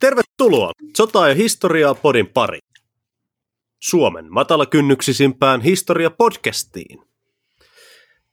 Tervetuloa 0.00 0.72
Sota 0.96 1.28
ja 1.28 1.34
historiaa 1.34 1.94
podin 1.94 2.26
pari. 2.26 2.58
Suomen 3.78 4.26
matalakynnyksisimpään 4.30 5.60
historia-podcastiin. 5.60 7.02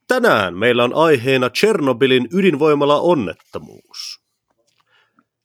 Tänään 0.07 0.57
meillä 0.57 0.83
on 0.83 0.93
aiheena 0.93 1.49
Chernobylin 1.49 2.27
ydinvoimala 2.33 2.99
onnettomuus. 2.99 4.23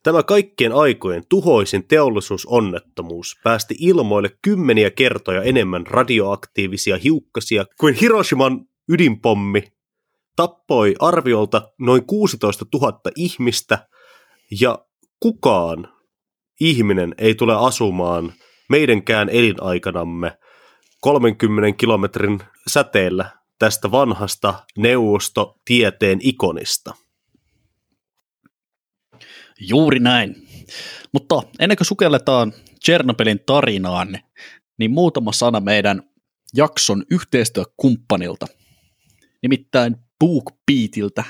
Tämä 0.03 0.23
kaikkien 0.23 0.71
aikojen 0.71 1.23
tuhoisin 1.29 1.87
teollisuusonnettomuus 1.87 3.39
päästi 3.43 3.75
ilmoille 3.79 4.29
kymmeniä 4.41 4.91
kertoja 4.91 5.43
enemmän 5.43 5.87
radioaktiivisia 5.87 6.97
hiukkasia 6.97 7.65
kuin 7.79 7.93
Hiroshiman 7.93 8.65
ydinpommi, 8.89 9.63
tappoi 10.35 10.95
arviolta 10.99 11.71
noin 11.79 12.05
16 12.05 12.65
000 12.73 12.99
ihmistä 13.15 13.87
ja 14.61 14.85
kukaan 15.19 15.98
ihminen 16.59 17.15
ei 17.17 17.35
tule 17.35 17.55
asumaan 17.55 18.33
meidänkään 18.69 19.29
elinaikanamme 19.29 20.37
30 21.01 21.77
kilometrin 21.77 22.39
säteellä 22.67 23.29
tästä 23.59 23.91
vanhasta 23.91 24.65
neuvostotieteen 24.77 26.19
ikonista. 26.21 26.95
Juuri 29.59 29.99
näin. 29.99 30.35
Mutta 31.13 31.41
ennen 31.59 31.77
kuin 31.77 31.87
sukelletaan 31.87 32.53
Chernobylin 32.85 33.39
tarinaan, 33.45 34.19
niin 34.77 34.91
muutama 34.91 35.31
sana 35.31 35.59
meidän 35.59 36.03
jakson 36.55 37.03
yhteistyökumppanilta, 37.11 38.47
nimittäin 39.41 39.95
BookBeatiltä. 40.19 41.23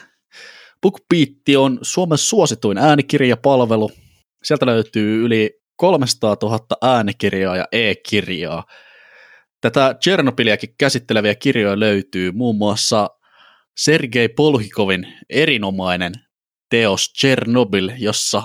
BookBeat 0.82 1.58
on 1.58 1.80
Suomen 1.82 2.18
suosituin 2.18 2.78
äänikirjapalvelu. 2.78 3.92
Sieltä 4.44 4.66
löytyy 4.66 5.26
yli 5.26 5.60
300 5.76 6.36
000 6.42 6.60
äänikirjaa 6.82 7.58
ja 7.58 7.66
e-kirjaa. 7.72 8.64
Tätä 9.62 9.96
Chernobyliakin 10.04 10.76
käsitteleviä 10.78 11.36
kirjoja 11.36 11.80
löytyy 11.80 12.32
muun 12.32 12.58
muassa 12.58 13.10
Sergei 13.78 14.30
Polhikovin 14.30 15.08
erinomainen 15.30 16.14
teos 16.70 17.14
Chernobyl, 17.20 17.92
jossa 17.98 18.44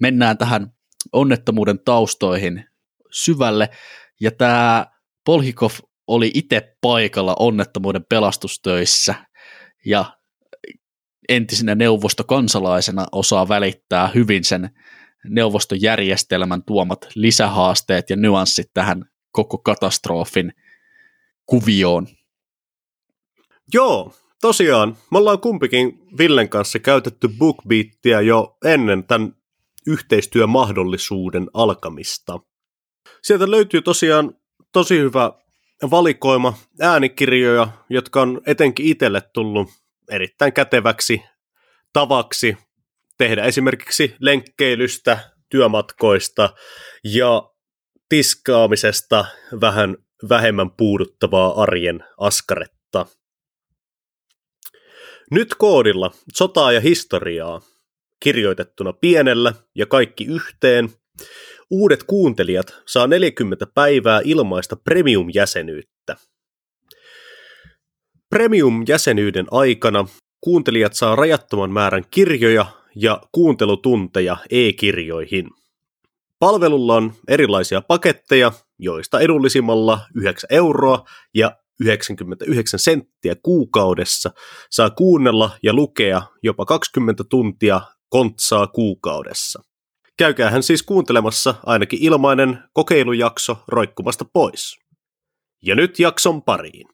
mennään 0.00 0.38
tähän 0.38 0.66
onnettomuuden 1.12 1.78
taustoihin 1.84 2.64
syvälle, 3.12 3.68
ja 4.20 4.30
tämä 4.30 4.86
Polhikov 5.24 5.72
oli 6.06 6.30
itse 6.34 6.76
paikalla 6.80 7.36
onnettomuuden 7.38 8.04
pelastustöissä, 8.08 9.14
ja 9.86 10.04
entisenä 11.28 11.74
neuvostokansalaisena 11.74 13.06
osaa 13.12 13.48
välittää 13.48 14.08
hyvin 14.14 14.44
sen 14.44 14.70
neuvostojärjestelmän 15.24 16.62
tuomat 16.62 17.08
lisähaasteet 17.14 18.10
ja 18.10 18.16
nyanssit 18.16 18.70
tähän 18.74 19.04
koko 19.30 19.58
katastrofin 19.58 20.52
kuvioon. 21.46 22.06
Joo, 23.74 24.14
tosiaan, 24.40 24.96
me 25.10 25.18
ollaan 25.18 25.40
kumpikin 25.40 25.98
Villen 26.18 26.48
kanssa 26.48 26.78
käytetty 26.78 27.28
BookBeatia 27.28 28.20
jo 28.20 28.56
ennen 28.64 29.04
tämän 29.04 29.36
yhteistyömahdollisuuden 29.86 31.46
alkamista. 31.54 32.40
Sieltä 33.22 33.50
löytyy 33.50 33.82
tosiaan 33.82 34.34
tosi 34.72 34.98
hyvä 34.98 35.32
valikoima 35.90 36.54
äänikirjoja, 36.80 37.68
jotka 37.90 38.22
on 38.22 38.40
etenkin 38.46 38.86
itselle 38.86 39.20
tullut 39.20 39.68
erittäin 40.10 40.52
käteväksi 40.52 41.22
tavaksi 41.92 42.56
tehdä 43.18 43.44
esimerkiksi 43.44 44.14
lenkkeilystä, 44.20 45.18
työmatkoista 45.50 46.54
ja 47.04 47.50
tiskaamisesta 48.08 49.24
vähän 49.60 49.96
vähemmän 50.28 50.70
puuduttavaa 50.70 51.62
arjen 51.62 52.04
askaretta. 52.18 53.06
Nyt 55.30 55.54
koodilla 55.54 56.10
sotaa 56.34 56.72
ja 56.72 56.80
historiaa 56.80 57.60
kirjoitettuna 58.20 58.92
pienellä 58.92 59.54
ja 59.74 59.86
kaikki 59.86 60.24
yhteen. 60.24 60.88
Uudet 61.70 62.02
kuuntelijat 62.02 62.74
saa 62.86 63.06
40 63.06 63.66
päivää 63.74 64.20
ilmaista 64.24 64.76
premium-jäsenyyttä. 64.76 66.16
Premium-jäsenyyden 68.30 69.46
aikana 69.50 70.06
kuuntelijat 70.40 70.94
saa 70.94 71.16
rajattoman 71.16 71.70
määrän 71.70 72.04
kirjoja 72.10 72.66
ja 72.96 73.20
kuuntelutunteja 73.32 74.36
e-kirjoihin. 74.50 75.50
Palvelulla 76.38 76.94
on 76.94 77.12
erilaisia 77.28 77.80
paketteja, 77.80 78.52
joista 78.78 79.20
edullisimmalla 79.20 80.00
9 80.14 80.48
euroa 80.50 81.04
ja 81.34 81.56
99 81.80 82.80
senttiä 82.80 83.34
kuukaudessa 83.42 84.30
saa 84.70 84.90
kuunnella 84.90 85.50
ja 85.62 85.72
lukea 85.72 86.22
jopa 86.42 86.64
20 86.64 87.24
tuntia 87.24 87.80
kontsaa 88.08 88.66
kuukaudessa. 88.66 89.62
Käykäähän 90.18 90.62
siis 90.62 90.82
kuuntelemassa 90.82 91.54
ainakin 91.66 91.98
ilmainen 92.02 92.58
kokeilujakso 92.72 93.56
roikkumasta 93.68 94.24
pois. 94.32 94.78
Ja 95.62 95.74
nyt 95.74 95.98
jakson 95.98 96.42
pariin. 96.42 96.93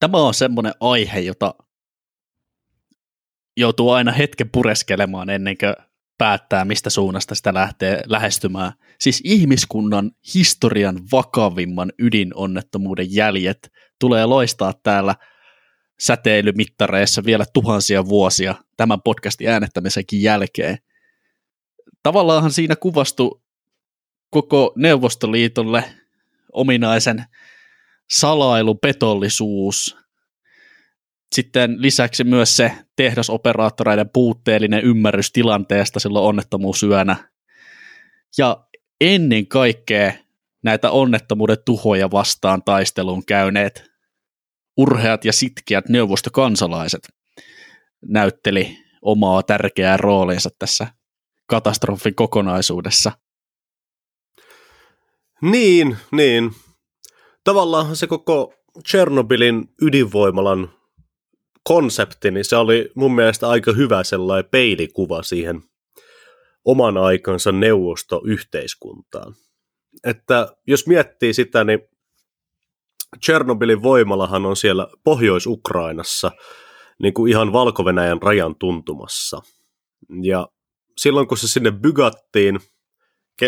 Tämä 0.00 0.18
on 0.18 0.34
semmoinen 0.34 0.72
aihe, 0.80 1.20
jota 1.20 1.54
joutuu 3.56 3.90
aina 3.90 4.12
hetken 4.12 4.50
pureskelemaan 4.50 5.30
ennen 5.30 5.58
kuin 5.58 5.74
päättää, 6.18 6.64
mistä 6.64 6.90
suunnasta 6.90 7.34
sitä 7.34 7.54
lähtee 7.54 8.02
lähestymään. 8.06 8.72
Siis 9.00 9.20
ihmiskunnan 9.24 10.10
historian 10.34 10.98
vakavimman 11.12 11.92
ydinonnettomuuden 11.98 13.14
jäljet 13.14 13.72
tulee 13.98 14.26
loistaa 14.26 14.74
täällä 14.82 15.14
säteilymittareissa 16.00 17.24
vielä 17.24 17.44
tuhansia 17.54 18.06
vuosia 18.08 18.54
tämän 18.76 19.02
podcastin 19.02 19.48
äänettämisenkin 19.48 20.22
jälkeen. 20.22 20.78
Tavallaanhan 22.02 22.52
siinä 22.52 22.76
kuvastu 22.76 23.39
koko 24.30 24.72
Neuvostoliitolle 24.76 25.84
ominaisen 26.52 27.24
salailupetollisuus, 28.10 29.96
sitten 31.34 31.82
lisäksi 31.82 32.24
myös 32.24 32.56
se 32.56 32.72
tehdasoperaattoreiden 32.96 34.10
puutteellinen 34.12 34.84
ymmärrys 34.84 35.32
tilanteesta 35.32 36.00
silloin 36.00 36.24
onnettomuusyönä. 36.24 37.30
Ja 38.38 38.66
ennen 39.00 39.46
kaikkea 39.46 40.12
näitä 40.62 40.90
onnettomuuden 40.90 41.56
tuhoja 41.64 42.10
vastaan 42.10 42.62
taisteluun 42.62 43.24
käyneet 43.26 43.90
urheat 44.76 45.24
ja 45.24 45.32
sitkeät 45.32 45.88
neuvostokansalaiset 45.88 47.08
näytteli 48.08 48.78
omaa 49.02 49.42
tärkeää 49.42 49.96
roolinsa 49.96 50.50
tässä 50.58 50.86
katastrofin 51.46 52.14
kokonaisuudessa. 52.14 53.12
Niin, 55.42 55.96
niin. 56.12 56.50
Tavallaan 57.44 57.96
se 57.96 58.06
koko 58.06 58.54
Chernobylin 58.88 59.68
ydinvoimalan 59.82 60.70
konsepti, 61.64 62.30
niin 62.30 62.44
se 62.44 62.56
oli 62.56 62.90
mun 62.94 63.14
mielestä 63.14 63.48
aika 63.48 63.72
hyvä 63.72 64.04
sellainen 64.04 64.50
peilikuva 64.50 65.22
siihen 65.22 65.62
oman 66.64 66.96
aikansa 66.96 67.52
neuvostoyhteiskuntaan. 67.52 69.34
Että 70.04 70.56
jos 70.66 70.86
miettii 70.86 71.34
sitä, 71.34 71.64
niin 71.64 71.80
Chernobylin 73.24 73.82
voimalahan 73.82 74.46
on 74.46 74.56
siellä 74.56 74.86
Pohjois-Ukrainassa 75.04 76.30
niin 77.02 77.14
kuin 77.14 77.30
ihan 77.30 77.52
valko 77.52 77.84
rajan 78.22 78.56
tuntumassa. 78.56 79.42
Ja 80.22 80.48
silloin 80.96 81.28
kun 81.28 81.38
se 81.38 81.48
sinne 81.48 81.70
bygattiin, 81.70 82.60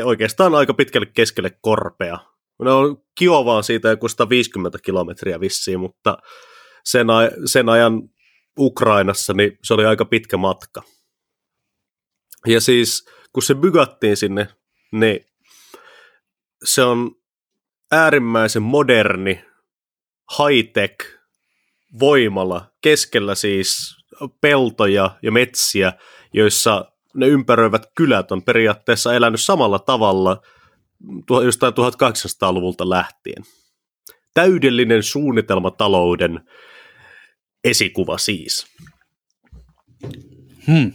oikeastaan 0.05 0.55
aika 0.55 0.75
pitkälle 0.75 1.06
keskelle 1.06 1.50
korpea. 1.61 2.19
Ne 2.65 2.71
on 2.71 2.97
Kiovaan 3.19 3.65
siitä 3.65 3.89
joku 3.89 4.09
150 4.09 4.79
kilometriä 4.85 5.41
vissiin, 5.41 5.81
mutta 5.81 6.19
sen, 6.85 7.06
aj- 7.06 7.43
sen 7.47 7.69
ajan 7.69 8.03
Ukrainassa, 8.59 9.33
niin 9.33 9.59
se 9.65 9.75
oli 9.75 9.85
aika 9.85 10.05
pitkä 10.05 10.37
matka. 10.37 10.83
Ja 12.47 12.61
siis, 12.61 13.09
kun 13.33 13.43
se 13.43 13.55
bygattiin 13.55 14.17
sinne, 14.17 14.49
niin 14.93 15.21
se 16.65 16.83
on 16.83 17.11
äärimmäisen 17.93 18.62
moderni, 18.62 19.45
high-tech 20.38 21.23
voimala, 22.00 22.73
keskellä 22.83 23.35
siis 23.35 23.97
peltoja 24.41 25.19
ja 25.23 25.33
metsiä, 25.33 25.93
joissa 26.33 26.92
ne 27.14 27.26
ympäröivät 27.26 27.82
kylät 27.94 28.32
on 28.32 28.43
periaatteessa 28.43 29.14
elänyt 29.14 29.41
samalla 29.41 29.79
tavalla 29.79 30.43
jostain 31.44 31.73
1800-luvulta 31.73 32.91
lähtien. 32.91 33.44
Täydellinen 34.35 35.03
suunnitelma 35.03 35.70
talouden 35.70 36.41
esikuva 37.64 38.19
siis. 38.19 38.67
Hmm. 40.67 40.93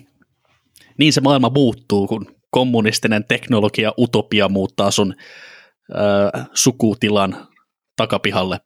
Niin 0.98 1.14
se 1.14 1.22
maailma 1.22 1.52
muuttuu, 1.56 2.08
kun 2.08 2.36
kommunistinen 2.50 3.25
teknologia 3.28 3.94
utopia 3.98 4.50
muuttaa 4.50 4.92
sun 4.92 5.16
ö, 5.92 5.96
sukutilan 6.54 7.48
takapihalle. 7.96 8.60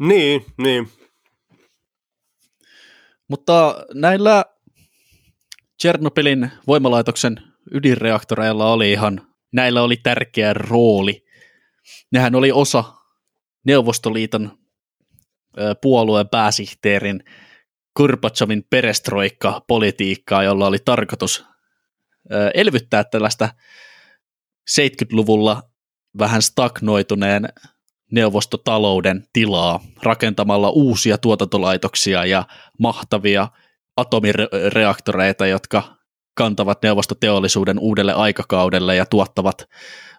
Niin, 0.00 0.44
niin. 0.58 0.88
Mutta 3.28 3.84
näillä 3.94 4.44
Chernobylin 5.82 6.50
voimalaitoksen 6.66 7.42
ydinreaktoreilla 7.72 8.72
oli 8.72 8.92
ihan, 8.92 9.26
näillä 9.52 9.82
oli 9.82 9.96
tärkeä 9.96 10.52
rooli. 10.54 11.24
Nehän 12.12 12.34
oli 12.34 12.52
osa 12.52 12.84
Neuvostoliiton 13.66 14.58
puolueen 15.82 16.28
pääsihteerin 16.28 17.24
Kurbachevin 17.96 18.64
perestroikka-politiikkaa, 18.70 20.42
jolla 20.42 20.66
oli 20.66 20.78
tarkoitus 20.84 21.44
elvyttää 22.54 23.04
tällaista 23.04 23.48
70-luvulla 24.70 25.62
vähän 26.18 26.42
stagnoituneen 26.42 27.48
neuvostotalouden 28.12 29.24
tilaa 29.32 29.80
rakentamalla 30.02 30.70
uusia 30.70 31.18
tuotantolaitoksia 31.18 32.24
ja 32.24 32.44
mahtavia 32.78 33.48
atomireaktoreita, 33.96 35.46
jotka 35.46 35.96
kantavat 36.34 36.82
neuvostoteollisuuden 36.82 37.78
uudelle 37.78 38.12
aikakaudelle 38.12 38.96
ja 38.96 39.06
tuottavat 39.06 39.68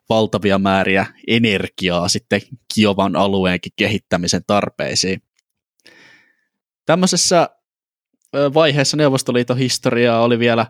valtavia 0.09 0.59
määriä 0.59 1.05
energiaa 1.27 2.07
sitten 2.07 2.41
Kiovan 2.73 3.15
alueenkin 3.15 3.71
kehittämisen 3.75 4.41
tarpeisiin. 4.47 5.21
Tämmöisessä 6.85 7.49
vaiheessa 8.33 8.97
Neuvostoliiton 8.97 9.57
historiaa 9.57 10.21
oli 10.21 10.39
vielä 10.39 10.65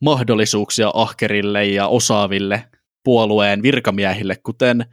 mahdollisuuksia 0.00 0.90
ahkerille 0.94 1.64
ja 1.64 1.86
osaaville 1.86 2.70
puolueen 3.04 3.62
virkamiehille, 3.62 4.36
kuten 4.36 4.86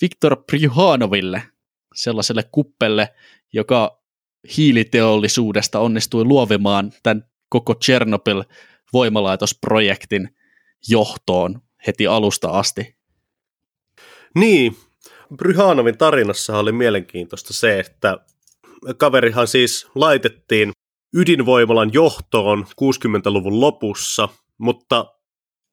Viktor 0.00 0.44
Prihanoville, 0.46 1.42
sellaiselle 1.94 2.42
kuppelle, 2.52 3.14
joka 3.52 4.03
hiiliteollisuudesta 4.56 5.80
onnistui 5.80 6.24
luovimaan 6.24 6.92
tämän 7.02 7.24
koko 7.48 7.74
Chernobyl-voimalaitosprojektin 7.74 10.28
johtoon 10.88 11.60
heti 11.86 12.06
alusta 12.06 12.48
asti. 12.48 12.96
Niin, 14.34 14.76
Bryhanovin 15.36 15.98
tarinassa 15.98 16.58
oli 16.58 16.72
mielenkiintoista 16.72 17.54
se, 17.54 17.78
että 17.78 18.18
kaverihan 18.96 19.48
siis 19.48 19.86
laitettiin 19.94 20.72
ydinvoimalan 21.14 21.90
johtoon 21.92 22.66
60-luvun 22.82 23.60
lopussa, 23.60 24.28
mutta 24.58 25.06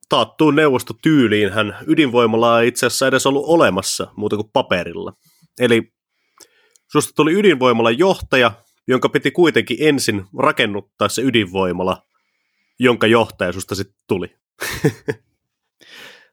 taattuun 0.09 0.55
neuvostotyyliin 0.55 1.51
hän 1.51 1.77
ydinvoimalaa 1.87 2.61
ei 2.61 2.67
itse 2.67 2.85
asiassa 2.85 3.07
edes 3.07 3.25
ollut 3.25 3.45
olemassa 3.47 4.07
muuta 4.15 4.35
kuin 4.35 4.49
paperilla. 4.53 5.13
Eli 5.59 5.93
susta 6.91 7.13
tuli 7.15 7.33
ydinvoimalan 7.33 7.97
johtaja, 7.97 8.51
jonka 8.87 9.09
piti 9.09 9.31
kuitenkin 9.31 9.77
ensin 9.79 10.25
rakennuttaa 10.37 11.09
se 11.09 11.21
ydinvoimala, 11.21 12.01
jonka 12.79 13.07
johtaja 13.07 13.53
susta 13.53 13.75
sitten 13.75 13.97
tuli. 14.07 14.35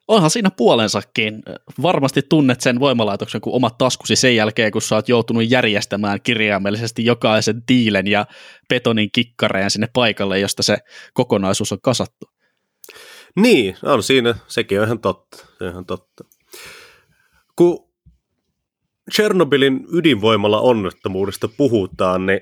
Onhan 0.08 0.31
siinä 0.31 0.50
puolensakin. 0.50 1.43
Varmasti 1.82 2.22
tunnet 2.22 2.60
sen 2.60 2.81
voimalaitoksen 2.81 3.40
kuin 3.40 3.55
omat 3.55 3.78
taskusi 3.78 4.16
sen 4.16 4.37
jälkeen, 4.37 4.72
kun 4.72 4.82
sä 4.82 4.94
oot 4.94 5.08
joutunut 5.08 5.50
järjestämään 5.50 6.22
kirjaimellisesti 6.22 7.04
jokaisen 7.04 7.62
tiilen 7.66 8.06
ja 8.06 8.26
betonin 8.69 9.11
kikkareen 9.12 9.70
sinne 9.70 9.88
paikalle, 9.93 10.38
josta 10.38 10.62
se 10.62 10.78
kokonaisuus 11.14 11.72
on 11.72 11.81
kasattu. 11.81 12.26
Niin, 13.37 13.76
on 13.82 14.02
siinä, 14.02 14.34
sekin 14.46 14.81
on 14.81 14.87
ihan 14.87 15.00
totta. 15.00 15.37
Se 15.58 15.64
on 15.64 15.70
ihan 15.70 15.87
totta. 15.87 16.25
Kun 17.56 17.88
Chernobylin 19.14 19.87
ydinvoimalla 19.93 20.60
onnettomuudesta 20.60 21.49
puhutaan, 21.49 22.26
niin 22.26 22.40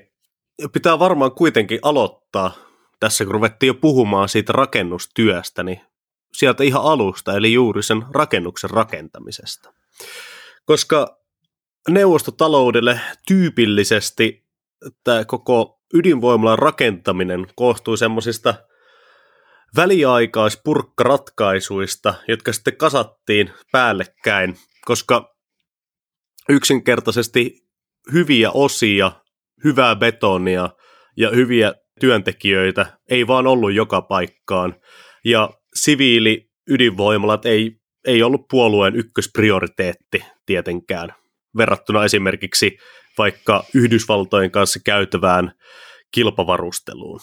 pitää 0.73 0.99
varmaan 0.99 1.31
kuitenkin 1.31 1.79
aloittaa, 1.81 2.51
tässä 2.99 3.25
kun 3.25 3.33
ruvettiin 3.33 3.67
jo 3.67 3.73
puhumaan 3.73 4.29
siitä 4.29 4.53
rakennustyöstä, 4.53 5.63
niin 5.63 5.81
sieltä 6.33 6.63
ihan 6.63 6.83
alusta, 6.83 7.37
eli 7.37 7.53
juuri 7.53 7.83
sen 7.83 8.05
rakennuksen 8.11 8.69
rakentamisesta. 8.69 9.73
Koska 10.65 11.17
neuvostotaloudelle 11.89 12.99
tyypillisesti 13.27 14.45
tämä 15.03 15.25
koko 15.25 15.81
ydinvoimalan 15.93 16.59
rakentaminen 16.59 17.47
koostui 17.55 17.97
semmoisista 17.97 18.53
väliaikaispurkkaratkaisuista, 19.75 22.13
jotka 22.27 22.53
sitten 22.53 22.77
kasattiin 22.77 23.51
päällekkäin, 23.71 24.57
koska 24.85 25.36
yksinkertaisesti 26.49 27.67
hyviä 28.13 28.51
osia, 28.51 29.11
hyvää 29.63 29.95
betonia 29.95 30.69
ja 31.17 31.29
hyviä 31.29 31.73
työntekijöitä 31.99 32.85
ei 33.09 33.27
vaan 33.27 33.47
ollut 33.47 33.73
joka 33.73 34.01
paikkaan. 34.01 34.75
Ja 35.25 35.49
siviili 35.73 36.49
ydinvoimalat 36.69 37.45
ei, 37.45 37.71
ei 38.05 38.23
ollut 38.23 38.47
puolueen 38.47 38.95
ykkösprioriteetti 38.95 40.23
tietenkään, 40.45 41.13
verrattuna 41.57 42.05
esimerkiksi 42.05 42.77
vaikka 43.17 43.63
Yhdysvaltojen 43.73 44.51
kanssa 44.51 44.79
käytävään 44.85 45.51
kilpavarusteluun. 46.11 47.19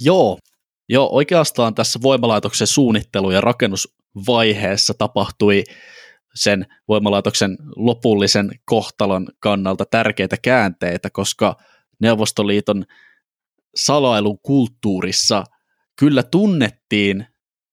Joo, 0.00 0.38
Joo, 0.92 1.08
oikeastaan 1.12 1.74
tässä 1.74 1.98
voimalaitoksen 2.02 2.66
suunnittelu- 2.66 3.30
ja 3.30 3.40
rakennusvaiheessa 3.40 4.94
tapahtui 4.98 5.64
sen 6.34 6.66
voimalaitoksen 6.88 7.56
lopullisen 7.76 8.50
kohtalon 8.64 9.26
kannalta 9.38 9.84
tärkeitä 9.84 10.36
käänteitä, 10.42 11.10
koska 11.10 11.56
Neuvostoliiton 12.00 12.84
salailun 13.74 14.38
kulttuurissa 14.42 15.44
kyllä 15.96 16.22
tunnettiin 16.22 17.26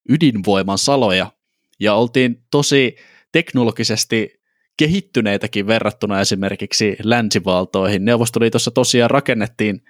ydinvoiman 0.08 0.78
saloja 0.78 1.32
ja 1.80 1.94
oltiin 1.94 2.44
tosi 2.50 2.96
teknologisesti 3.32 4.40
kehittyneitäkin 4.76 5.66
verrattuna 5.66 6.20
esimerkiksi 6.20 6.96
länsivaltoihin. 7.02 8.04
Neuvostoliitossa 8.04 8.70
tosiaan 8.70 9.10
rakennettiin 9.10 9.82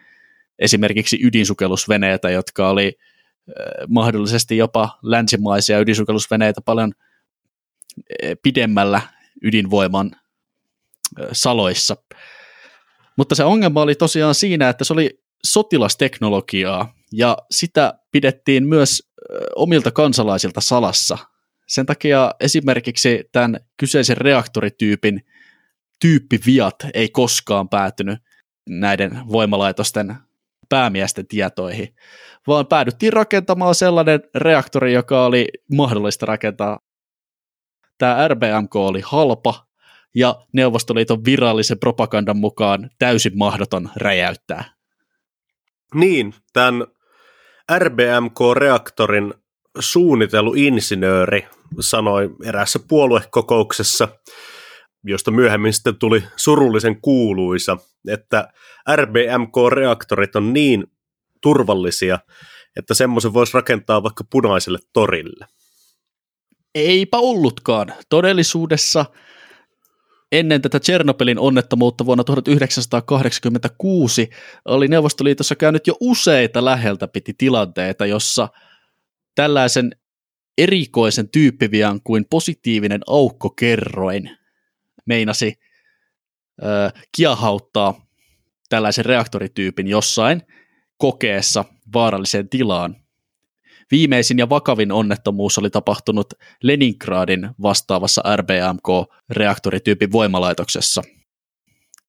esimerkiksi 0.59 1.19
ydinsukellusveneitä, 1.23 2.31
jotka 2.31 2.69
oli 2.69 2.99
mahdollisesti 3.89 4.57
jopa 4.57 4.99
länsimaisia 5.03 5.79
ydinsukellusveneitä 5.79 6.61
paljon 6.61 6.93
pidemmällä 8.43 9.01
ydinvoiman 9.43 10.11
saloissa. 11.33 11.97
Mutta 13.17 13.35
se 13.35 13.45
ongelma 13.45 13.83
oli 13.83 13.95
tosiaan 13.95 14.35
siinä, 14.35 14.69
että 14.69 14.85
se 14.85 14.93
oli 14.93 15.23
sotilasteknologiaa 15.47 16.95
ja 17.13 17.37
sitä 17.51 17.95
pidettiin 18.13 18.67
myös 18.67 19.11
omilta 19.57 19.91
kansalaisilta 19.91 20.61
salassa. 20.61 21.19
Sen 21.67 21.87
takia 21.87 22.31
esimerkiksi 22.41 23.25
tämän 23.33 23.61
kyseisen 23.77 24.17
reaktorityypin 24.17 25.27
tyyppiviat 26.01 26.77
ei 26.95 27.09
koskaan 27.09 27.69
päätynyt 27.69 28.19
näiden 28.69 29.21
voimalaitosten 29.33 30.15
päämiesten 30.69 31.27
tietoihin, 31.27 31.95
vaan 32.47 32.67
päädyttiin 32.67 33.13
rakentamaan 33.13 33.75
sellainen 33.75 34.21
reaktori, 34.35 34.93
joka 34.93 35.25
oli 35.25 35.49
mahdollista 35.73 36.27
rakentaa. 36.27 36.79
Tämä 37.99 38.29
RBMK 38.29 38.77
oli 38.77 39.01
halpa 39.05 39.67
ja 40.15 40.35
Neuvostoliiton 40.53 41.25
virallisen 41.25 41.79
propagandan 41.79 42.37
mukaan 42.37 42.91
täysin 42.99 43.39
mahdoton 43.39 43.91
räjäyttää. 43.97 44.65
Niin, 45.95 46.35
tämän 46.53 46.87
RBMK-reaktorin 47.79 49.35
suunnitelluinsinööri 49.79 51.47
sanoi 51.81 52.31
eräässä 52.45 52.79
puoluekokouksessa, 52.89 54.09
josta 55.05 55.31
myöhemmin 55.31 55.73
sitten 55.73 55.99
tuli 55.99 56.25
surullisen 56.37 57.01
kuuluisa, 57.01 57.77
että 58.09 58.53
RBMK-reaktorit 58.95 60.37
on 60.37 60.53
niin 60.53 60.87
turvallisia, 61.41 62.19
että 62.77 62.95
semmoisen 62.95 63.33
voisi 63.33 63.55
rakentaa 63.55 64.03
vaikka 64.03 64.25
punaiselle 64.31 64.79
torille. 64.93 65.47
Eipä 66.79 67.19
ollutkaan. 67.19 67.95
Todellisuudessa 68.09 69.05
ennen 70.33 70.63
tätä 70.63 70.81
Tchernobylin 70.81 71.39
onnettomuutta 71.39 72.07
vuonna 72.07 72.25
1986 72.25 74.31
oli 74.65 74.89
Neuvostoliitossa 74.89 75.57
käynyt 75.57 75.87
jo 75.87 75.95
useita 76.01 76.65
läheltä 76.65 77.09
piti 77.09 77.35
tilanteita, 77.39 78.07
jossa 78.07 78.49
tällaisen 79.35 79.97
erikoisen 80.59 81.29
tyyppivian 81.29 82.01
kuin 82.05 82.27
positiivinen 82.31 83.01
aukkokerroin 83.07 84.39
meinasi 85.07 85.55
ö, 86.63 86.67
kiahauttaa 87.17 88.07
tällaisen 88.69 89.05
reaktorityypin 89.05 89.89
jossain 89.89 90.43
kokeessa 90.97 91.65
vaaralliseen 91.93 92.49
tilaan. 92.49 92.97
Viimeisin 93.91 94.39
ja 94.39 94.49
vakavin 94.49 94.93
onnettomuus 94.93 95.59
oli 95.59 95.71
tapahtunut 95.71 96.35
Leningradin 96.63 97.51
vastaavassa 97.63 98.23
RBMK-reaktorityypin 98.37 100.13
voimalaitoksessa. 100.13 101.03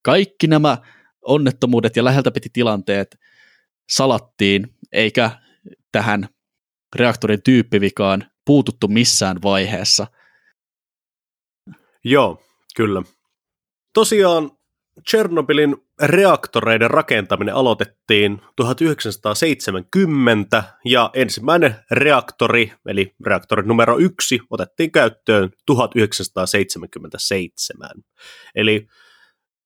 Kaikki 0.01 0.47
nämä 0.47 0.77
onnettomuudet 1.21 1.95
ja 1.95 2.03
läheltä 2.03 2.31
piti 2.31 2.49
tilanteet 2.53 3.19
salattiin, 3.89 4.67
eikä 4.91 5.31
tähän 5.91 6.29
reaktorin 6.95 7.43
tyyppivikaan 7.43 8.25
puututtu 8.45 8.87
missään 8.87 9.37
vaiheessa. 9.43 10.07
Joo, 12.03 12.43
kyllä. 12.75 13.01
Tosiaan 13.93 14.51
Chernobylin 15.09 15.77
reaktoreiden 16.01 16.91
rakentaminen 16.91 17.55
aloitettiin 17.55 18.41
1970 18.55 20.63
ja 20.85 21.09
ensimmäinen 21.13 21.75
reaktori, 21.91 22.73
eli 22.85 23.15
reaktori 23.25 23.67
numero 23.67 23.97
yksi, 23.97 24.39
otettiin 24.49 24.91
käyttöön 24.91 25.49
1977. 25.65 27.89
Eli 28.55 28.87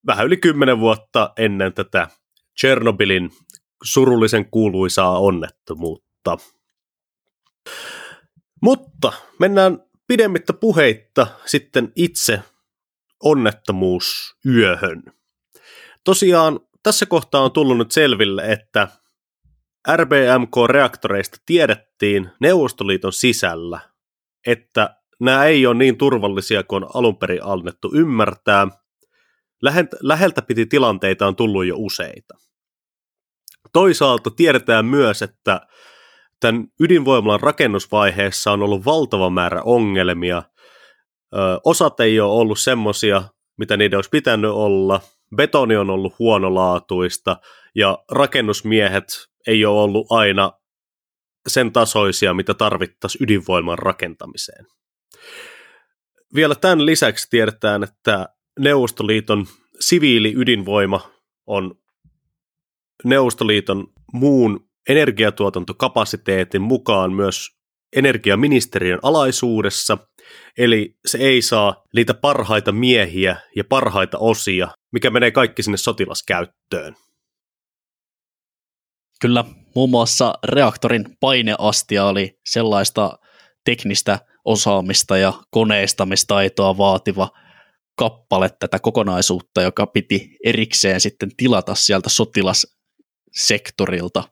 vähän 0.08 0.26
yli 0.26 0.38
kymmenen 0.38 0.80
vuotta 0.80 1.34
ennen 1.38 1.74
tätä 1.74 2.08
Chernobylin 2.60 3.30
surullisen 3.84 4.52
kuuluisaa 4.52 5.20
onnettomuutta. 5.20 6.38
Mutta 8.62 9.14
mennään 9.40 9.80
pidemmittä 10.08 10.54
puheitta 10.54 11.28
sitten 11.46 11.92
itse 11.96 12.42
onnettomuusyöhön. 13.24 15.04
Tosiaan 16.04 16.60
tässä 16.84 17.06
kohtaa 17.06 17.42
on 17.42 17.52
tullut 17.52 17.78
nyt 17.78 17.92
selville, 17.92 18.52
että 18.52 18.88
RBMK-reaktoreista 19.96 21.38
tiedettiin 21.46 22.30
Neuvostoliiton 22.40 23.14
sisällä, 23.14 23.80
että 24.48 24.96
nämä 25.20 25.46
ei 25.46 25.66
ole 25.66 25.76
niin 25.76 25.98
turvallisia 25.98 26.64
kuin 26.64 26.84
on 26.84 26.90
alun 26.94 27.18
perin 27.18 27.44
annettu 27.44 27.92
ymmärtää. 27.96 28.68
Läheltä 30.02 30.42
piti 30.42 30.66
tilanteita 30.66 31.28
on 31.28 31.36
tullut 31.36 31.66
jo 31.66 31.76
useita. 31.78 32.38
Toisaalta 33.74 34.32
tiedetään 34.32 34.86
myös, 34.86 35.22
että 35.22 35.62
tämän 36.40 36.68
ydinvoimalan 36.80 37.40
rakennusvaiheessa 37.40 38.52
on 38.52 38.64
ollut 38.64 38.86
valtava 38.86 39.30
määrä 39.30 39.62
ongelmia. 39.62 40.44
Osat 41.66 42.00
ei 42.00 42.20
ole 42.20 42.34
ollut 42.34 42.60
semmoisia, 42.60 43.24
mitä 43.58 43.78
niiden 43.78 43.98
olisi 43.98 44.10
pitänyt 44.10 44.52
olla. 44.52 45.02
Betoni 45.36 45.76
on 45.76 45.90
ollut 45.90 46.20
huonolaatuista 46.20 47.38
ja 47.76 48.04
rakennusmiehet 48.12 49.06
ei 49.48 49.66
ole 49.66 49.82
ollut 49.82 50.08
aina 50.10 50.52
sen 51.48 51.72
tasoisia, 51.72 52.34
mitä 52.34 52.54
tarvittaisiin 52.54 53.24
ydinvoiman 53.24 53.80
rakentamiseen. 53.80 54.66
Vielä 56.36 56.56
tämän 56.56 56.86
lisäksi 56.86 57.28
tiedetään, 57.30 57.84
että 57.84 58.30
Neuvostoliiton 58.60 59.46
siviili-ydinvoima 59.80 61.12
on 61.48 61.76
Neuvostoliiton 63.04 63.88
muun 64.14 64.70
energiatuotantokapasiteetin 64.90 66.62
mukaan 66.62 67.14
myös 67.14 67.50
energiaministeriön 67.96 69.00
alaisuudessa, 69.04 69.98
eli 70.58 70.96
se 71.06 71.18
ei 71.18 71.42
saa 71.42 71.84
niitä 71.96 72.14
parhaita 72.14 72.72
miehiä 72.72 73.38
ja 73.56 73.64
parhaita 73.64 74.18
osia, 74.18 74.68
mikä 74.92 75.10
menee 75.10 75.32
kaikki 75.32 75.64
sinne 75.64 75.78
sotilaskäyttöön. 75.78 76.96
Kyllä, 79.22 79.44
muun 79.76 79.90
muassa 79.90 80.34
reaktorin 80.44 81.18
paineastia 81.20 82.06
oli 82.06 82.40
sellaista 82.46 83.20
teknistä 83.66 84.20
osaamista 84.46 85.18
ja 85.18 85.34
koneistamistaitoa 85.52 86.78
vaativa 86.78 87.30
kappale 87.96 88.50
tätä 88.60 88.80
kokonaisuutta, 88.80 89.62
joka 89.62 89.88
piti 89.88 90.38
erikseen 90.46 91.02
sitten 91.02 91.30
tilata 91.38 91.76
sieltä 91.76 92.10
sotilassektorilta 92.10 94.24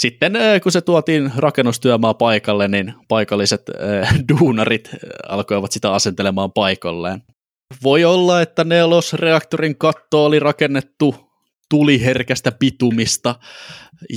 sitten 0.00 0.32
kun 0.62 0.72
se 0.72 0.80
tuotiin 0.80 1.32
rakennustyömaa 1.36 2.14
paikalle, 2.14 2.68
niin 2.68 2.94
paikalliset 3.08 3.62
äh, 3.68 4.14
duunarit 4.28 4.90
alkoivat 5.28 5.72
sitä 5.72 5.92
asentelemaan 5.92 6.52
paikalleen. 6.52 7.22
Voi 7.82 8.04
olla, 8.04 8.42
että 8.42 8.64
nelosreaktorin 8.64 9.78
katto 9.78 10.24
oli 10.24 10.38
rakennettu 10.38 11.14
tuliherkästä 11.70 12.52
pitumista, 12.52 13.34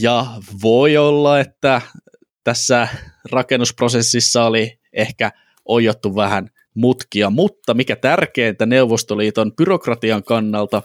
ja 0.01 0.25
voi 0.63 0.97
olla, 0.97 1.39
että 1.39 1.81
tässä 2.43 2.87
rakennusprosessissa 3.31 4.45
oli 4.45 4.79
ehkä 4.93 5.31
ojottu 5.65 6.15
vähän 6.15 6.49
mutkia, 6.75 7.29
mutta 7.29 7.73
mikä 7.73 7.95
tärkeintä 7.95 8.65
Neuvostoliiton 8.65 9.55
byrokratian 9.55 10.23
kannalta, 10.23 10.81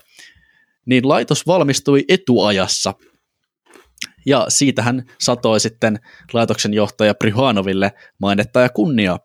niin 0.87 1.09
laitos 1.09 1.47
valmistui 1.47 2.05
etuajassa– 2.09 2.95
ja 4.29 4.47
siitähän 4.49 5.05
satoi 5.21 5.61
sitten 5.61 5.99
laitoksen 6.33 6.75
johtaja 6.75 7.15
Prihanoville 7.15 7.93
mainetta 8.21 8.61
ja 8.61 8.69
kunnia. 8.69 9.19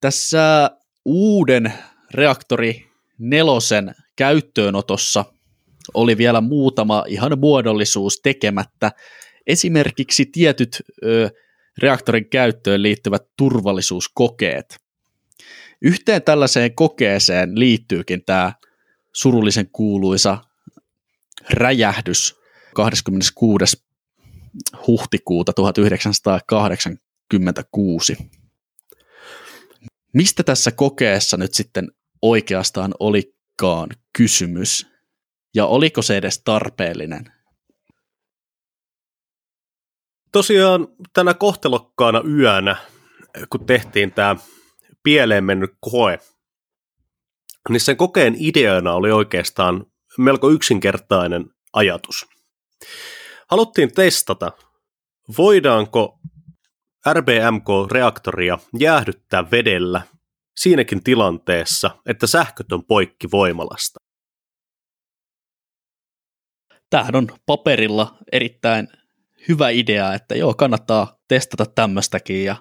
Tässä 0.00 0.70
uuden 1.04 1.72
reaktori 2.14 2.90
nelosen 3.18 3.94
käyttöönotossa 4.16 5.24
oli 5.94 6.18
vielä 6.18 6.40
muutama 6.40 7.04
ihan 7.08 7.38
muodollisuus 7.38 8.20
tekemättä. 8.22 8.92
Esimerkiksi 9.46 10.26
tietyt 10.26 10.82
ö, 11.04 11.30
reaktorin 11.78 12.30
käyttöön 12.30 12.82
liittyvät 12.82 13.22
turvallisuuskokeet. 13.36 14.76
Yhteen 15.82 16.22
tällaiseen 16.22 16.74
kokeeseen 16.74 17.58
liittyykin 17.58 18.24
tämä 18.24 18.52
surullisen 19.12 19.68
kuuluisa 19.72 20.38
räjähdys 21.50 22.41
26. 22.74 23.76
huhtikuuta 24.86 25.52
1986. 25.52 28.16
Mistä 30.14 30.42
tässä 30.42 30.70
kokeessa 30.70 31.36
nyt 31.36 31.54
sitten 31.54 31.92
oikeastaan 32.22 32.94
olikaan 32.98 33.88
kysymys? 34.16 34.86
Ja 35.54 35.66
oliko 35.66 36.02
se 36.02 36.16
edes 36.16 36.42
tarpeellinen? 36.44 37.32
Tosiaan 40.32 40.88
tänä 41.12 41.34
kohtelokkaana 41.34 42.22
yönä, 42.38 42.76
kun 43.50 43.66
tehtiin 43.66 44.12
tämä 44.12 44.36
pieleen 45.02 45.44
mennyt 45.44 45.70
koe, 45.80 46.18
niin 47.68 47.80
sen 47.80 47.96
kokeen 47.96 48.34
ideana 48.38 48.92
oli 48.92 49.12
oikeastaan 49.12 49.86
melko 50.18 50.50
yksinkertainen 50.50 51.44
ajatus. 51.72 52.26
Haluttiin 53.50 53.92
testata, 53.92 54.52
voidaanko 55.38 56.18
RBMK-reaktoria 57.12 58.58
jäähdyttää 58.78 59.50
vedellä 59.50 60.02
siinäkin 60.56 61.04
tilanteessa, 61.04 61.90
että 62.06 62.26
sähköt 62.26 62.72
on 62.72 62.84
poikki 62.84 63.30
voimalasta. 63.30 64.00
Tämähän 66.90 67.16
on 67.16 67.28
paperilla 67.46 68.16
erittäin 68.32 68.88
hyvä 69.48 69.68
idea, 69.68 70.14
että 70.14 70.34
joo, 70.34 70.54
kannattaa 70.54 71.18
testata 71.28 71.66
tämmöistäkin. 71.66 72.44
Ja 72.44 72.56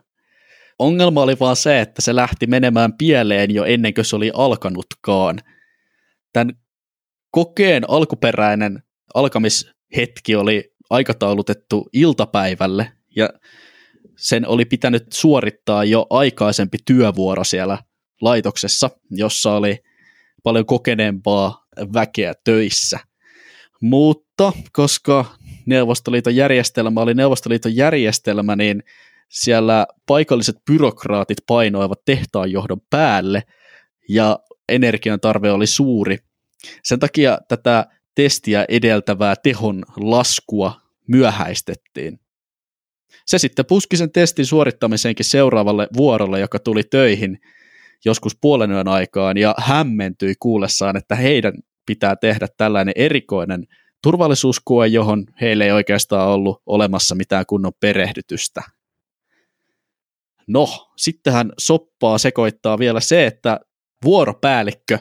ongelma 0.80 1.22
oli 1.22 1.40
vaan 1.40 1.56
se, 1.56 1.82
että 1.82 2.02
se 2.02 2.16
lähti 2.16 2.48
menemään 2.48 2.98
pieleen 2.98 3.52
jo 3.52 3.64
ennen 3.64 3.94
kuin 3.94 4.06
se 4.06 4.16
oli 4.16 4.32
alkanutkaan. 4.34 5.40
Tämän 6.34 6.56
kokeen 7.32 7.90
alkuperäinen 7.90 8.84
alkamishetki 9.92 10.36
oli 10.36 10.74
aikataulutettu 10.90 11.90
iltapäivälle 11.94 12.92
ja 13.16 13.30
sen 14.18 14.48
oli 14.48 14.66
pitänyt 14.66 15.04
suorittaa 15.14 15.84
jo 15.84 16.08
aikaisempi 16.10 16.78
työvuoro 16.86 17.44
siellä 17.44 17.78
laitoksessa, 18.22 18.90
jossa 19.10 19.54
oli 19.54 19.80
paljon 20.44 20.66
kokeneempaa 20.66 21.66
väkeä 21.94 22.34
töissä. 22.44 23.00
Mutta 23.82 24.54
koska 24.74 25.26
Neuvostoliiton 25.66 26.36
järjestelmä 26.36 27.02
oli 27.02 27.14
Neuvostoliiton 27.14 27.76
järjestelmä, 27.76 28.56
niin 28.56 28.84
siellä 29.30 29.88
paikalliset 30.06 30.56
byrokraatit 30.66 31.38
painoivat 31.48 32.06
tehtaanjohdon 32.06 32.82
päälle 32.90 33.44
ja 34.10 34.40
energian 34.70 35.20
tarve 35.20 35.52
oli 35.52 35.68
suuri. 35.68 36.18
Sen 36.84 37.00
takia 37.00 37.38
tätä 37.48 37.86
testiä 38.16 38.66
edeltävää 38.70 39.36
tehon 39.36 39.84
laskua 39.98 40.82
myöhäistettiin. 41.08 42.20
Se 43.26 43.38
sitten 43.38 43.66
puski 43.66 43.98
sen 43.98 44.12
testin 44.12 44.46
suorittamiseenkin 44.46 45.26
seuraavalle 45.26 45.88
vuorolle, 45.98 46.40
joka 46.40 46.60
tuli 46.60 46.84
töihin 46.84 47.40
joskus 48.06 48.38
puolen 48.42 48.72
yön 48.72 48.88
aikaan 48.88 49.38
ja 49.38 49.56
hämmentyi 49.58 50.34
kuullessaan, 50.40 50.98
että 50.98 51.16
heidän 51.16 51.54
pitää 51.86 52.16
tehdä 52.16 52.48
tällainen 52.58 52.94
erikoinen 52.98 53.68
turvallisuuskoe, 54.04 54.88
johon 54.88 55.26
heille 55.42 55.66
ei 55.66 55.72
oikeastaan 55.72 56.30
ollut 56.30 56.62
olemassa 56.66 57.16
mitään 57.16 57.46
kunnon 57.46 57.72
perehdytystä. 57.80 58.62
No, 60.48 60.68
sittenhän 60.98 61.52
soppaa 61.58 62.18
sekoittaa 62.18 62.80
vielä 62.80 63.00
se, 63.00 63.26
että 63.26 63.60
vuoropäällikkö 64.06 65.00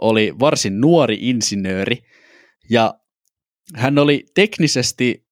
oli 0.00 0.34
varsin 0.40 0.80
nuori 0.80 1.18
insinööri 1.20 1.98
ja 2.70 2.94
hän 3.74 3.98
oli 3.98 4.26
teknisesti 4.34 5.26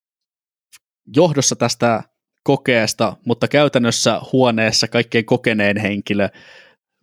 johdossa 1.17 1.57
tästä 1.57 2.03
kokeesta, 2.45 3.17
mutta 3.27 3.49
käytännössä 3.49 4.21
huoneessa 4.33 4.89
kaikkein 4.89 5.25
kokeneen 5.25 5.77
henkilö, 5.77 6.29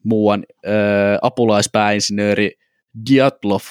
muuan 0.04 0.44
ö, 0.66 0.70
apulaispääinsinööri 1.22 2.52
Diatlov 3.10 3.62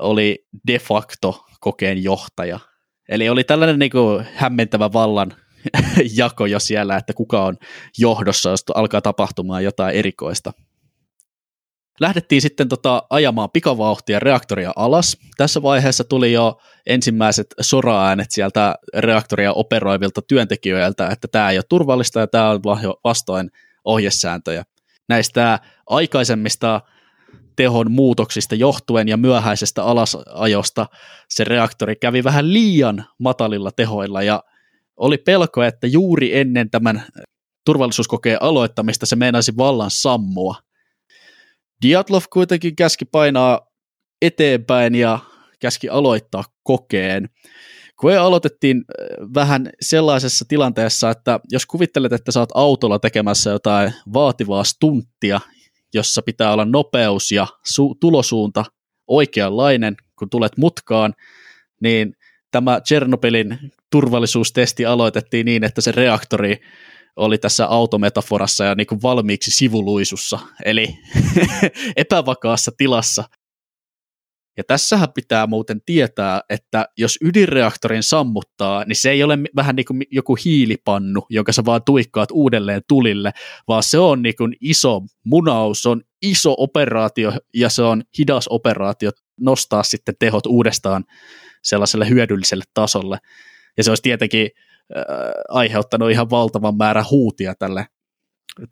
oli 0.00 0.46
de 0.66 0.78
facto 0.78 1.46
kokeen 1.60 2.02
johtaja. 2.02 2.60
Eli 3.08 3.28
oli 3.28 3.44
tällainen 3.44 3.78
niin 3.78 3.90
kuin, 3.90 4.26
hämmentävä 4.34 4.92
vallan 4.92 5.36
jako 6.16 6.46
jo 6.46 6.58
siellä, 6.58 6.96
että 6.96 7.12
kuka 7.12 7.44
on 7.44 7.56
johdossa, 7.98 8.50
jos 8.50 8.64
alkaa 8.74 9.00
tapahtumaan 9.00 9.64
jotain 9.64 9.96
erikoista. 9.96 10.52
Lähdettiin 12.02 12.42
sitten 12.42 12.68
tota, 12.68 13.02
ajamaan 13.10 13.50
pikavauhtia 13.50 14.20
reaktoria 14.20 14.72
alas. 14.76 15.16
Tässä 15.36 15.62
vaiheessa 15.62 16.04
tuli 16.04 16.32
jo 16.32 16.58
ensimmäiset 16.86 17.46
sora-äänet 17.60 18.30
sieltä 18.30 18.74
reaktoria 18.94 19.52
operoivilta 19.52 20.22
työntekijöiltä, 20.22 21.08
että 21.08 21.28
tämä 21.28 21.50
ei 21.50 21.58
ole 21.58 21.64
turvallista 21.68 22.20
ja 22.20 22.26
tämä 22.26 22.50
on 22.50 22.60
vastoin 23.04 23.50
ohjesääntöjä. 23.84 24.64
Näistä 25.08 25.58
aikaisemmista 25.86 26.80
tehon 27.56 27.90
muutoksista 27.90 28.54
johtuen 28.54 29.08
ja 29.08 29.16
myöhäisestä 29.16 29.84
alasajosta 29.84 30.86
se 31.28 31.44
reaktori 31.44 31.96
kävi 31.96 32.24
vähän 32.24 32.52
liian 32.52 33.04
matalilla 33.18 33.70
tehoilla 33.70 34.22
ja 34.22 34.42
oli 34.96 35.18
pelko, 35.18 35.62
että 35.62 35.86
juuri 35.86 36.38
ennen 36.38 36.70
tämän 36.70 37.02
turvallisuuskokeen 37.64 38.42
aloittamista 38.42 39.06
se 39.06 39.16
meinasi 39.16 39.56
vallan 39.56 39.90
sammua. 39.90 40.54
Diatlov 41.82 42.22
kuitenkin 42.32 42.76
käski 42.76 43.04
painaa 43.04 43.60
eteenpäin 44.22 44.94
ja 44.94 45.18
käski 45.60 45.88
aloittaa 45.88 46.44
kokeen. 46.62 47.28
Koe 47.96 48.16
aloitettiin 48.16 48.76
äh, 48.76 49.06
vähän 49.34 49.70
sellaisessa 49.80 50.44
tilanteessa, 50.48 51.10
että 51.10 51.40
jos 51.50 51.66
kuvittelet, 51.66 52.12
että 52.12 52.32
saat 52.32 52.48
autolla 52.54 52.98
tekemässä 52.98 53.50
jotain 53.50 53.92
vaativaa 54.12 54.64
stunttia, 54.64 55.40
jossa 55.94 56.22
pitää 56.22 56.52
olla 56.52 56.64
nopeus 56.64 57.32
ja 57.32 57.46
su- 57.68 57.96
tulosuunta 58.00 58.64
oikeanlainen, 59.06 59.96
kun 60.18 60.30
tulet 60.30 60.56
mutkaan, 60.56 61.14
niin 61.80 62.12
tämä 62.50 62.80
Chernobylin 62.80 63.58
turvallisuustesti 63.90 64.86
aloitettiin 64.86 65.44
niin, 65.44 65.64
että 65.64 65.80
se 65.80 65.92
reaktori 65.92 66.60
oli 67.16 67.38
tässä 67.38 67.66
autometaforassa 67.66 68.64
ja 68.64 68.74
niin 68.74 68.86
kuin 68.86 69.02
valmiiksi 69.02 69.50
sivuluisussa, 69.50 70.38
eli 70.64 70.98
epävakaassa 71.96 72.70
tilassa. 72.76 73.24
Ja 74.56 74.64
tässähän 74.66 75.12
pitää 75.12 75.46
muuten 75.46 75.80
tietää, 75.86 76.40
että 76.50 76.88
jos 76.98 77.18
ydinreaktorin 77.24 78.02
sammuttaa, 78.02 78.84
niin 78.84 78.96
se 78.96 79.10
ei 79.10 79.22
ole 79.22 79.38
vähän 79.56 79.76
niin 79.76 79.86
kuin 79.86 80.02
joku 80.10 80.36
hiilipannu, 80.44 81.26
jonka 81.30 81.52
sä 81.52 81.64
vaan 81.64 81.82
tuikkaat 81.86 82.28
uudelleen 82.32 82.82
tulille, 82.88 83.32
vaan 83.68 83.82
se 83.82 83.98
on 83.98 84.22
niin 84.22 84.36
kuin 84.36 84.56
iso 84.60 85.00
munaus, 85.24 85.82
se 85.82 85.88
on 85.88 86.02
iso 86.22 86.54
operaatio 86.58 87.32
ja 87.54 87.68
se 87.68 87.82
on 87.82 88.02
hidas 88.18 88.48
operaatio 88.48 89.10
nostaa 89.40 89.82
sitten 89.82 90.14
tehot 90.18 90.46
uudestaan 90.46 91.04
sellaiselle 91.62 92.08
hyödylliselle 92.08 92.64
tasolle. 92.74 93.18
Ja 93.76 93.84
se 93.84 93.90
olisi 93.90 94.02
tietenkin 94.02 94.50
aiheuttanut 95.48 96.10
ihan 96.10 96.30
valtavan 96.30 96.76
määrän 96.76 97.04
huutia 97.10 97.54
tälle 97.58 97.86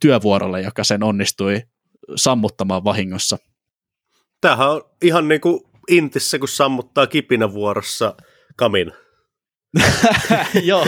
työvuorolle, 0.01 0.61
joka 0.61 0.85
sen 0.85 1.03
onnistui 1.03 1.63
sammuttamaan 2.17 2.85
vahingossa. 2.85 3.39
Tämähän 4.41 4.71
on 4.71 4.83
ihan 5.03 5.29
niin 5.29 5.41
kuin 5.41 5.61
Intissä, 5.89 6.39
kun 6.39 6.49
sammuttaa 6.49 7.07
kipinä 7.07 7.53
vuorossa 7.53 8.15
kamin. 8.57 8.93
Joo, 10.63 10.87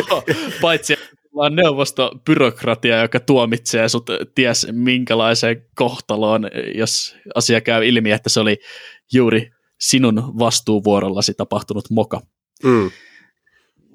paitsi 0.60 0.96
vaan 1.34 1.56
neuvostobyrokratia, 1.56 3.02
joka 3.02 3.20
tuomitsee 3.20 3.88
sut 3.88 4.10
ties 4.34 4.66
minkälaiseen 4.72 5.66
kohtaloon, 5.74 6.50
jos 6.74 7.16
asia 7.34 7.60
käy 7.60 7.88
ilmi, 7.88 8.10
että 8.10 8.30
se 8.30 8.40
oli 8.40 8.58
juuri 9.12 9.50
sinun 9.80 10.38
vastuuvuorollasi 10.38 11.34
tapahtunut 11.34 11.90
moka. 11.90 12.20
Mm. 12.64 12.90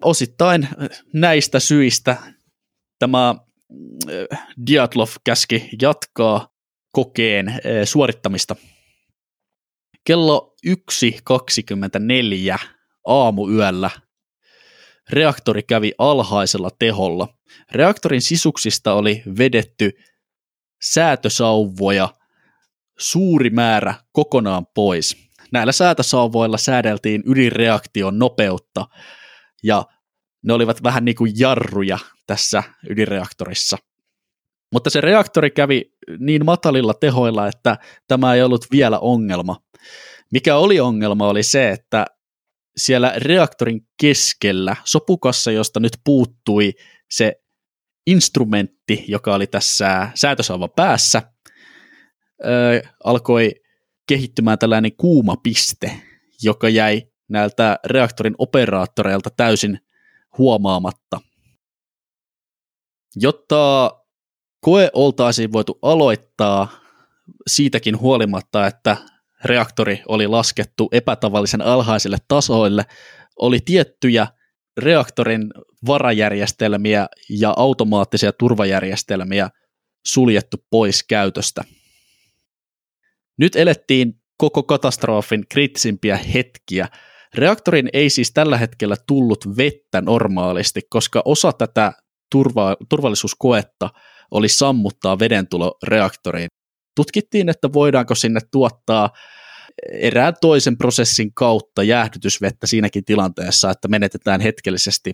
Osittain 0.02 0.68
näistä 1.14 1.60
syistä 1.60 2.18
tämä 3.00 3.30
äh, 3.30 4.48
Diatlov 4.68 5.10
käski 5.24 5.70
jatkaa 5.82 6.50
kokeen 6.92 7.50
äh, 7.50 7.58
suorittamista. 7.84 8.56
Kello 10.04 10.56
1.24 10.68 12.60
aamuyöllä 13.06 13.90
reaktori 15.10 15.64
kävi 15.64 15.94
alhaisella 15.98 16.70
teholla. 16.80 17.28
Reaktorin 17.72 18.22
sisuksista 18.22 18.94
oli 18.94 19.24
vedetty 19.38 19.92
säätösauvoja 20.82 22.10
suuri 23.00 23.50
määrä 23.50 23.94
kokonaan 24.12 24.66
pois. 24.76 25.18
Näillä 25.52 25.72
säätösauvoilla 25.72 26.58
säädeltiin 26.58 27.24
ydinreaktion 27.26 28.20
nopeutta 28.20 28.86
ja 29.64 29.86
ne 30.44 30.54
olivat 30.54 30.84
vähän 30.84 31.06
niin 31.06 31.16
kuin 31.16 31.32
jarruja 31.40 31.98
tässä 32.28 32.64
ydinreaktorissa. 32.90 33.78
Mutta 34.74 34.90
se 34.90 35.02
reaktori 35.02 35.52
kävi 35.52 35.94
niin 36.20 36.46
matalilla 36.46 36.94
tehoilla, 36.94 37.48
että 37.48 37.78
tämä 38.08 38.34
ei 38.34 38.44
ollut 38.44 38.66
vielä 38.72 39.00
ongelma. 39.00 39.56
Mikä 40.32 40.56
oli 40.56 40.80
ongelma 40.80 41.28
oli 41.28 41.44
se, 41.44 41.70
että 41.70 42.06
siellä 42.78 43.14
reaktorin 43.18 43.88
keskellä 44.02 44.76
sopukassa, 44.84 45.52
josta 45.52 45.80
nyt 45.80 45.98
puuttui 46.04 46.74
se 47.12 47.42
instrumentti, 48.08 49.06
joka 49.08 49.36
oli 49.36 49.48
tässä 49.48 50.10
säätösauvan 50.16 50.70
päässä, 50.76 51.22
alkoi 53.04 53.52
kehittymään 54.08 54.60
tällainen 54.60 54.96
kuuma 54.96 55.36
piste, 55.44 56.02
joka 56.42 56.70
jäi 56.70 57.02
näiltä 57.30 57.80
reaktorin 57.86 58.36
operaattoreilta 58.38 59.30
täysin 59.30 59.80
huomaamatta. 60.38 61.22
Jotta 63.16 63.92
koe 64.62 64.90
oltaisiin 64.94 65.54
voitu 65.54 65.80
aloittaa 65.82 66.68
siitäkin 67.48 68.00
huolimatta, 68.00 68.68
että 68.68 68.98
reaktori 69.46 70.02
oli 70.08 70.28
laskettu 70.28 70.90
epätavallisen 70.92 71.62
alhaisille 71.62 72.18
tasoille, 72.28 72.86
oli 73.36 73.60
tiettyjä 73.60 74.28
reaktorin 74.78 75.54
varajärjestelmiä 75.88 77.08
ja 77.30 77.54
automaattisia 77.58 78.32
turvajärjestelmiä 78.32 79.50
suljettu 80.06 80.58
pois 80.70 81.04
käytöstä. 81.04 81.64
Nyt 83.38 83.56
elettiin 83.56 84.22
koko 84.38 84.64
katastrofin 84.64 85.46
kriittisimpiä 85.50 86.18
hetkiä. 86.18 86.88
Reaktorin 87.36 87.90
ei 87.94 88.10
siis 88.10 88.32
tällä 88.34 88.58
hetkellä 88.58 88.96
tullut 89.08 89.58
vettä 89.58 90.02
normaalisti, 90.02 90.82
koska 90.90 91.22
osa 91.26 91.54
tätä 91.54 91.94
turva- 92.36 92.78
turvallisuuskoetta 92.90 93.90
oli 94.32 94.50
sammuttaa 94.50 95.20
vedentulo 95.20 95.78
reaktoriin 95.84 96.48
tutkittiin, 96.98 97.50
että 97.50 97.74
voidaanko 97.74 98.16
sinne 98.16 98.40
tuottaa 98.52 99.10
erään 99.92 100.34
toisen 100.42 100.78
prosessin 100.78 101.34
kautta 101.34 101.84
jäähdytysvettä 101.84 102.68
siinäkin 102.68 103.06
tilanteessa, 103.06 103.72
että 103.72 103.88
menetetään 103.88 104.42
hetkellisesti 104.42 105.14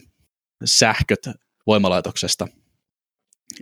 sähköt 0.66 1.30
voimalaitoksesta. 1.68 2.48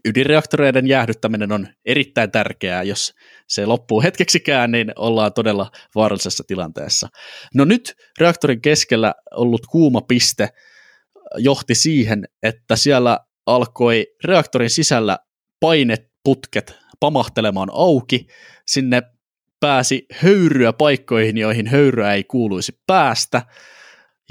Ydinreaktoreiden 0.05 0.87
jäähdyttäminen 0.87 1.51
on 1.51 1.67
erittäin 1.85 2.31
tärkeää, 2.31 2.83
jos 2.83 3.13
se 3.47 3.65
loppuu 3.65 4.01
hetkeksikään, 4.01 4.71
niin 4.71 4.91
ollaan 4.95 5.33
todella 5.33 5.71
vaarallisessa 5.95 6.43
tilanteessa. 6.47 7.07
No 7.55 7.65
nyt 7.65 7.95
reaktorin 8.19 8.61
keskellä 8.61 9.13
ollut 9.35 9.65
kuuma 9.65 10.01
piste 10.01 10.49
johti 11.37 11.75
siihen, 11.75 12.25
että 12.43 12.75
siellä 12.75 13.19
alkoi 13.45 14.07
reaktorin 14.23 14.69
sisällä 14.69 15.17
paineputket 15.59 16.75
pamahtelemaan 16.99 17.69
auki. 17.71 18.27
Sinne 18.67 19.01
pääsi 19.59 20.05
höyryä 20.13 20.73
paikkoihin, 20.73 21.37
joihin 21.37 21.67
höyryä 21.67 22.13
ei 22.13 22.23
kuuluisi 22.23 22.81
päästä. 22.87 23.41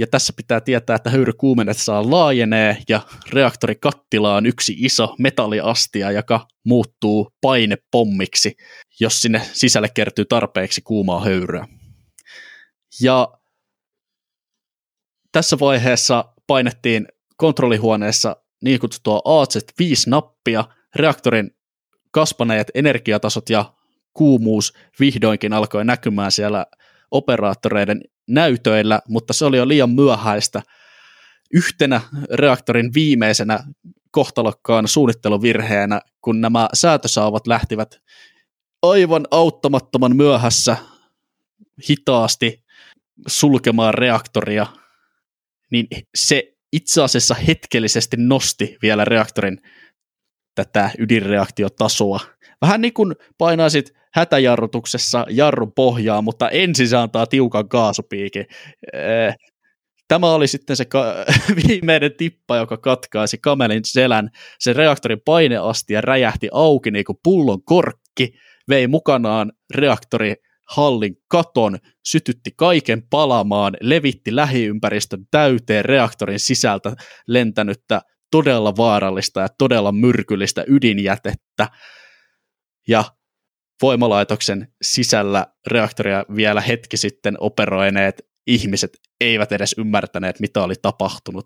Ja 0.01 0.07
tässä 0.07 0.33
pitää 0.37 0.61
tietää, 0.61 0.97
että 0.97 1.11
höyrykuumennessaan 1.11 2.11
laajenee 2.11 2.77
ja 2.89 3.01
reaktorikattila 3.33 4.35
on 4.35 4.47
yksi 4.47 4.75
iso 4.79 5.15
metalliastia, 5.19 6.11
joka 6.11 6.47
muuttuu 6.65 7.31
painepommiksi, 7.41 8.57
jos 9.01 9.23
sinne 9.23 9.43
sisälle 9.53 9.89
kertyy 9.95 10.25
tarpeeksi 10.25 10.83
kuumaa 10.83 11.25
höyryä. 11.25 11.67
Ja 13.01 13.29
tässä 15.33 15.59
vaiheessa 15.61 16.25
painettiin 16.47 17.09
kontrollihuoneessa 17.37 18.37
niin 18.63 18.81
kutsuttua 18.81 19.19
AZ5-nappia, 19.19 20.65
reaktorin 20.97 21.51
kasvaneet 22.11 22.71
energiatasot 22.75 23.51
ja 23.51 23.75
kuumuus 24.13 24.73
vihdoinkin 25.01 25.53
alkoi 25.53 25.85
näkymään 25.85 26.33
siellä 26.33 26.67
operaattoreiden 27.11 28.01
näytöillä, 28.29 29.01
mutta 29.09 29.33
se 29.33 29.45
oli 29.45 29.57
jo 29.57 29.69
liian 29.69 29.91
myöhäistä. 29.91 30.63
Yhtenä 31.55 32.01
reaktorin 32.33 32.95
viimeisenä 32.95 33.65
kohtalokkaan 34.11 34.89
suunnitteluvirheenä, 34.89 36.01
kun 36.21 36.41
nämä 36.41 36.69
säätösaavat 36.75 37.47
lähtivät 37.47 38.01
aivan 38.83 39.27
auttamattoman 39.31 40.17
myöhässä 40.17 40.77
hitaasti 41.91 42.65
sulkemaan 43.27 43.95
reaktoria, 43.95 44.67
niin 45.71 45.87
se 46.15 46.57
itse 46.73 47.03
asiassa 47.03 47.35
hetkellisesti 47.35 48.17
nosti 48.17 48.79
vielä 48.83 49.05
reaktorin 49.05 49.63
tätä 50.55 50.91
ydinreaktiotasoa. 50.99 52.21
Vähän 52.63 52.81
niin 52.81 52.93
kuin 52.95 53.15
painaisit 53.39 54.00
hätäjarrutuksessa 54.15 55.27
jarrun 55.29 55.73
pohjaa, 55.73 56.23
mutta 56.23 56.49
ensin 56.49 56.89
se 56.89 56.97
antaa 56.97 57.27
tiukan 57.27 57.69
kaasupiikin. 57.69 58.47
Tämä 60.09 60.31
oli 60.35 60.47
sitten 60.47 60.77
se 60.77 60.85
ka- 60.85 61.15
viimeinen 61.69 62.15
tippa, 62.17 62.57
joka 62.57 62.77
katkaisi 62.77 63.39
kamelin 63.39 63.85
selän. 63.85 64.31
Se 64.59 64.73
reaktorin 64.73 65.21
paineastia 65.25 66.01
räjähti 66.01 66.49
auki 66.53 66.91
niin 66.91 67.05
kuin 67.05 67.19
pullon 67.25 67.65
korkki, 67.65 68.35
vei 68.69 68.87
mukanaan 68.87 69.53
reaktori 69.75 70.35
hallin 70.71 71.17
katon, 71.29 71.79
sytytti 72.07 72.51
kaiken 72.57 73.03
palamaan, 73.11 73.77
levitti 73.81 74.37
lähiympäristön 74.37 75.27
täyteen 75.31 75.85
reaktorin 75.85 76.41
sisältä 76.41 76.95
lentänyttä 77.27 78.01
todella 78.31 78.77
vaarallista 78.77 79.41
ja 79.41 79.49
todella 79.59 79.93
myrkyllistä 79.93 80.65
ydinjätettä. 80.67 81.69
Ja 82.89 83.05
voimalaitoksen 83.83 84.69
sisällä 84.83 85.47
reaktoria 85.67 86.25
vielä 86.37 86.61
hetki 86.61 86.97
sitten 86.97 87.37
operoineet 87.41 88.27
ihmiset 88.47 89.01
eivät 89.21 89.53
edes 89.53 89.75
ymmärtäneet, 89.79 90.41
mitä 90.41 90.63
oli 90.63 90.75
tapahtunut. 90.83 91.45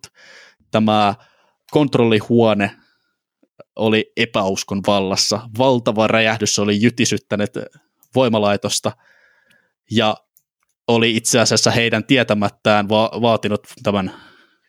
Tämä 0.71 1.15
kontrollihuone 1.71 2.71
oli 3.77 4.13
epäuskon 4.17 4.81
vallassa. 4.87 5.41
Valtava 5.59 6.07
räjähdys 6.07 6.59
oli 6.59 6.83
jytisyttänyt 6.83 7.51
voimalaitosta 8.15 8.93
ja 9.91 10.17
oli 10.89 11.17
itse 11.17 11.41
asiassa 11.41 11.71
heidän 11.71 12.05
tietämättään 12.05 12.89
va- 12.89 13.11
vaatinut 13.23 13.67
tämän 13.83 14.15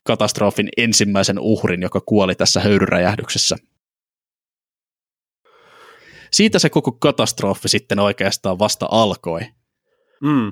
katastrofin 0.04 0.69
ensimmäisen 0.78 1.39
uhrin, 1.39 1.82
joka 1.82 2.01
kuoli 2.01 2.36
tässä 2.36 2.60
höyryräjähdyksessä. 2.60 3.56
Siitä 6.35 6.59
se 6.59 6.69
koko 6.69 6.91
katastrofi 6.91 7.69
sitten 7.69 7.99
oikeastaan 7.99 8.59
vasta 8.59 8.87
alkoi. 8.91 9.41
Mm. 10.21 10.51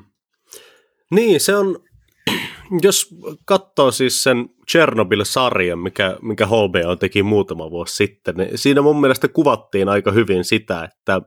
Niin, 1.11 1.39
se 1.39 1.55
on, 1.55 1.79
jos 2.83 3.15
katsoo 3.45 3.91
siis 3.91 4.23
sen 4.23 4.49
Chernobyl-sarjan, 4.71 5.79
mikä, 5.79 6.17
mikä 6.21 6.45
HBO 6.47 6.95
teki 6.99 7.23
muutama 7.23 7.71
vuosi 7.71 7.95
sitten, 7.95 8.35
niin 8.35 8.57
siinä 8.57 8.81
mun 8.81 9.01
mielestä 9.01 9.27
kuvattiin 9.27 9.89
aika 9.89 10.11
hyvin 10.11 10.43
sitä, 10.43 10.83
että 10.83 11.21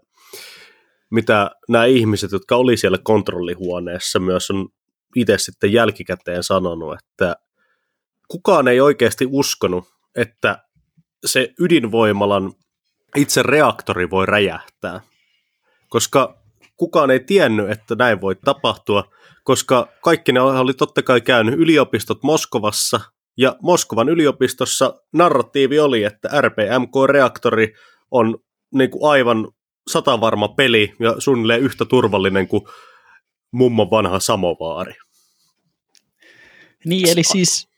mitä 1.11 1.51
nämä 1.69 1.85
ihmiset, 1.85 2.33
jotka 2.33 2.57
oli 2.57 2.77
siellä 2.77 2.99
kontrollihuoneessa, 3.05 4.19
myös 4.19 4.51
on 4.51 4.69
itse 5.17 5.39
sitten 5.39 5.73
jälkikäteen 5.73 6.43
sanonut, 6.43 6.99
että 6.99 7.37
kukaan 8.29 8.69
ei 8.69 8.81
oikeasti 8.81 9.27
uskonut, 9.31 9.85
että 10.15 10.59
se 11.27 11.55
ydinvoimalan 11.61 12.53
itse 13.17 13.43
reaktori 13.43 14.11
voi 14.11 14.27
räjähtää, 14.27 15.01
koska 15.89 16.43
kukaan 16.77 17.11
ei 17.11 17.21
tiennyt, 17.21 17.71
että 17.71 17.95
näin 17.95 18.21
voi 18.21 18.37
tapahtua, 18.45 19.05
koska 19.45 19.89
kaikki 20.03 20.33
ne 20.33 20.41
oli 20.41 20.75
totta 20.75 21.03
kai 21.03 21.21
käynyt 21.21 21.55
yliopistot 21.55 22.23
Moskovassa, 22.23 23.01
ja 23.37 23.57
Moskovan 23.63 24.09
yliopistossa 24.09 24.95
narratiivi 25.13 25.79
oli, 25.79 26.05
että 26.05 26.29
RPMK-reaktori 26.41 27.75
on 28.11 28.39
niin 28.75 28.91
kuin 28.91 29.11
aivan 29.11 29.49
satavarma 29.91 30.49
peli 30.49 30.95
ja 31.01 31.15
suunnilleen 31.19 31.61
yhtä 31.61 31.85
turvallinen 31.85 32.49
kuin 32.49 32.63
mummon 33.53 33.91
vanha 33.91 34.21
samovaari. 34.21 34.95
Niin, 36.85 37.09
eli 37.09 37.23
siis 37.23 37.69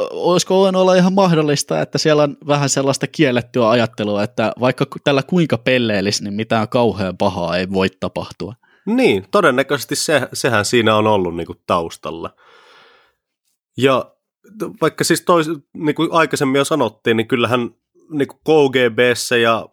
olisiko 0.00 0.58
voinut 0.58 0.82
olla 0.82 0.94
ihan 0.94 1.12
mahdollista, 1.12 1.80
että 1.80 1.98
siellä 1.98 2.22
on 2.22 2.36
vähän 2.46 2.68
sellaista 2.68 3.06
kiellettyä 3.06 3.70
ajattelua, 3.70 4.22
että 4.22 4.52
vaikka 4.60 4.86
tällä 5.04 5.22
kuinka 5.22 5.58
pelleellisi, 5.58 6.24
niin 6.24 6.34
mitään 6.34 6.68
kauhean 6.68 7.16
pahaa 7.16 7.56
ei 7.56 7.70
voi 7.70 7.88
tapahtua. 8.00 8.54
Niin, 8.86 9.26
todennäköisesti 9.30 9.96
se, 9.96 10.28
sehän 10.32 10.64
siinä 10.64 10.96
on 10.96 11.06
ollut 11.06 11.36
niin 11.36 11.46
kuin 11.46 11.58
taustalla. 11.66 12.30
Ja 13.76 14.14
vaikka 14.80 15.04
siis 15.04 15.22
tois, 15.22 15.46
niin 15.74 15.94
kuin 15.94 16.08
aikaisemmin 16.12 16.58
jo 16.58 16.64
sanottiin, 16.64 17.16
niin 17.16 17.28
kyllähän 17.28 17.70
niin 18.10 18.28
kuin 18.28 18.40
KGBssä 18.44 19.36
ja 19.36 19.68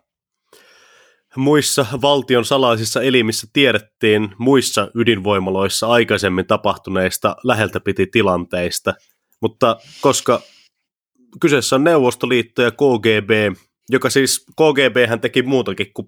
muissa 1.36 1.86
valtion 2.02 2.46
salaisissa 2.46 3.02
elimissä 3.02 3.48
tiedettiin 3.54 4.36
muissa 4.38 4.92
ydinvoimaloissa 4.96 5.88
aikaisemmin 5.88 6.48
tapahtuneista 6.48 7.36
läheltä 7.44 7.80
piti 7.80 8.08
tilanteista, 8.08 8.94
mutta 9.46 9.78
koska 10.02 10.42
kyseessä 11.42 11.76
on 11.76 11.84
Neuvostoliitto 11.84 12.62
ja 12.62 12.72
KGB, 12.72 13.58
joka 13.90 14.10
siis 14.10 14.46
KGB 14.46 15.10
hän 15.10 15.22
teki 15.22 15.42
muutakin 15.42 15.88
kuin 15.94 16.08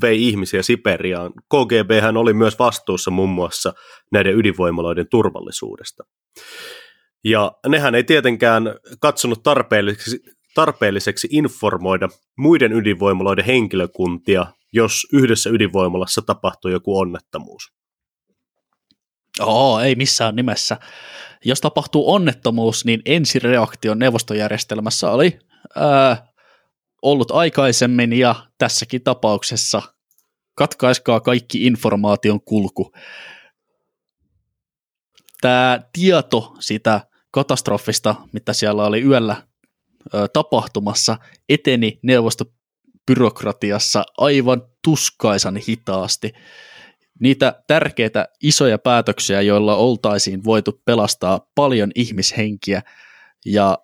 vei 0.00 0.28
ihmisiä 0.28 0.62
Siperiaan. 0.62 1.32
KGB 1.32 1.90
hän 2.02 2.16
oli 2.16 2.32
myös 2.32 2.58
vastuussa 2.58 3.10
muun 3.10 3.30
muassa 3.30 3.74
näiden 4.12 4.38
ydinvoimaloiden 4.38 5.06
turvallisuudesta. 5.10 6.04
Ja 7.24 7.52
nehän 7.68 7.94
ei 7.94 8.04
tietenkään 8.04 8.64
katsonut 9.00 9.42
tarpeelliseksi, 9.42 10.20
tarpeelliseksi 10.54 11.28
informoida 11.30 12.08
muiden 12.38 12.72
ydinvoimaloiden 12.72 13.44
henkilökuntia, 13.44 14.46
jos 14.72 15.06
yhdessä 15.12 15.50
ydinvoimalassa 15.50 16.22
tapahtuu 16.22 16.70
joku 16.70 16.98
onnettomuus. 16.98 17.72
Oo, 19.40 19.80
ei 19.80 19.94
missään 19.94 20.36
nimessä. 20.36 20.76
Jos 21.44 21.60
tapahtuu 21.60 22.12
onnettomuus, 22.12 22.84
niin 22.84 23.02
ensireaktio 23.06 23.94
neuvostojärjestelmässä 23.94 25.10
oli 25.10 25.38
ää, 25.76 26.26
ollut 27.02 27.30
aikaisemmin 27.30 28.12
ja 28.12 28.34
tässäkin 28.58 29.02
tapauksessa 29.02 29.82
katkaiskaa 30.54 31.20
kaikki 31.20 31.66
informaation 31.66 32.40
kulku. 32.40 32.92
Tämä 35.40 35.80
tieto 35.92 36.54
sitä 36.60 37.00
katastrofista, 37.30 38.14
mitä 38.32 38.52
siellä 38.52 38.84
oli 38.84 39.02
yöllä 39.02 39.36
ö, 40.14 40.28
tapahtumassa, 40.28 41.16
eteni 41.48 41.98
neuvostobyrokratiassa 42.02 44.04
aivan 44.18 44.62
tuskaisan 44.84 45.56
hitaasti. 45.68 46.32
Niitä 47.20 47.62
tärkeitä 47.66 48.28
isoja 48.42 48.78
päätöksiä, 48.78 49.40
joilla 49.40 49.76
oltaisiin 49.76 50.44
voitu 50.44 50.82
pelastaa 50.84 51.46
paljon 51.54 51.90
ihmishenkiä 51.94 52.82
ja 53.46 53.78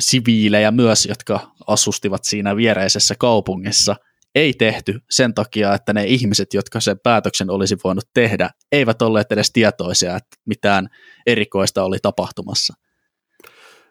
siviilejä 0.00 0.70
myös, 0.70 1.06
jotka 1.06 1.52
asustivat 1.66 2.24
siinä 2.24 2.56
viereisessä 2.56 3.14
kaupungissa, 3.18 3.96
ei 4.34 4.54
tehty 4.54 5.00
sen 5.10 5.34
takia, 5.34 5.74
että 5.74 5.92
ne 5.92 6.04
ihmiset, 6.04 6.54
jotka 6.54 6.80
sen 6.80 6.98
päätöksen 7.02 7.50
olisi 7.50 7.76
voinut 7.84 8.04
tehdä, 8.14 8.50
eivät 8.72 9.02
olleet 9.02 9.32
edes 9.32 9.52
tietoisia, 9.52 10.16
että 10.16 10.36
mitään 10.46 10.88
erikoista 11.26 11.82
oli 11.82 11.98
tapahtumassa. 12.02 12.74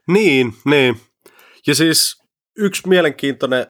Niin, 0.08 0.54
niin. 0.66 1.02
Ja 1.68 1.76
siis 1.76 2.16
yksi 2.58 2.88
mielenkiintoinen 2.88 3.68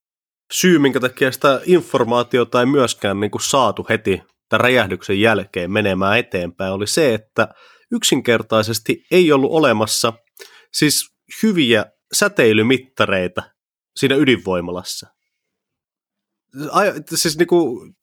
syy, 0.54 0.80
minkä 0.80 1.00
takia 1.00 1.32
sitä 1.32 1.62
informaatiota 1.66 2.60
ei 2.60 2.66
myöskään 2.66 3.20
niin 3.20 3.32
kuin 3.32 3.42
saatu 3.42 3.86
heti 3.90 4.22
tämän 4.50 4.62
räjähdyksen 4.62 5.22
jälkeen 5.22 5.72
menemään 5.72 6.18
eteenpäin, 6.18 6.74
oli 6.74 6.88
se, 6.88 7.14
että 7.14 7.48
yksinkertaisesti 7.92 9.06
ei 9.12 9.32
ollut 9.32 9.52
olemassa 9.52 10.14
siis 10.74 11.16
hyviä 11.44 11.86
säteilymittareita 12.14 13.42
siinä 13.96 14.16
ydinvoimalassa. 14.16 15.08
Ai, 16.72 16.94
siis 17.16 17.38
niin 17.38 17.48
kuin, 17.48 17.96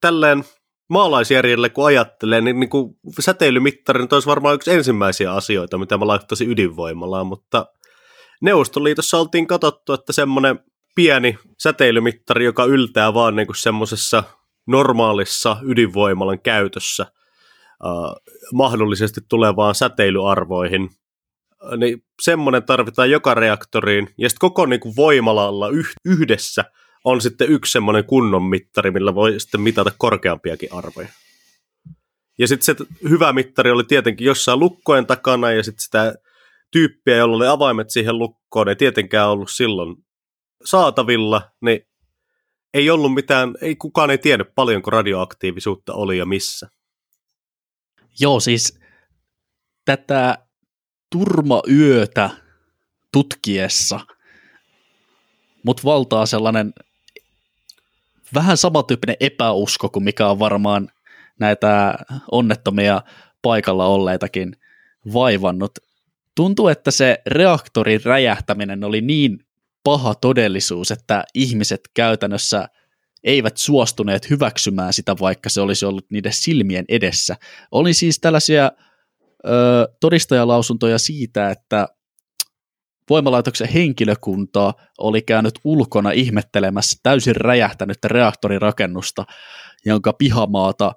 tälleen 0.00 0.44
maalaisjärjelle 0.88 1.68
kun 1.70 1.86
ajattelee, 1.86 2.40
niin, 2.40 2.60
niin 2.60 2.70
kuin 2.70 2.94
säteilymittari 3.20 4.02
nyt 4.02 4.12
olisi 4.12 4.28
varmaan 4.28 4.54
yksi 4.54 4.70
ensimmäisiä 4.70 5.32
asioita, 5.32 5.78
mitä 5.78 5.98
mä 5.98 6.06
laittaisin 6.06 6.50
ydinvoimalaan, 6.50 7.26
mutta 7.26 7.66
Neuvostoliitossa 8.42 9.18
oltiin 9.18 9.46
katsottu, 9.46 9.92
että 9.92 10.12
semmoinen 10.12 10.60
pieni 10.94 11.38
säteilymittari, 11.58 12.44
joka 12.44 12.64
yltää 12.64 13.14
vaan 13.14 13.36
niin 13.36 13.46
kuin 13.46 13.56
semmoisessa 13.56 14.24
normaalissa 14.66 15.56
ydinvoimalan 15.62 16.40
käytössä 16.40 17.02
äh, 17.02 18.32
mahdollisesti 18.52 19.20
tulevaan 19.28 19.74
säteilyarvoihin, 19.74 20.90
niin 21.76 22.04
semmoinen 22.22 22.62
tarvitaan 22.62 23.10
joka 23.10 23.34
reaktoriin, 23.34 24.14
ja 24.18 24.28
sitten 24.28 24.40
koko 24.40 24.66
niin 24.66 24.80
kuin 24.80 24.96
voimalalla 24.96 25.68
yhdessä 26.04 26.64
on 27.04 27.20
sitten 27.20 27.48
yksi 27.48 27.72
semmoinen 27.72 28.04
kunnon 28.04 28.42
mittari, 28.42 28.90
millä 28.90 29.14
voi 29.14 29.40
sitten 29.40 29.60
mitata 29.60 29.92
korkeampiakin 29.98 30.72
arvoja. 30.72 31.08
Ja 32.38 32.48
sitten 32.48 32.76
se 32.76 32.86
hyvä 33.08 33.32
mittari 33.32 33.70
oli 33.70 33.84
tietenkin 33.84 34.26
jossain 34.26 34.60
lukkojen 34.60 35.06
takana, 35.06 35.52
ja 35.52 35.62
sitten 35.62 35.80
sitä 35.80 36.14
tyyppiä, 36.72 37.16
jolla 37.16 37.36
oli 37.36 37.46
avaimet 37.46 37.90
siihen 37.90 38.18
lukkoon, 38.18 38.68
ei 38.68 38.76
tietenkään 38.76 39.28
ollut 39.28 39.50
silloin 39.50 39.96
saatavilla, 40.64 41.42
niin 41.60 41.80
ei 42.74 42.90
ollut 42.90 43.14
mitään, 43.14 43.54
ei 43.60 43.76
kukaan 43.76 44.10
ei 44.10 44.18
tiennyt 44.18 44.54
paljonko 44.54 44.90
radioaktiivisuutta 44.90 45.94
oli 45.94 46.18
ja 46.18 46.26
missä. 46.26 46.68
Joo, 48.20 48.40
siis 48.40 48.78
tätä 49.84 50.38
turmayötä 51.10 52.30
tutkiessa 53.12 54.00
mut 55.62 55.84
valtaa 55.84 56.26
sellainen 56.26 56.72
vähän 58.34 58.56
samantyyppinen 58.56 59.16
epäusko 59.20 59.88
kuin 59.88 60.04
mikä 60.04 60.28
on 60.28 60.38
varmaan 60.38 60.88
näitä 61.38 61.94
onnettomia 62.32 63.02
paikalla 63.42 63.86
olleitakin 63.86 64.56
vaivannut. 65.12 65.78
Tuntuu, 66.34 66.68
että 66.68 66.90
se 66.90 67.22
reaktorin 67.26 68.04
räjähtäminen 68.04 68.84
oli 68.84 69.00
niin 69.00 69.45
paha 69.86 70.14
todellisuus, 70.14 70.90
että 70.90 71.24
ihmiset 71.34 71.80
käytännössä 71.94 72.68
eivät 73.24 73.56
suostuneet 73.56 74.30
hyväksymään 74.30 74.92
sitä, 74.92 75.16
vaikka 75.20 75.50
se 75.50 75.60
olisi 75.60 75.84
ollut 75.84 76.10
niiden 76.10 76.32
silmien 76.32 76.84
edessä. 76.88 77.36
Oli 77.70 77.94
siis 77.94 78.20
tällaisia 78.20 78.72
ö, 79.46 79.50
todistajalausuntoja 80.00 80.98
siitä, 80.98 81.50
että 81.50 81.88
voimalaitoksen 83.10 83.68
henkilökuntaa 83.68 84.74
oli 84.98 85.22
käynyt 85.22 85.54
ulkona 85.64 86.10
ihmettelemässä 86.10 86.96
täysin 87.02 87.36
räjähtänyttä 87.36 88.08
reaktorirakennusta, 88.08 89.24
jonka 89.84 90.12
pihamaata 90.12 90.92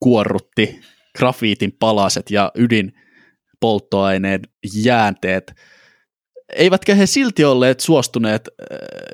kuorrutti 0.00 0.80
grafiitin 1.18 1.72
palaset 1.78 2.30
ja 2.30 2.52
ydinpolttoaineen 2.54 4.40
jäänteet. 4.74 5.54
Eivätkä 6.54 6.94
he 6.94 7.06
silti 7.06 7.44
olleet 7.44 7.80
suostuneet 7.80 8.48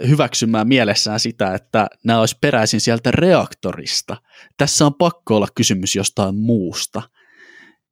hyväksymään 0.09 0.68
mielessään 0.68 1.20
sitä, 1.20 1.55
että 1.55 1.87
nämä 2.05 2.20
olisi 2.20 2.37
peräisin 2.40 2.81
sieltä 2.81 3.11
reaktorista. 3.11 4.16
Tässä 4.57 4.87
on 4.87 4.94
pakko 4.94 5.37
olla 5.37 5.48
kysymys 5.55 5.96
jostain 5.96 6.35
muusta. 6.35 7.03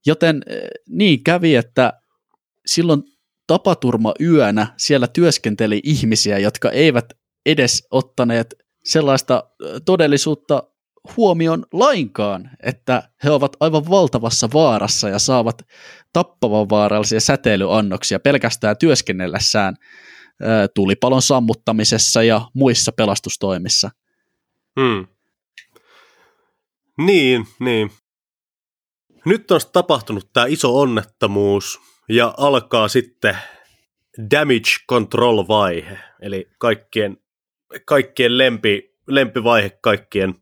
Joten 0.06 0.42
niin 0.88 1.24
kävi, 1.24 1.56
että 1.56 1.92
silloin 2.66 3.02
tapaturma 3.46 4.14
yönä 4.20 4.74
siellä 4.76 5.06
työskenteli 5.06 5.80
ihmisiä, 5.84 6.38
jotka 6.38 6.70
eivät 6.70 7.04
edes 7.46 7.86
ottaneet 7.90 8.54
sellaista 8.84 9.50
todellisuutta 9.84 10.62
huomioon 11.16 11.66
lainkaan, 11.72 12.50
että 12.62 13.10
he 13.24 13.30
ovat 13.30 13.56
aivan 13.60 13.90
valtavassa 13.90 14.48
vaarassa 14.52 15.08
ja 15.08 15.18
saavat 15.18 15.62
tappavan 16.12 16.68
vaarallisia 16.68 17.20
säteilyannoksia 17.20 18.20
pelkästään 18.20 18.76
työskennellessään 18.78 19.76
tulipalon 20.74 21.22
sammuttamisessa 21.22 22.22
ja 22.22 22.40
muissa 22.54 22.92
pelastustoimissa. 22.92 23.90
Hmm. 24.80 25.06
Niin, 26.98 27.46
niin. 27.60 27.90
Nyt 29.24 29.50
on 29.50 29.60
tapahtunut 29.72 30.32
tämä 30.32 30.46
iso 30.46 30.80
onnettomuus, 30.80 31.80
ja 32.08 32.34
alkaa 32.36 32.88
sitten 32.88 33.38
damage 34.30 34.70
control 34.88 35.48
vaihe, 35.48 35.98
eli 36.20 36.48
kaikkien, 36.58 37.16
kaikkien 37.84 38.38
lempi, 38.38 38.94
lempivaihe 39.06 39.70
kaikkien 39.80 40.34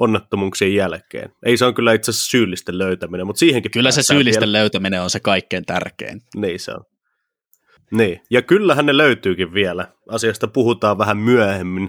onnettomuuksien 0.00 0.74
jälkeen. 0.74 1.32
Ei 1.46 1.56
se 1.56 1.64
on 1.64 1.74
kyllä 1.74 1.92
itse 1.92 2.10
asiassa 2.10 2.30
syyllisten 2.30 2.78
löytäminen, 2.78 3.26
mutta 3.26 3.40
siihenkin 3.40 3.70
Kyllä 3.70 3.90
se 3.90 4.02
syyllisten 4.02 4.40
vielä. 4.40 4.58
löytäminen 4.58 5.02
on 5.02 5.10
se 5.10 5.20
kaikkein 5.20 5.64
tärkein. 5.64 6.22
Niin 6.36 6.60
se 6.60 6.72
on. 6.72 6.84
Niin, 7.90 8.20
ja 8.30 8.42
kyllähän 8.42 8.86
ne 8.86 8.96
löytyykin 8.96 9.54
vielä. 9.54 9.86
Asiasta 10.08 10.48
puhutaan 10.48 10.98
vähän 10.98 11.16
myöhemmin. 11.16 11.88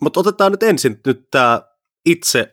Mutta 0.00 0.20
otetaan 0.20 0.52
nyt 0.52 0.62
ensin 0.62 1.00
nyt 1.06 1.30
tämä 1.30 1.62
itse 2.06 2.52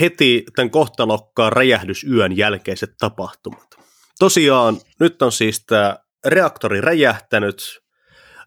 heti 0.00 0.44
tämän 0.56 0.70
kohtalokkaan 0.70 1.52
räjähdysyön 1.52 2.36
jälkeiset 2.36 2.90
tapahtumat. 2.98 3.76
Tosiaan, 4.18 4.76
nyt 5.00 5.22
on 5.22 5.32
siis 5.32 5.66
tämä 5.66 5.98
reaktori 6.26 6.80
räjähtänyt, 6.80 7.80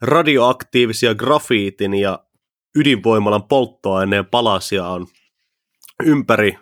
radioaktiivisia 0.02 1.16
grafiitin 1.16 1.94
ja 1.94 2.20
ydinvoimalan 2.76 3.44
polttoaineen 3.44 4.26
palasia 4.26 4.88
on 4.88 5.08
ympäri, 6.06 6.60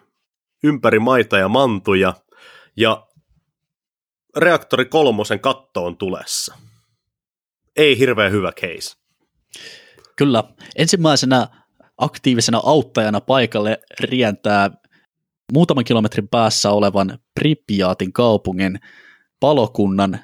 ympäri 0.63 0.99
maita 0.99 1.37
ja 1.37 1.47
mantuja, 1.47 2.13
ja 2.77 3.07
reaktori 4.37 4.85
kolmosen 4.85 5.39
katto 5.39 5.85
on 5.85 5.97
tulessa. 5.97 6.55
Ei 7.75 7.99
hirveän 7.99 8.31
hyvä 8.31 8.51
case. 8.51 8.97
Kyllä. 10.15 10.43
Ensimmäisenä 10.75 11.47
aktiivisena 11.97 12.61
auttajana 12.65 13.21
paikalle 13.21 13.79
rientää 13.99 14.71
muutaman 15.53 15.83
kilometrin 15.83 16.27
päässä 16.27 16.71
olevan 16.71 17.19
Pripyatin 17.39 18.13
kaupungin 18.13 18.79
palokunnan 19.39 20.19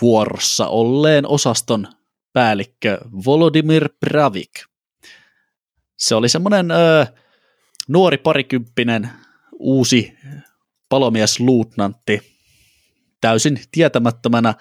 vuorossa 0.00 0.68
olleen 0.68 1.26
osaston 1.26 1.88
päällikkö 2.32 2.98
Volodymyr 3.24 3.88
Pravik. 4.00 4.50
Se 5.98 6.14
oli 6.14 6.28
semmoinen 6.28 6.70
ö, 6.70 7.06
nuori 7.88 8.18
parikymppinen 8.18 9.10
uusi 9.52 10.14
palomiesluutnantti, 10.88 12.22
täysin 13.20 13.60
tietämättömänä 13.72 14.54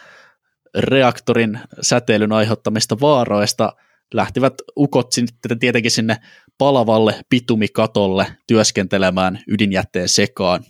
reaktorin 0.77 1.59
säteilyn 1.81 2.31
aiheuttamista 2.31 2.97
vaaroista 3.01 3.73
lähtivät 4.13 4.53
ukot 4.77 5.11
sitten 5.11 5.59
tietenkin 5.59 5.91
sinne 5.91 6.17
palavalle 6.57 7.21
pitumikatolle 7.29 8.27
työskentelemään 8.47 9.39
ydinjätteen 9.47 10.09
sekaan. 10.09 10.63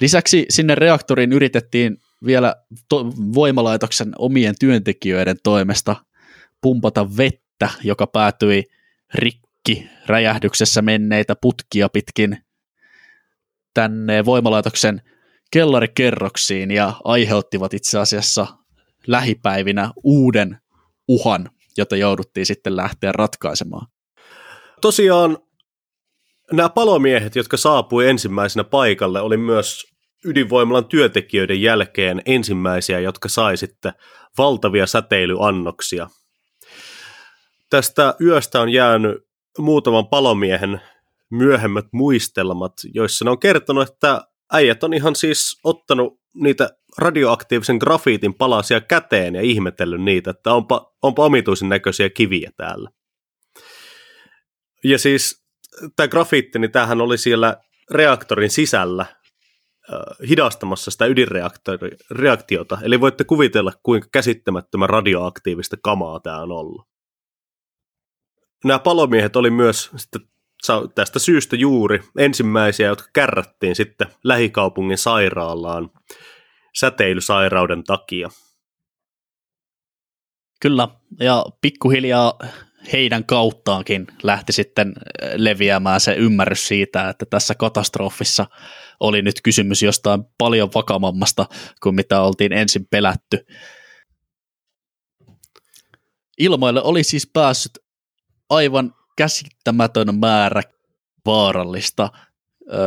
Lisäksi 0.00 0.46
sinne 0.50 0.74
reaktoriin 0.74 1.32
yritettiin 1.32 1.96
vielä 2.26 2.56
to- 2.88 3.12
voimalaitoksen 3.34 4.12
omien 4.18 4.54
työntekijöiden 4.60 5.36
toimesta 5.42 5.96
pumpata 6.60 7.16
vettä, 7.16 7.70
joka 7.84 8.06
päätyi 8.06 8.64
rikki 9.68 9.90
räjähdyksessä 10.06 10.82
menneitä 10.82 11.36
putkia 11.42 11.88
pitkin 11.88 12.38
tänne 13.74 14.24
voimalaitoksen 14.24 15.02
kellarikerroksiin 15.52 16.70
ja 16.70 16.92
aiheuttivat 17.04 17.74
itse 17.74 17.98
asiassa 17.98 18.46
lähipäivinä 19.06 19.90
uuden 20.04 20.58
uhan, 21.08 21.50
jota 21.76 21.96
jouduttiin 21.96 22.46
sitten 22.46 22.76
lähteä 22.76 23.12
ratkaisemaan. 23.12 23.86
Tosiaan 24.80 25.38
nämä 26.52 26.68
palomiehet, 26.68 27.36
jotka 27.36 27.56
saapui 27.56 28.08
ensimmäisenä 28.08 28.64
paikalle, 28.64 29.20
oli 29.20 29.36
myös 29.36 29.84
ydinvoimalan 30.24 30.84
työntekijöiden 30.84 31.62
jälkeen 31.62 32.22
ensimmäisiä, 32.26 33.00
jotka 33.00 33.28
sai 33.28 33.56
sitten 33.56 33.92
valtavia 34.38 34.86
säteilyannoksia. 34.86 36.08
Tästä 37.70 38.14
yöstä 38.20 38.60
on 38.60 38.68
jäänyt 38.68 39.31
muutaman 39.58 40.08
palomiehen 40.08 40.80
myöhemmät 41.30 41.86
muistelmat, 41.92 42.72
joissa 42.94 43.24
ne 43.24 43.30
on 43.30 43.38
kertonut, 43.38 43.88
että 43.88 44.20
äijät 44.52 44.84
on 44.84 44.94
ihan 44.94 45.16
siis 45.16 45.60
ottanut 45.64 46.20
niitä 46.34 46.70
radioaktiivisen 46.98 47.76
grafiitin 47.76 48.34
palasia 48.34 48.80
käteen 48.80 49.34
ja 49.34 49.42
ihmetellyt 49.42 50.02
niitä, 50.02 50.30
että 50.30 50.52
onpa, 50.52 50.92
onpa 51.02 51.24
omituisen 51.24 51.68
näköisiä 51.68 52.10
kiviä 52.10 52.50
täällä. 52.56 52.90
Ja 54.84 54.98
siis 54.98 55.44
tämä 55.96 56.08
grafiitti, 56.08 56.58
niin 56.58 56.72
tämähän 56.72 57.00
oli 57.00 57.18
siellä 57.18 57.56
reaktorin 57.90 58.50
sisällä 58.50 59.06
hidastamassa 60.28 60.90
sitä 60.90 61.06
ydinreaktiota. 61.06 62.78
Eli 62.82 63.00
voitte 63.00 63.24
kuvitella, 63.24 63.72
kuinka 63.82 64.08
käsittämättömän 64.12 64.90
radioaktiivista 64.90 65.76
kamaa 65.82 66.20
tämä 66.20 66.42
on 66.42 66.52
ollut. 66.52 66.91
Nämä 68.64 68.78
palomiehet 68.78 69.36
oli 69.36 69.50
myös 69.50 69.90
sitten 69.96 70.20
tästä 70.94 71.18
syystä 71.18 71.56
juuri 71.56 72.00
ensimmäisiä, 72.18 72.86
jotka 72.86 73.08
kärrättiin 73.12 73.76
sitten 73.76 74.08
lähikaupungin 74.24 74.98
sairaalaan 74.98 75.90
säteilysairauden 76.78 77.84
takia. 77.84 78.28
Kyllä, 80.60 80.88
ja 81.20 81.44
pikkuhiljaa 81.60 82.38
heidän 82.92 83.24
kauttaankin 83.24 84.06
lähti 84.22 84.52
sitten 84.52 84.88
äh, 84.88 85.30
leviämään 85.36 86.00
se 86.00 86.14
ymmärrys 86.14 86.68
siitä, 86.68 87.08
että 87.08 87.26
tässä 87.26 87.54
katastrofissa 87.54 88.46
oli 89.00 89.22
nyt 89.22 89.42
kysymys 89.42 89.82
jostain 89.82 90.24
paljon 90.38 90.70
vakavammasta 90.74 91.46
kuin 91.82 91.94
mitä 91.94 92.22
oltiin 92.22 92.52
ensin 92.52 92.86
pelätty. 92.90 93.46
Ilmoille 96.38 96.82
oli 96.82 97.02
siis 97.02 97.30
päässyt 97.32 97.78
aivan 98.52 98.94
käsittämätön 99.16 100.18
määrä 100.18 100.62
vaarallista 101.26 102.10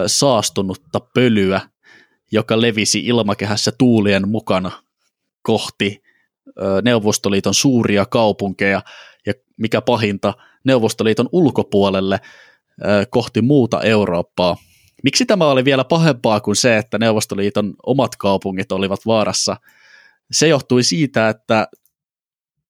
saastunutta 0.08 1.00
pölyä, 1.00 1.62
joka 2.32 2.62
levisi 2.62 3.00
ilmakehässä 3.00 3.72
tuulien 3.78 4.30
mukana 4.30 4.72
kohti 5.42 6.04
Neuvostoliiton 6.84 7.54
suuria 7.54 8.06
kaupunkeja 8.06 8.82
ja 9.26 9.34
mikä 9.58 9.82
pahinta, 9.82 10.34
Neuvostoliiton 10.64 11.30
ulkopuolelle 11.32 12.20
kohti 13.10 13.42
muuta 13.42 13.82
Eurooppaa. 13.82 14.58
Miksi 15.04 15.26
tämä 15.26 15.46
oli 15.46 15.66
vielä 15.66 15.84
pahempaa 15.84 16.40
kuin 16.40 16.56
se, 16.56 16.78
että 16.78 16.98
Neuvostoliiton 16.98 17.74
omat 17.86 18.16
kaupungit 18.16 18.72
olivat 18.72 19.00
vaarassa? 19.06 19.58
Se 20.32 20.48
johtui 20.48 20.84
siitä, 20.84 21.30
että 21.30 21.68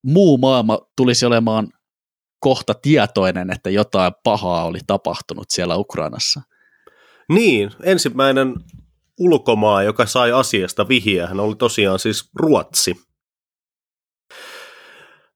muu 0.02 0.38
maailma 0.38 0.80
tulisi 0.96 1.26
olemaan 1.26 1.70
kohta 2.40 2.74
tietoinen, 2.74 3.52
että 3.52 3.70
jotain 3.70 4.14
pahaa 4.24 4.66
oli 4.66 4.80
tapahtunut 4.88 5.46
siellä 5.50 5.76
Ukrainassa. 5.76 6.42
Niin, 7.30 7.72
ensimmäinen 7.84 8.56
ulkomaa, 9.20 9.84
joka 9.84 10.06
sai 10.06 10.32
asiasta 10.32 10.88
vihjeä, 10.88 11.28
hän 11.28 11.40
oli 11.40 11.56
tosiaan 11.56 12.00
siis 12.00 12.30
Ruotsi. 12.36 12.96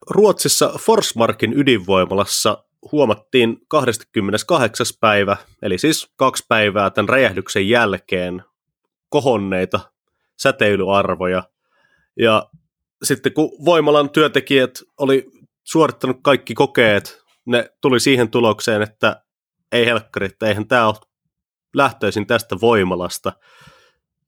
Ruotsissa 0.09 0.73
Forsmarkin 0.79 1.53
ydinvoimalassa 1.53 2.63
huomattiin 2.91 3.57
28. 3.67 4.85
päivä, 4.99 5.37
eli 5.61 5.77
siis 5.77 6.11
kaksi 6.15 6.45
päivää 6.47 6.89
tämän 6.89 7.09
räjähdyksen 7.09 7.69
jälkeen, 7.69 8.43
kohonneita 9.09 9.79
säteilyarvoja. 10.39 11.43
Ja 12.19 12.49
sitten 13.03 13.33
kun 13.33 13.65
voimalan 13.65 14.09
työntekijät 14.09 14.71
oli 14.97 15.31
suorittanut 15.63 16.17
kaikki 16.23 16.53
kokeet, 16.53 17.21
ne 17.45 17.69
tuli 17.81 17.99
siihen 17.99 18.29
tulokseen, 18.29 18.81
että 18.81 19.23
ei 19.71 19.85
helkkari, 19.85 20.25
että 20.25 20.47
eihän 20.47 20.67
tämä 20.67 20.87
ole 20.87 20.95
lähtöisin 21.75 22.27
tästä 22.27 22.55
voimalasta. 22.61 23.33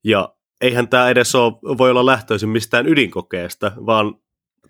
Ja 0.04 0.34
eihän 0.60 0.88
tämä 0.88 1.08
edes 1.08 1.34
ole, 1.34 1.78
voi 1.78 1.90
olla 1.90 2.06
lähtöisin 2.06 2.48
mistään 2.48 2.88
ydinkokeesta, 2.88 3.72
vaan 3.86 4.14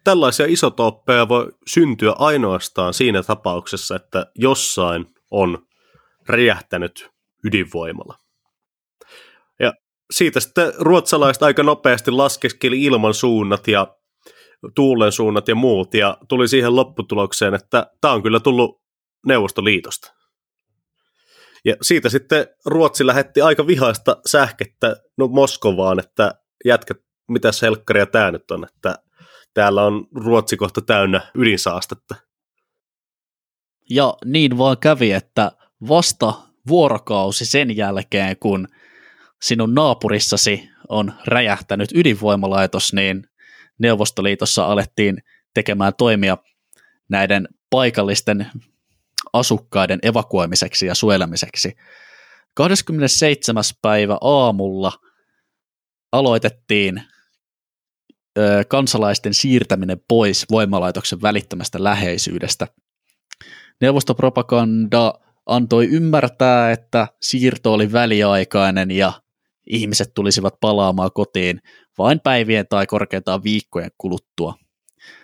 tällaisia 0.04 0.46
isotooppeja 0.48 1.28
voi 1.28 1.52
syntyä 1.66 2.14
ainoastaan 2.18 2.94
siinä 2.94 3.22
tapauksessa, 3.22 3.96
että 3.96 4.26
jossain 4.34 5.06
on 5.30 5.66
räjähtänyt 6.28 7.10
ydinvoimala. 7.44 8.18
Ja 9.60 9.72
siitä 10.10 10.40
sitten 10.40 10.72
ruotsalaiset 10.78 11.42
aika 11.42 11.62
nopeasti 11.62 12.10
laskeskeli 12.10 12.82
ilman 12.82 13.14
suunnat 13.14 13.68
ja 13.68 13.96
tuulen 14.74 15.12
suunnat 15.12 15.48
ja 15.48 15.54
muut, 15.54 15.94
ja 15.94 16.18
tuli 16.28 16.48
siihen 16.48 16.76
lopputulokseen, 16.76 17.54
että 17.54 17.86
tämä 18.00 18.14
on 18.14 18.22
kyllä 18.22 18.40
tullut 18.40 18.82
Neuvostoliitosta. 19.26 20.14
Ja 21.64 21.76
siitä 21.82 22.08
sitten 22.08 22.46
Ruotsi 22.66 23.06
lähetti 23.06 23.40
aika 23.40 23.66
vihaista 23.66 24.16
sähkettä 24.26 24.96
no 25.18 25.28
Moskovaan, 25.28 25.98
että 25.98 26.34
jätkä, 26.64 26.94
mitä 27.28 27.50
helkkaria 27.62 28.06
tämä 28.06 28.30
nyt 28.30 28.50
on, 28.50 28.64
että 28.64 28.94
täällä 29.54 29.82
on 29.82 30.06
Ruotsi 30.14 30.56
kohta 30.56 30.80
täynnä 30.80 31.20
ydinsaastetta. 31.34 32.14
Ja 33.90 34.14
niin 34.24 34.58
vaan 34.58 34.78
kävi, 34.78 35.12
että 35.12 35.52
vasta 35.88 36.32
vuorokausi 36.68 37.46
sen 37.46 37.76
jälkeen, 37.76 38.36
kun 38.36 38.68
sinun 39.42 39.74
naapurissasi 39.74 40.68
on 40.88 41.12
räjähtänyt 41.26 41.90
ydinvoimalaitos, 41.94 42.92
niin 42.92 43.24
Neuvostoliitossa 43.82 44.66
alettiin 44.66 45.16
tekemään 45.54 45.92
toimia 45.98 46.38
näiden 47.08 47.48
paikallisten 47.70 48.46
asukkaiden 49.32 49.98
evakuoimiseksi 50.02 50.86
ja 50.86 50.94
suojelemiseksi. 50.94 51.76
27. 52.54 53.64
päivä 53.82 54.18
aamulla 54.20 54.92
aloitettiin 56.12 57.02
kansalaisten 58.68 59.34
siirtäminen 59.34 60.00
pois 60.08 60.46
voimalaitoksen 60.50 61.22
välittömästä 61.22 61.84
läheisyydestä. 61.84 62.66
Neuvostopropaganda 63.80 65.14
antoi 65.46 65.86
ymmärtää, 65.86 66.72
että 66.72 67.08
siirto 67.22 67.72
oli 67.72 67.92
väliaikainen 67.92 68.90
ja 68.90 69.12
ihmiset 69.66 70.14
tulisivat 70.14 70.60
palaamaan 70.60 71.10
kotiin 71.14 71.60
vain 71.98 72.20
päivien 72.20 72.66
tai 72.68 72.86
korkeintaan 72.86 73.44
viikkojen 73.44 73.90
kuluttua. 73.98 74.54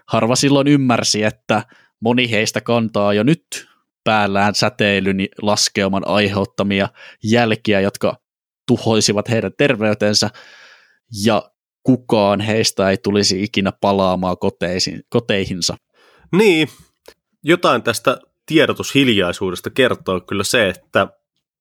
Harva 0.07 0.37
silloin 0.37 0.69
ymmärsi, 0.69 1.23
että 1.23 1.63
moni 2.01 2.31
heistä 2.31 2.61
kantaa 2.61 3.15
jo 3.15 3.23
nyt 3.23 3.69
päällään 4.05 4.55
säteilyn 4.55 5.17
laskeuman 5.43 6.09
aiheuttamia 6.09 6.89
jälkiä, 7.25 7.81
jotka 7.81 8.17
tuhoisivat 8.67 9.31
heidän 9.31 9.53
terveytensä, 9.59 10.31
ja 11.25 11.51
kukaan 11.83 12.41
heistä 12.41 12.91
ei 12.91 12.97
tulisi 12.97 13.43
ikinä 13.43 13.73
palaamaan 13.73 14.39
koteisiin, 14.39 15.03
koteihinsa. 15.09 15.77
Niin, 16.33 16.69
jotain 17.43 17.83
tästä 17.83 18.19
tiedotushiljaisuudesta 18.47 19.71
kertoo 19.71 20.21
kyllä 20.21 20.45
se, 20.45 20.69
että 20.69 21.09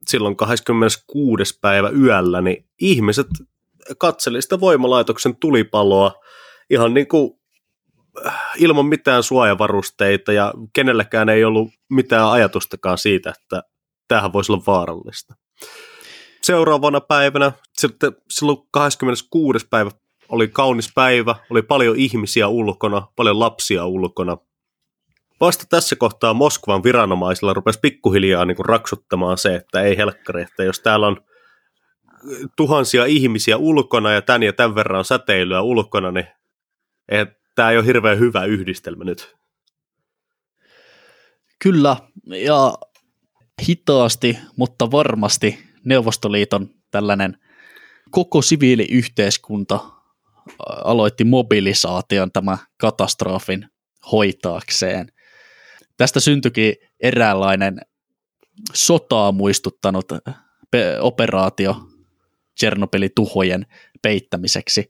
silloin 0.07 0.35
26. 0.35 1.59
päivä 1.61 1.89
yöllä, 1.89 2.41
niin 2.41 2.65
ihmiset 2.81 3.27
katseli 3.97 4.41
sitä 4.41 4.59
voimalaitoksen 4.59 5.35
tulipaloa 5.35 6.11
ihan 6.69 6.93
niin 6.93 7.07
kuin 7.07 7.31
äh, 8.27 8.41
ilman 8.57 8.85
mitään 8.85 9.23
suojavarusteita 9.23 10.33
ja 10.33 10.53
kenelläkään 10.73 11.29
ei 11.29 11.43
ollut 11.43 11.69
mitään 11.89 12.31
ajatustakaan 12.31 12.97
siitä, 12.97 13.29
että 13.29 13.63
tämähän 14.07 14.33
voisi 14.33 14.51
olla 14.51 14.63
vaarallista. 14.67 15.35
Seuraavana 16.41 17.01
päivänä, 17.01 17.51
sitten 17.77 18.15
silloin 18.29 18.57
26. 18.71 19.67
päivä 19.69 19.91
oli 20.29 20.47
kaunis 20.47 20.91
päivä, 20.95 21.35
oli 21.49 21.61
paljon 21.61 21.95
ihmisiä 21.95 22.47
ulkona, 22.47 23.07
paljon 23.15 23.39
lapsia 23.39 23.85
ulkona. 23.85 24.37
Vasta 25.41 25.65
tässä 25.69 25.95
kohtaa 25.95 26.33
Moskovan 26.33 26.83
viranomaisilla 26.83 27.53
rupesi 27.53 27.79
pikkuhiljaa 27.79 28.45
niin 28.45 28.55
kuin 28.55 28.65
raksuttamaan 28.65 29.37
se, 29.37 29.55
että 29.55 29.81
ei 29.81 29.97
helkkari, 29.97 30.41
että 30.41 30.63
jos 30.63 30.79
täällä 30.79 31.07
on 31.07 31.17
tuhansia 32.55 33.05
ihmisiä 33.05 33.57
ulkona 33.57 34.11
ja 34.11 34.21
tän 34.21 34.43
ja 34.43 34.53
tämän 34.53 34.75
verran 34.75 35.05
säteilyä 35.05 35.61
ulkona, 35.61 36.11
niin 36.11 36.27
tämä 37.55 37.71
ei 37.71 37.77
ole 37.77 37.85
hirveän 37.85 38.19
hyvä 38.19 38.45
yhdistelmä 38.45 39.03
nyt. 39.03 39.35
Kyllä, 41.63 41.97
ja 42.25 42.77
hitaasti, 43.67 44.37
mutta 44.55 44.91
varmasti 44.91 45.59
Neuvostoliiton 45.85 46.69
tällainen 46.91 47.37
koko 48.11 48.41
siviiliyhteiskunta 48.41 49.79
aloitti 50.83 51.23
mobilisaation 51.23 52.31
tämän 52.31 52.57
katastrofin 52.77 53.69
hoitaakseen. 54.11 55.11
Tästä 55.97 56.19
syntyikin 56.19 56.75
eräänlainen 56.99 57.81
sotaa 58.73 59.31
muistuttanut 59.31 60.05
operaatio 61.01 61.75
Tchernobylin 62.57 63.11
tuhojen 63.15 63.65
peittämiseksi. 64.01 64.89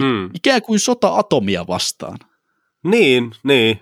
Mm. 0.00 0.30
Ikään 0.34 0.62
kuin 0.62 0.80
sota 0.80 1.16
atomia 1.16 1.66
vastaan. 1.66 2.18
Niin, 2.84 3.32
niin. 3.42 3.80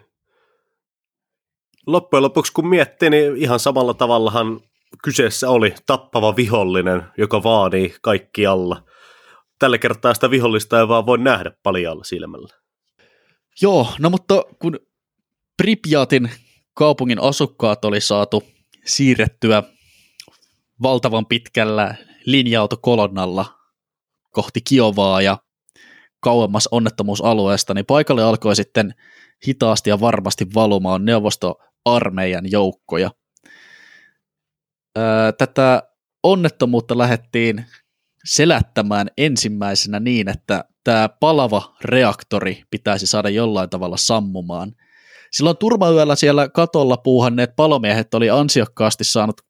Loppujen 1.87 2.23
lopuksi 2.23 2.53
kun 2.53 2.69
miettii, 2.69 3.11
niin 3.11 3.37
ihan 3.37 3.61
samalla 3.61 3.95
tavallahan 3.95 4.61
kyseessä 5.05 5.51
oli 5.51 5.75
tappava 5.87 6.37
vihollinen, 6.37 7.03
joka 7.19 7.43
vaadii 7.43 7.95
kaikkialla. 8.03 8.83
Tällä 9.59 9.79
kertaa 9.79 10.15
sitä 10.15 10.31
vihollista 10.31 10.81
ei 10.81 10.89
vaan 10.89 11.07
voi 11.07 11.19
nähdä 11.19 11.53
paljalla 11.63 12.05
silmällä. 12.05 12.49
Joo, 13.63 13.87
no 13.99 14.11
mutta 14.11 14.45
kun 14.59 14.79
Pripyatin 15.57 16.31
kaupungin 16.75 17.23
asukkaat 17.23 17.85
oli 17.85 18.01
saatu 18.01 18.43
siirrettyä 18.85 19.63
valtavan 20.83 21.27
pitkällä 21.27 21.95
linja-autokolonnalla 22.27 23.45
kohti 24.31 24.61
Kiovaa 24.61 25.23
ja 25.23 25.39
kauemmas 26.21 26.69
onnettomuusalueesta, 26.71 27.75
niin 27.75 27.87
paikalle 27.87 28.23
alkoi 28.23 28.57
sitten 28.57 28.95
hitaasti 29.49 29.91
ja 29.91 30.01
varmasti 30.01 30.47
valumaan 30.55 31.05
neuvostoarmeijan 31.05 32.51
joukkoja. 32.51 33.11
Öö, 34.99 35.33
tätä 35.33 35.83
onnettomuutta 36.23 36.99
lähdettiin 36.99 37.67
selättämään 38.25 39.09
ensimmäisenä 39.17 40.01
niin, 40.01 40.29
että 40.29 40.65
tämä 40.85 41.09
palava 41.09 41.77
reaktori 41.85 42.63
pitäisi 42.71 43.07
saada 43.07 43.29
jollain 43.29 43.71
tavalla 43.71 43.97
sammumaan. 43.97 44.73
Silloin 45.31 45.57
turmayöllä 45.57 46.17
siellä 46.17 46.49
katolla 46.49 46.97
puuhanneet 46.97 47.57
palomiehet 47.57 48.15
oli 48.15 48.31
ansiokkaasti 48.31 49.05
saanut 49.05 49.41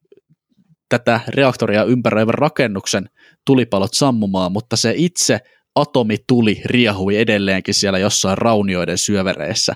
tätä 0.99 1.19
reaktoria 1.27 1.83
ympäröivän 1.83 2.33
rakennuksen 2.33 3.09
tulipalot 3.45 3.93
sammumaan, 3.93 4.51
mutta 4.51 4.75
se 4.75 4.93
itse 4.95 5.39
atomituli 5.75 6.61
riehui 6.65 7.17
edelleenkin 7.17 7.73
siellä 7.73 7.99
jossain 7.99 8.37
raunioiden 8.37 8.97
syövereissä. 8.97 9.73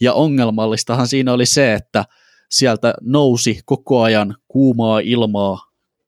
Ja 0.00 0.12
ongelmallistahan 0.12 1.08
siinä 1.08 1.32
oli 1.32 1.46
se, 1.46 1.74
että 1.74 2.04
sieltä 2.50 2.94
nousi 3.00 3.60
koko 3.64 4.02
ajan 4.02 4.36
kuumaa 4.48 5.00
ilmaa 5.00 5.58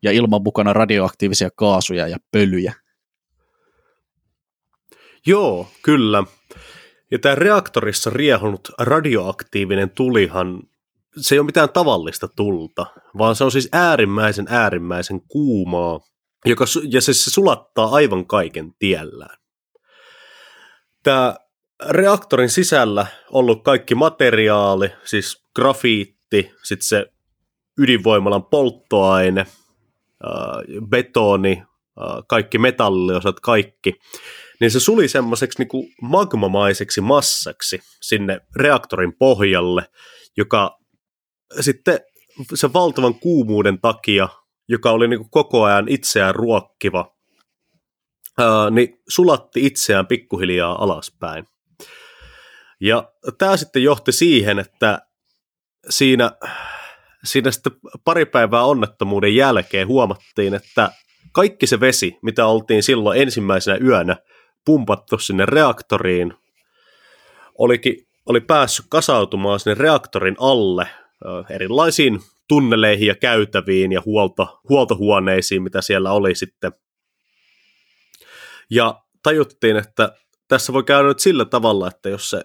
ja 0.02 0.12
ilman 0.12 0.42
mukana 0.42 0.72
radioaktiivisia 0.72 1.50
kaasuja 1.56 2.08
ja 2.08 2.16
pölyjä. 2.32 2.74
Joo, 5.26 5.68
kyllä. 5.82 6.24
Ja 7.10 7.18
tämä 7.18 7.34
reaktorissa 7.34 8.10
riehunut 8.10 8.68
radioaktiivinen 8.78 9.90
tulihan, 9.90 10.62
se 11.16 11.34
ei 11.34 11.38
ole 11.38 11.46
mitään 11.46 11.68
tavallista 11.68 12.28
tulta, 12.28 12.86
vaan 13.18 13.36
se 13.36 13.44
on 13.44 13.52
siis 13.52 13.68
äärimmäisen 13.72 14.46
äärimmäisen 14.48 15.20
kuumaa, 15.28 16.00
joka, 16.44 16.64
ja 16.88 17.00
se, 17.00 17.12
se 17.12 17.30
sulattaa 17.30 17.88
aivan 17.90 18.26
kaiken 18.26 18.74
tiellään. 18.78 19.36
Tämä 21.02 21.36
reaktorin 21.88 22.50
sisällä 22.50 23.06
ollut 23.30 23.64
kaikki 23.64 23.94
materiaali, 23.94 24.92
siis 25.04 25.44
grafiitti, 25.56 26.52
sitten 26.62 26.86
se 26.86 27.06
ydinvoimalan 27.78 28.44
polttoaine, 28.44 29.46
betoni, 30.88 31.62
kaikki 32.26 32.58
metalliosat, 32.58 33.40
kaikki, 33.40 33.94
niin 34.60 34.70
se 34.70 34.80
suli 34.80 35.08
semmoiseksi 35.08 35.58
niin 35.58 35.92
magmamaiseksi 36.02 37.00
massaksi 37.00 37.80
sinne 38.02 38.40
reaktorin 38.56 39.12
pohjalle, 39.18 39.82
joka 40.36 40.79
sitten 41.60 42.00
sen 42.54 42.72
valtavan 42.72 43.14
kuumuuden 43.14 43.80
takia, 43.80 44.28
joka 44.68 44.90
oli 44.90 45.08
niin 45.08 45.30
koko 45.30 45.64
ajan 45.64 45.88
itseään 45.88 46.34
ruokkiva, 46.34 47.16
ää, 48.38 48.70
niin 48.70 49.00
sulatti 49.08 49.66
itseään 49.66 50.06
pikkuhiljaa 50.06 50.84
alaspäin. 50.84 51.46
Ja 52.80 53.12
tämä 53.38 53.56
sitten 53.56 53.82
johti 53.82 54.12
siihen, 54.12 54.58
että 54.58 55.02
siinä, 55.90 56.30
siinä 57.24 57.50
sitten 57.50 57.72
pari 58.04 58.26
päivää 58.26 58.64
onnettomuuden 58.64 59.36
jälkeen 59.36 59.88
huomattiin, 59.88 60.54
että 60.54 60.90
kaikki 61.32 61.66
se 61.66 61.80
vesi, 61.80 62.18
mitä 62.22 62.46
oltiin 62.46 62.82
silloin 62.82 63.20
ensimmäisenä 63.20 63.76
yönä 63.76 64.16
pumpattu 64.64 65.18
sinne 65.18 65.46
reaktoriin, 65.46 66.34
olikin, 67.58 68.06
oli 68.26 68.40
päässyt 68.40 68.86
kasautumaan 68.88 69.60
sinne 69.60 69.74
reaktorin 69.74 70.36
alle 70.38 70.86
erilaisiin 71.50 72.20
tunneleihin 72.48 73.06
ja 73.06 73.14
käytäviin 73.14 73.92
ja 73.92 74.02
huolto, 74.06 74.60
huoltohuoneisiin, 74.68 75.62
mitä 75.62 75.80
siellä 75.80 76.12
oli 76.12 76.34
sitten. 76.34 76.72
Ja 78.70 79.02
tajuttiin, 79.22 79.76
että 79.76 80.12
tässä 80.48 80.72
voi 80.72 80.84
käydä 80.84 81.08
nyt 81.08 81.18
sillä 81.18 81.44
tavalla, 81.44 81.88
että 81.88 82.08
jos 82.08 82.30
se 82.30 82.44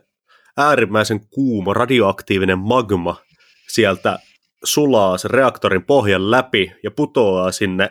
äärimmäisen 0.57 1.27
kuuma 1.29 1.73
radioaktiivinen 1.73 2.59
magma 2.59 3.21
sieltä 3.67 4.19
sulaa 4.63 5.17
sen 5.17 5.31
reaktorin 5.31 5.85
pohjan 5.85 6.31
läpi 6.31 6.71
ja 6.83 6.91
putoaa 6.91 7.51
sinne 7.51 7.89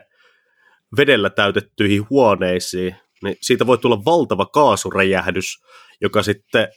vedellä 0.96 1.30
täytettyihin 1.30 2.06
huoneisiin, 2.10 2.96
niin 3.22 3.36
siitä 3.40 3.66
voi 3.66 3.78
tulla 3.78 4.04
valtava 4.04 4.46
kaasuräjähdys, 4.46 5.62
joka 6.00 6.22
sitten 6.22 6.68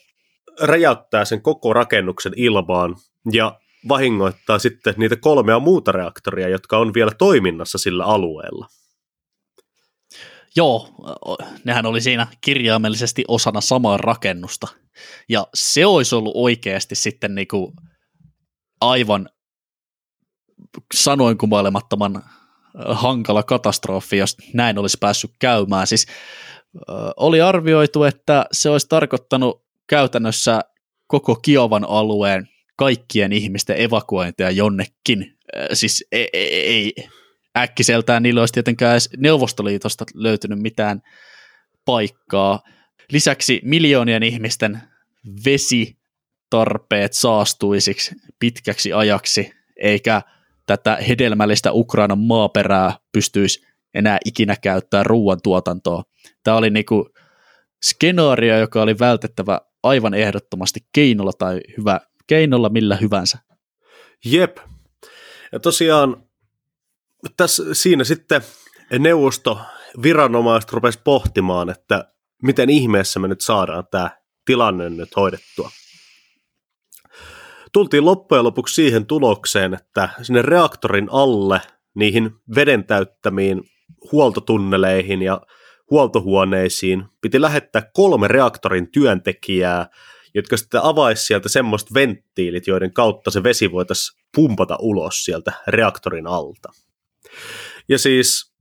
räjäyttää 0.60 1.24
sen 1.24 1.42
koko 1.42 1.72
rakennuksen 1.72 2.32
ilmaan 2.36 2.96
ja 3.32 3.60
vahingoittaa 3.88 4.58
sitten 4.58 4.94
niitä 4.96 5.16
kolmea 5.16 5.58
muuta 5.58 5.92
reaktoria, 5.92 6.48
jotka 6.48 6.78
on 6.78 6.94
vielä 6.94 7.10
toiminnassa 7.18 7.78
sillä 7.78 8.04
alueella. 8.04 8.66
Joo, 10.56 10.88
nehän 11.64 11.86
oli 11.86 12.00
siinä 12.00 12.26
kirjaimellisesti 12.40 13.24
osana 13.28 13.60
samaa 13.60 13.96
rakennusta. 13.96 14.68
Ja 15.28 15.46
se 15.54 15.86
olisi 15.86 16.14
ollut 16.14 16.32
oikeasti 16.36 16.94
sitten 16.94 17.34
niinku 17.34 17.72
aivan 18.80 19.28
sanoin 20.94 21.38
kumailemattoman 21.38 22.24
hankala 22.88 23.42
katastrofi, 23.42 24.16
jos 24.16 24.36
näin 24.54 24.78
olisi 24.78 24.96
päässyt 25.00 25.30
käymään. 25.38 25.86
Siis 25.86 26.06
oli 27.16 27.40
arvioitu, 27.40 28.04
että 28.04 28.46
se 28.52 28.70
olisi 28.70 28.88
tarkoittanut 28.88 29.64
käytännössä 29.86 30.60
koko 31.06 31.36
Kiovan 31.36 31.84
alueen 31.88 32.48
kaikkien 32.78 33.32
ihmisten 33.32 33.80
evakuointia 33.80 34.50
jonnekin. 34.50 35.36
Siis 35.72 36.04
ei, 36.12 36.28
ei, 36.32 36.66
ei 36.66 36.94
äkkiseltään 37.56 38.22
niillä 38.22 38.40
olisi 38.40 38.52
tietenkään 38.52 38.92
edes 38.92 39.10
Neuvostoliitosta 39.16 40.04
löytynyt 40.14 40.58
mitään 40.58 41.00
paikkaa. 41.84 42.62
Lisäksi 43.12 43.60
miljoonien 43.64 44.22
ihmisten 44.22 44.80
vesitarpeet 45.44 47.12
saastuisiksi 47.12 48.14
pitkäksi 48.38 48.92
ajaksi, 48.92 49.52
eikä 49.76 50.22
tätä 50.66 50.96
hedelmällistä 50.96 51.72
Ukrainan 51.72 52.18
maaperää 52.18 52.92
pystyisi 53.12 53.66
enää 53.94 54.18
ikinä 54.24 54.56
käyttää 54.56 55.02
ruoantuotantoa. 55.02 56.02
Tämä 56.44 56.56
oli 56.56 56.70
niinku 56.70 57.10
skenaario, 57.84 58.58
joka 58.58 58.82
oli 58.82 58.98
vältettävä 58.98 59.60
aivan 59.82 60.14
ehdottomasti 60.14 60.80
keinolla 60.92 61.32
tai 61.32 61.60
hyvä 61.78 62.00
keinolla 62.28 62.68
millä 62.68 62.96
hyvänsä. 62.96 63.38
Jep. 64.24 64.56
Ja 65.52 65.60
tosiaan 65.60 66.22
tässä, 67.36 67.74
siinä 67.74 68.04
sitten 68.04 68.42
neuvosto 68.98 69.60
viranomaiset 70.02 70.72
rupesi 70.72 71.00
pohtimaan, 71.04 71.70
että 71.70 72.12
miten 72.42 72.70
ihmeessä 72.70 73.20
me 73.20 73.28
nyt 73.28 73.40
saadaan 73.40 73.84
tämä 73.90 74.10
tilanne 74.44 74.90
nyt 74.90 75.16
hoidettua 75.16 75.70
tultiin 77.72 78.04
loppujen 78.04 78.44
lopuksi 78.44 78.74
siihen 78.74 79.06
tulokseen, 79.06 79.74
että 79.74 80.08
sinne 80.22 80.42
reaktorin 80.42 81.08
alle 81.10 81.60
niihin 81.94 82.30
veden 82.54 82.84
täyttämiin 82.84 83.62
huoltotunneleihin 84.12 85.22
ja 85.22 85.40
huoltohuoneisiin 85.90 87.04
piti 87.20 87.40
lähettää 87.40 87.82
kolme 87.94 88.28
reaktorin 88.28 88.92
työntekijää, 88.92 89.86
jotka 90.38 90.56
sitten 90.56 90.80
avaisi 90.82 91.26
sieltä 91.26 91.48
semmoista 91.48 91.94
venttiilit, 91.94 92.66
joiden 92.66 92.92
kautta 92.92 93.30
se 93.30 93.42
vesi 93.42 93.72
voitaisiin 93.72 94.20
pumpata 94.34 94.76
ulos 94.80 95.24
sieltä 95.24 95.52
reaktorin 95.66 96.26
alta. 96.26 96.72
Ja 97.88 97.98
siis 97.98 98.54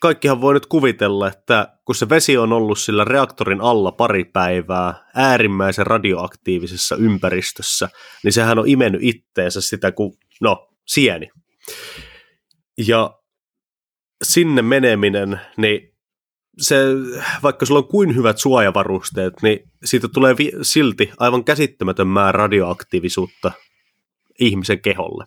kaikkihan 0.00 0.40
voi 0.40 0.54
nyt 0.54 0.66
kuvitella, 0.66 1.28
että 1.28 1.78
kun 1.84 1.94
se 1.94 2.08
vesi 2.08 2.36
on 2.36 2.52
ollut 2.52 2.78
sillä 2.78 3.04
reaktorin 3.04 3.60
alla 3.60 3.92
pari 3.92 4.24
päivää 4.24 5.10
äärimmäisen 5.14 5.86
radioaktiivisessa 5.86 6.96
ympäristössä, 6.96 7.88
niin 8.24 8.32
sehän 8.32 8.58
on 8.58 8.68
imennyt 8.68 9.02
itteensä 9.04 9.60
sitä 9.60 9.92
kuin, 9.92 10.12
no, 10.40 10.68
sieni. 10.86 11.30
Ja 12.86 13.18
sinne 14.24 14.62
meneminen, 14.62 15.40
niin 15.56 15.87
se, 16.58 16.76
vaikka 17.42 17.66
sulla 17.66 17.80
on 17.80 17.88
kuin 17.88 18.16
hyvät 18.16 18.38
suojavarusteet, 18.38 19.34
niin 19.42 19.70
siitä 19.84 20.08
tulee 20.08 20.36
vi- 20.38 20.52
silti 20.62 21.10
aivan 21.18 21.44
käsittämätön 21.44 22.06
määrä 22.06 22.36
radioaktiivisuutta 22.36 23.52
ihmisen 24.40 24.80
keholle. 24.80 25.24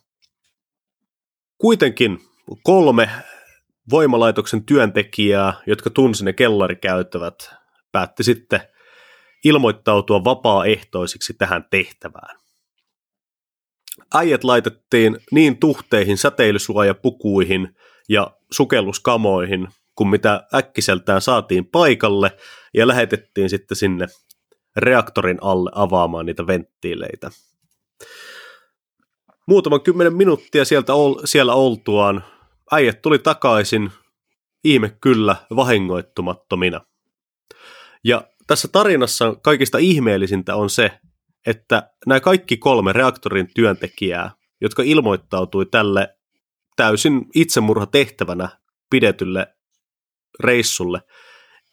Kuitenkin 1.58 2.20
kolme 2.64 3.10
voimalaitoksen 3.90 4.66
työntekijää, 4.66 5.54
jotka 5.68 5.90
tunsi 5.90 6.26
ne 6.26 6.34
kellarikäyttävät, 6.34 7.50
päätti 7.92 8.24
sitten 8.24 8.62
ilmoittautua 9.46 10.24
vapaaehtoisiksi 10.24 11.34
tähän 11.34 11.66
tehtävään. 11.70 12.40
Äijät 14.14 14.44
laitettiin 14.44 15.18
niin 15.32 15.58
tuhteihin, 15.58 16.18
säteilysuojapukuihin 16.18 17.76
ja 18.10 18.32
sukelluskamoihin, 18.52 19.68
kuin 20.02 20.10
mitä 20.10 20.48
äkkiseltään 20.56 21.22
saatiin 21.22 21.66
paikalle, 21.66 22.38
ja 22.74 22.88
lähetettiin 22.88 23.50
sitten 23.50 23.78
sinne 23.78 24.08
reaktorin 24.76 25.38
alle 25.42 25.72
avaamaan 25.76 26.26
niitä 26.26 26.48
venttiileitä. 26.48 27.32
Muutaman 29.48 29.82
kymmenen 29.82 30.14
minuuttia 30.14 30.66
sieltä 30.66 30.94
siellä 31.26 31.54
oltuaan 31.54 32.24
äijät 32.72 33.02
tuli 33.02 33.20
takaisin, 33.20 33.92
ihme 34.64 34.98
kyllä, 35.02 35.36
vahingoittumattomina. 35.56 36.82
Ja 38.04 38.24
tässä 38.48 38.68
tarinassa 38.68 39.36
kaikista 39.44 39.78
ihmeellisintä 39.78 40.56
on 40.56 40.70
se, 40.70 41.00
että 41.48 41.92
nämä 42.06 42.20
kaikki 42.20 42.58
kolme 42.58 42.94
reaktorin 42.94 43.48
työntekijää, 43.56 44.32
jotka 44.62 44.84
ilmoittautui 44.84 45.66
tälle 45.66 46.16
täysin 46.76 47.26
itsemurha 47.36 47.86
tehtävänä 47.86 48.50
pidetylle 48.90 49.48
reissulle. 50.44 51.02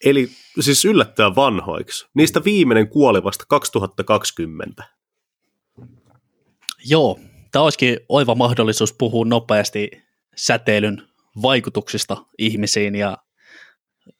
Eli 0.05 0.29
siis 0.59 0.85
yllättävän 0.85 1.35
vanhoiksi. 1.35 2.07
Niistä 2.13 2.43
viimeinen 2.43 2.89
kuoli 2.89 3.23
vasta 3.23 3.43
2020. 3.47 4.83
Joo, 6.85 7.19
tämä 7.51 7.63
olisikin 7.63 7.99
oiva 8.09 8.35
mahdollisuus 8.35 8.93
puhua 8.93 9.25
nopeasti 9.25 9.91
säteilyn 10.35 11.07
vaikutuksista 11.41 12.17
ihmisiin 12.37 12.95
ja 12.95 13.17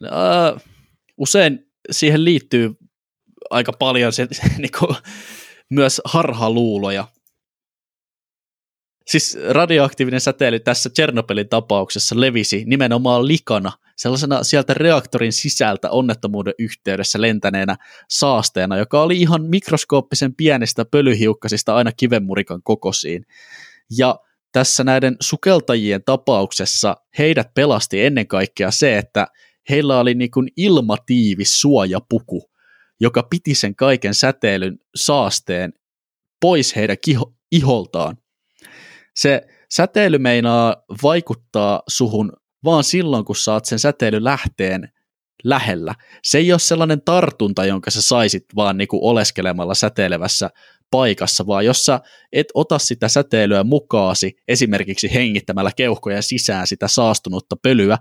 äh, 0.06 0.64
usein 1.18 1.72
siihen 1.92 2.26
liittyy 2.26 2.72
aika 3.50 3.74
paljon 3.74 4.14
se, 4.14 4.28
niin 4.58 4.72
kuin, 4.80 4.96
myös 5.70 6.02
harhaluuloja. 6.06 7.08
Siis 9.08 9.38
radioaktiivinen 9.50 10.22
säteily 10.22 10.60
tässä 10.60 10.90
Chernobylin 10.90 11.50
tapauksessa 11.50 12.20
levisi 12.20 12.64
nimenomaan 12.68 13.28
likana, 13.28 13.72
sellaisena 14.00 14.44
sieltä 14.44 14.74
reaktorin 14.74 15.34
sisältä 15.34 15.90
onnettomuuden 15.90 16.54
yhteydessä 16.60 17.22
lentäneenä 17.22 17.76
saasteena, 18.10 18.78
joka 18.78 19.02
oli 19.02 19.22
ihan 19.22 19.44
mikroskooppisen 19.44 20.36
pienestä 20.36 20.86
pölyhiukkasista 20.86 21.76
aina 21.76 21.92
kivenmurikan 21.92 22.64
kokosiin. 22.64 23.26
Ja 23.98 24.20
tässä 24.52 24.84
näiden 24.84 25.18
sukeltajien 25.20 26.04
tapauksessa 26.04 26.96
heidät 27.18 27.54
pelasti 27.54 28.02
ennen 28.02 28.28
kaikkea 28.28 28.72
se, 28.72 28.98
että 28.98 29.28
heillä 29.70 30.00
oli 30.00 30.14
niin 30.14 30.32
kuin 30.32 30.48
ilmatiivis 30.58 31.62
suojapuku, 31.62 32.52
joka 33.00 33.24
piti 33.24 33.56
sen 33.56 33.76
kaiken 33.76 34.14
säteilyn 34.14 34.78
saasteen 34.96 35.74
pois 36.42 36.76
heidän 36.76 36.98
kiho- 37.10 37.34
iholtaan. 37.52 38.18
Se 39.16 39.42
säteily 39.72 40.18
meinaa 40.18 40.76
vaikuttaa 41.04 41.82
suhun 41.88 42.32
vaan 42.64 42.84
silloin, 42.84 43.26
kun 43.26 43.36
saat 43.36 43.66
sen 43.66 43.80
säteilylähteen 43.80 44.90
lähellä. 45.44 45.96
Se 46.24 46.38
ei 46.38 46.52
ole 46.52 46.60
sellainen 46.60 47.02
tartunta, 47.02 47.66
jonka 47.66 47.92
sä 47.92 48.02
saisit 48.02 48.46
vaan 48.56 48.78
niinku 48.78 49.08
oleskelemalla 49.08 49.74
säteilevässä 49.74 50.50
paikassa, 50.92 51.48
vaan 51.48 51.66
jos 51.66 51.86
sä 51.86 52.00
et 52.34 52.48
ota 52.54 52.80
sitä 52.80 53.08
säteilyä 53.08 53.64
mukaasi, 53.64 54.38
esimerkiksi 54.48 55.14
hengittämällä 55.14 55.72
keuhkoja 55.76 56.22
sisään 56.22 56.68
sitä 56.68 56.88
saastunutta 56.88 57.56
pölyä, 57.64 57.98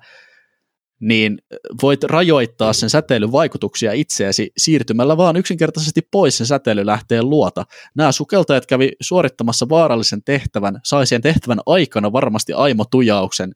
niin 1.01 1.39
voit 1.83 2.05
rajoittaa 2.05 2.73
sen 2.73 2.91
säteilyn 2.91 3.33
vaikutuksia 3.33 3.93
itseäsi 3.93 4.53
siirtymällä 4.57 5.17
vaan 5.17 5.37
yksinkertaisesti 5.37 6.01
pois 6.11 6.39
sen 6.39 6.47
säteilylähteen 6.47 7.31
luota. 7.31 7.65
Nämä 7.95 8.13
sukeltajat 8.13 8.67
kävi 8.67 8.91
suorittamassa 9.01 9.69
vaarallisen 9.69 10.23
tehtävän, 10.25 10.81
sai 10.85 11.07
sen 11.07 11.23
tehtävän 11.23 11.61
aikana 11.67 12.13
varmasti 12.13 12.53
aimotujauksen 12.53 13.53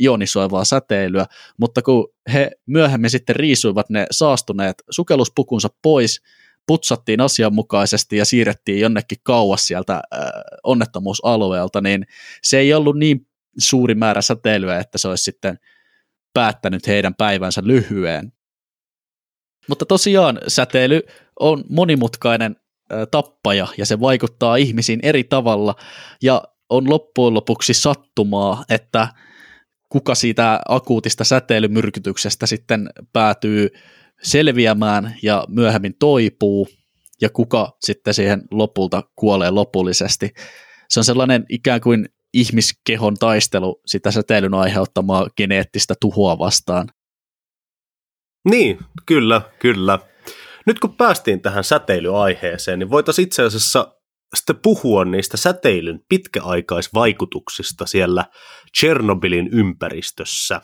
ionisoivaa 0.00 0.64
säteilyä, 0.64 1.26
mutta 1.56 1.82
kun 1.82 2.08
he 2.32 2.50
myöhemmin 2.66 3.10
sitten 3.10 3.36
riisuivat 3.36 3.90
ne 3.90 4.06
saastuneet 4.10 4.82
sukelluspukunsa 4.90 5.68
pois, 5.82 6.22
putsattiin 6.66 7.20
asianmukaisesti 7.20 8.16
ja 8.16 8.24
siirrettiin 8.24 8.80
jonnekin 8.80 9.18
kauas 9.22 9.66
sieltä 9.66 9.94
äh, 9.94 10.20
onnettomuusalueelta, 10.64 11.80
niin 11.80 12.06
se 12.42 12.58
ei 12.58 12.74
ollut 12.74 12.98
niin 12.98 13.26
suuri 13.58 13.94
määrä 13.94 14.22
säteilyä, 14.22 14.78
että 14.78 14.98
se 14.98 15.08
olisi 15.08 15.24
sitten 15.24 15.58
päättänyt 16.34 16.86
heidän 16.86 17.14
päivänsä 17.14 17.62
lyhyen. 17.64 18.32
Mutta 19.68 19.86
tosiaan 19.86 20.40
säteily 20.48 21.00
on 21.40 21.64
monimutkainen 21.68 22.56
äh, 22.92 22.98
tappaja 23.10 23.66
ja 23.78 23.86
se 23.86 24.00
vaikuttaa 24.00 24.56
ihmisiin 24.56 25.00
eri 25.02 25.24
tavalla 25.24 25.74
ja 26.22 26.42
on 26.68 26.90
loppujen 26.90 27.34
lopuksi 27.34 27.74
sattumaa, 27.74 28.64
että 28.70 29.08
kuka 29.88 30.14
siitä 30.14 30.60
akuutista 30.68 31.24
säteilymyrkytyksestä 31.24 32.46
sitten 32.46 32.90
päätyy 33.12 33.68
selviämään 34.22 35.16
ja 35.22 35.44
myöhemmin 35.48 35.94
toipuu, 35.98 36.68
ja 37.20 37.30
kuka 37.30 37.76
sitten 37.80 38.14
siihen 38.14 38.42
lopulta 38.50 39.02
kuolee 39.16 39.50
lopullisesti. 39.50 40.30
Se 40.88 41.00
on 41.00 41.04
sellainen 41.04 41.44
ikään 41.48 41.80
kuin 41.80 42.08
ihmiskehon 42.34 43.14
taistelu 43.14 43.80
sitä 43.86 44.10
säteilyn 44.10 44.54
aiheuttamaa 44.54 45.28
geneettistä 45.36 45.94
tuhoa 46.00 46.38
vastaan. 46.38 46.88
Niin, 48.50 48.78
kyllä, 49.06 49.42
kyllä. 49.58 49.98
Nyt 50.66 50.78
kun 50.78 50.96
päästiin 50.96 51.40
tähän 51.40 51.64
säteilyaiheeseen, 51.64 52.78
niin 52.78 52.90
voitaisiin 52.90 53.26
itse 53.26 53.42
asiassa 53.42 53.97
sitten 54.34 54.56
puhua 54.62 55.04
niistä 55.04 55.36
säteilyn 55.36 56.00
pitkäaikaisvaikutuksista 56.08 57.86
siellä 57.86 58.24
Chernobylin 58.78 59.48
ympäristössä. 59.52 60.60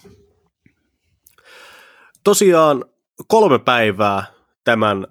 Tosiaan 2.24 2.84
kolme 3.28 3.58
päivää 3.58 4.24
tämän 4.64 5.06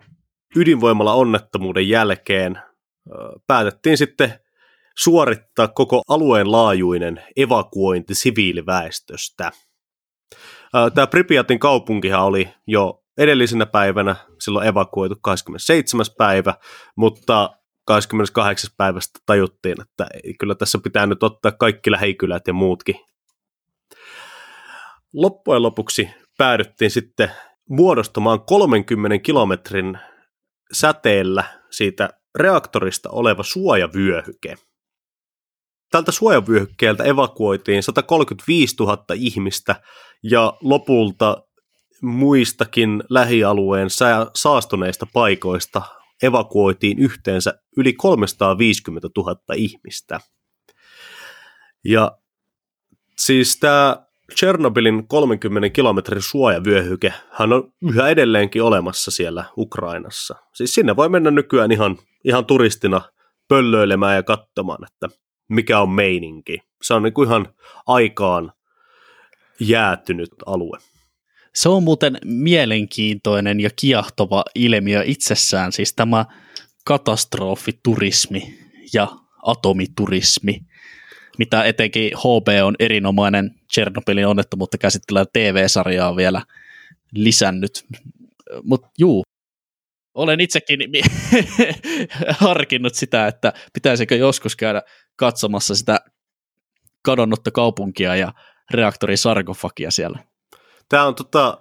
ydinvoimalla 0.56 1.14
onnettomuuden 1.14 1.90
jälkeen 1.90 2.62
päätettiin 3.48 3.98
sitten 3.98 4.40
suorittaa 4.98 5.68
koko 5.68 6.02
alueen 6.08 6.52
laajuinen 6.52 7.24
evakuointi 7.36 8.16
siviiliväestöstä. 8.16 9.52
Tämä 10.94 11.08
Pripyatin 11.08 11.60
kaupunkihan 11.60 12.24
oli 12.24 12.50
jo 12.68 13.04
edellisenä 13.18 13.66
päivänä 13.66 14.16
silloin 14.40 14.68
evakuoitu 14.68 15.16
27. 15.22 16.06
päivä, 16.18 16.54
mutta 16.98 17.50
28. 17.86 18.72
päivästä 18.78 19.20
tajuttiin, 19.26 19.82
että 19.82 20.08
kyllä 20.40 20.56
tässä 20.56 20.80
pitää 20.84 21.06
nyt 21.06 21.24
ottaa 21.24 21.52
kaikki 21.52 21.92
lähikylät 21.92 22.48
ja 22.48 22.54
muutkin. 22.54 22.96
Loppujen 25.14 25.62
lopuksi 25.64 26.10
päädyttiin 26.38 26.92
sitten 26.92 27.32
muodostamaan 27.70 28.42
30 28.42 29.18
kilometrin 29.18 30.00
säteellä 30.74 31.44
siitä 31.72 32.10
reaktorista 32.36 33.10
oleva 33.10 33.44
suojavyöhyke. 33.44 34.56
Tältä 35.92 36.12
suojavyöhykkeeltä 36.12 37.04
evakuoitiin 37.04 37.84
135 37.84 38.76
000 38.80 39.06
ihmistä 39.16 39.76
ja 40.24 40.54
lopulta 40.62 41.44
muistakin 42.02 43.04
lähialueen 43.10 43.88
saastuneista 44.36 45.08
paikoista 45.14 45.82
evakuoitiin 46.24 47.00
yhteensä 47.00 47.54
yli 47.78 47.94
350 47.94 49.10
000 49.18 49.36
ihmistä. 49.56 50.20
Ja 51.86 52.18
siis 53.18 53.60
tämä 53.60 54.06
Chernobylin 54.40 55.08
30 55.08 55.70
kilometrin 55.70 56.22
suojavyöhyke 56.22 57.14
hän 57.32 57.54
on 57.54 57.74
yhä 57.82 58.10
edelleenkin 58.10 58.64
olemassa 58.64 59.12
siellä 59.12 59.46
Ukrainassa. 59.58 60.36
Siis 60.54 60.76
sinne 60.76 60.96
voi 60.96 61.10
mennä 61.10 61.32
nykyään 61.32 61.72
ihan, 61.72 61.98
ihan 62.24 62.46
turistina 62.46 63.02
pöllöilemään 63.48 64.16
ja 64.16 64.24
katsomaan, 64.24 64.88
että 64.88 65.18
mikä 65.50 65.80
on 65.80 65.90
meininki. 65.90 66.60
Se 66.82 66.94
on 66.94 67.04
niin 67.04 67.14
kuin 67.14 67.28
ihan 67.28 67.54
aikaan 67.88 68.54
jäätynyt 69.60 70.30
alue. 70.46 70.78
Se 71.56 71.70
on 71.70 71.84
muuten 71.84 72.18
mielenkiintoinen 72.26 73.60
ja 73.60 73.70
kiehtova 73.76 74.44
ilmiö 74.56 75.04
itsessään, 75.06 75.72
siis 75.72 75.94
tämä 75.94 76.26
katastrofiturismi 76.86 78.60
ja 78.94 79.08
atomiturismi, 79.44 80.60
mitä 81.38 81.64
etenkin 81.64 82.12
HB 82.18 82.48
on 82.64 82.76
erinomainen 82.80 83.52
Chernobylin 83.74 84.28
onnettomuutta 84.28 84.78
käsittelevä 84.78 85.26
TV-sarjaa 85.34 86.16
vielä 86.16 86.42
lisännyt. 87.12 87.86
Mutta 88.64 88.90
juu, 88.98 89.24
olen 90.14 90.40
itsekin 90.40 90.80
harkinnut 92.40 92.96
sitä, 92.96 93.28
että 93.28 93.54
pitäisikö 93.74 94.16
joskus 94.16 94.56
käydä 94.56 94.82
katsomassa 95.16 95.76
sitä 95.76 96.00
kadonnutta 97.02 97.52
kaupunkia 97.52 98.16
ja 98.16 98.34
reaktorin 98.72 99.18
sarkofagia 99.18 99.92
siellä. 99.92 100.33
Tämä 100.90 101.06
on 101.06 101.16
tota, 101.16 101.58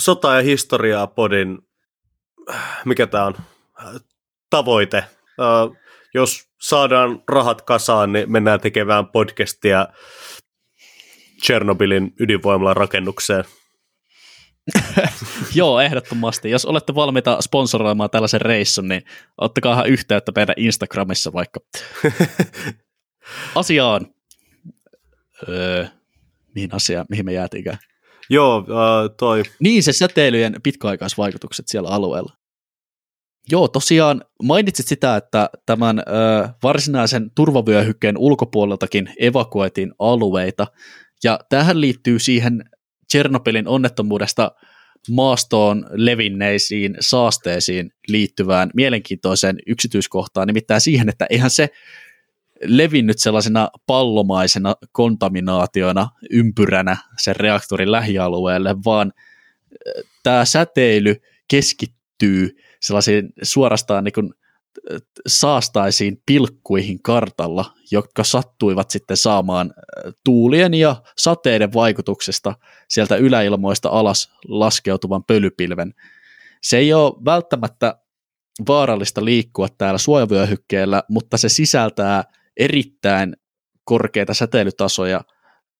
sota- 0.00 0.34
ja 0.34 0.42
historiaa 0.42 1.06
podin, 1.06 1.58
mikä 2.84 3.06
tämä 3.06 3.24
on, 3.24 3.34
tavoite. 4.50 5.04
Jos 6.14 6.48
saadaan 6.60 7.22
rahat 7.28 7.62
kasaan, 7.62 8.12
niin 8.12 8.32
mennään 8.32 8.60
tekemään 8.60 9.06
podcastia 9.06 9.88
Chernobylin 11.44 12.14
ydinvoimalan 12.20 12.76
rakennukseen. 12.76 13.44
Joo, 15.54 15.80
ehdottomasti. 15.80 16.50
Jos 16.50 16.64
olette 16.64 16.94
valmiita 16.94 17.40
sponsoroimaan 17.40 18.10
tällaisen 18.10 18.40
reissun, 18.40 18.88
niin 18.88 19.02
ottakaa 19.38 19.84
yhteyttä 19.84 20.32
meidän 20.36 20.54
Instagramissa 20.58 21.32
vaikka. 21.32 21.60
Asiaan. 23.54 24.06
Öö, 25.48 25.86
mihin 26.54 26.74
asia, 26.74 27.04
mihin 27.08 27.24
me 27.24 27.32
jäätiinkään? 27.32 27.78
Joo, 28.30 28.58
uh, 28.58 28.64
toi. 29.18 29.42
Niin, 29.60 29.82
se 29.82 29.92
säteilyjen 29.92 30.56
pitkäaikaisvaikutukset 30.62 31.68
siellä 31.68 31.88
alueella. 31.88 32.32
Joo, 33.50 33.68
tosiaan 33.68 34.24
mainitsit 34.42 34.86
sitä, 34.86 35.16
että 35.16 35.50
tämän 35.66 35.98
ö, 35.98 36.02
varsinaisen 36.62 37.30
turvavyöhykkeen 37.34 38.18
ulkopuoleltakin 38.18 39.08
evakuoitiin 39.20 39.92
alueita, 39.98 40.66
ja 41.24 41.40
tähän 41.48 41.80
liittyy 41.80 42.18
siihen 42.18 42.64
Tchernobylin 43.10 43.68
onnettomuudesta 43.68 44.52
maastoon 45.10 45.86
levinneisiin 45.90 46.96
saasteisiin 47.00 47.90
liittyvään 48.08 48.70
mielenkiintoiseen 48.74 49.58
yksityiskohtaan, 49.66 50.46
nimittäin 50.46 50.80
siihen, 50.80 51.08
että 51.08 51.26
eihän 51.30 51.50
se 51.50 51.68
levinnyt 52.64 53.18
sellaisena 53.18 53.68
pallomaisena 53.86 54.74
kontaminaationa 54.92 56.08
ympyränä 56.30 56.96
sen 57.18 57.36
reaktorin 57.36 57.92
lähialueelle, 57.92 58.76
vaan 58.84 59.12
tämä 60.22 60.44
säteily 60.44 61.16
keskittyy 61.48 62.56
sellaisiin 62.80 63.32
suorastaan 63.42 64.04
niin 64.04 64.12
kuin 64.12 64.34
saastaisiin 65.26 66.22
pilkkuihin 66.26 67.02
kartalla, 67.02 67.64
jotka 67.90 68.24
sattuivat 68.24 68.90
sitten 68.90 69.16
saamaan 69.16 69.74
tuulien 70.24 70.74
ja 70.74 71.02
sateiden 71.18 71.72
vaikutuksesta 71.72 72.54
sieltä 72.88 73.16
yläilmoista 73.16 73.88
alas 73.88 74.32
laskeutuvan 74.48 75.24
pölypilven. 75.24 75.94
Se 76.62 76.76
ei 76.76 76.92
ole 76.92 77.24
välttämättä 77.24 77.98
vaarallista 78.68 79.24
liikkua 79.24 79.68
täällä 79.78 79.98
suojavyöhykkeellä, 79.98 81.02
mutta 81.08 81.36
se 81.36 81.48
sisältää 81.48 82.24
erittäin 82.56 83.36
korkeita 83.84 84.34
säteilytasoja 84.34 85.20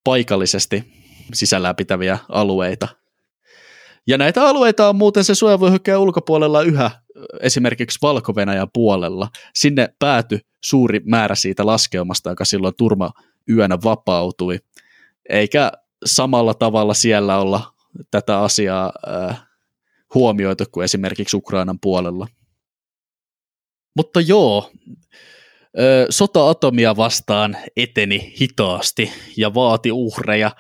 paikallisesti 0.04 0.84
sisällään 1.34 1.76
pitäviä 1.76 2.18
alueita. 2.28 2.88
Ja 4.06 4.18
näitä 4.18 4.46
alueita 4.48 4.88
on 4.88 4.96
muuten 4.96 5.24
se 5.24 5.34
suojavyöhykkeen 5.34 5.98
ulkopuolella 5.98 6.62
yhä 6.62 6.90
esimerkiksi 7.40 7.98
valko 8.02 8.32
puolella. 8.72 9.28
Sinne 9.54 9.88
päätyi 9.98 10.40
suuri 10.64 11.00
määrä 11.04 11.34
siitä 11.34 11.66
laskeumasta, 11.66 12.30
joka 12.30 12.44
silloin 12.44 12.74
turma 12.78 13.10
yönä 13.48 13.78
vapautui. 13.84 14.58
Eikä 15.28 15.72
samalla 16.04 16.54
tavalla 16.54 16.94
siellä 16.94 17.38
olla 17.38 17.72
tätä 18.10 18.40
asiaa 18.40 18.92
äh, 19.08 19.42
huomioitu 20.14 20.64
kuin 20.72 20.84
esimerkiksi 20.84 21.36
Ukrainan 21.36 21.78
puolella. 21.80 22.26
Mutta 23.96 24.20
joo, 24.20 24.70
sota 26.10 26.50
atomia 26.50 26.96
vastaan 26.96 27.56
eteni 27.76 28.34
hitaasti 28.40 29.12
ja 29.36 29.54
vaati 29.54 29.92
uhreja. 29.92 30.50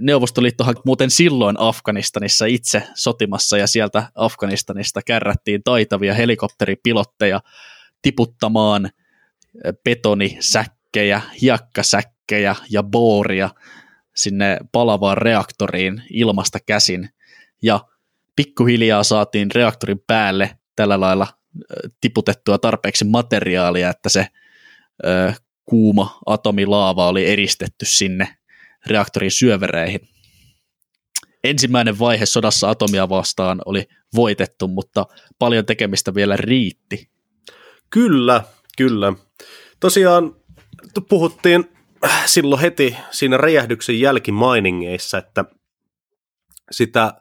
Neuvostoliittohan 0.00 0.74
muuten 0.84 1.10
silloin 1.10 1.56
Afganistanissa 1.58 2.46
itse 2.46 2.82
sotimassa 2.94 3.58
ja 3.58 3.66
sieltä 3.66 4.02
Afganistanista 4.14 5.00
kärrättiin 5.06 5.62
taitavia 5.62 6.14
helikopteripilotteja 6.14 7.40
tiputtamaan 8.02 8.90
betonisäkkejä, 9.84 11.20
hiekkasäkkejä 11.42 12.56
ja 12.70 12.82
booria 12.82 13.50
sinne 14.14 14.58
palavaan 14.72 15.18
reaktoriin 15.18 16.02
ilmasta 16.10 16.58
käsin. 16.66 17.10
Ja 17.62 17.80
pikkuhiljaa 18.36 19.02
saatiin 19.02 19.50
reaktorin 19.54 20.00
päälle 20.06 20.58
tällä 20.76 21.00
lailla 21.00 21.26
tiputettua 22.00 22.58
tarpeeksi 22.58 23.04
materiaalia, 23.04 23.90
että 23.90 24.08
se 24.08 24.26
ö, 25.06 25.32
kuuma 25.64 26.18
atomilaava 26.26 27.08
oli 27.08 27.26
eristetty 27.26 27.84
sinne 27.84 28.36
reaktorin 28.86 29.30
syövereihin. 29.30 30.00
Ensimmäinen 31.44 31.98
vaihe 31.98 32.26
sodassa 32.26 32.70
atomia 32.70 33.08
vastaan 33.08 33.62
oli 33.66 33.88
voitettu, 34.14 34.68
mutta 34.68 35.06
paljon 35.38 35.66
tekemistä 35.66 36.14
vielä 36.14 36.36
riitti. 36.36 37.10
Kyllä, 37.90 38.42
kyllä. 38.76 39.12
Tosiaan 39.80 40.36
puhuttiin 41.08 41.64
silloin 42.26 42.60
heti 42.60 42.96
siinä 43.10 43.36
räjähdyksen 43.36 44.00
jälkimainingeissa, 44.00 45.18
että 45.18 45.44
sitä 46.70 47.14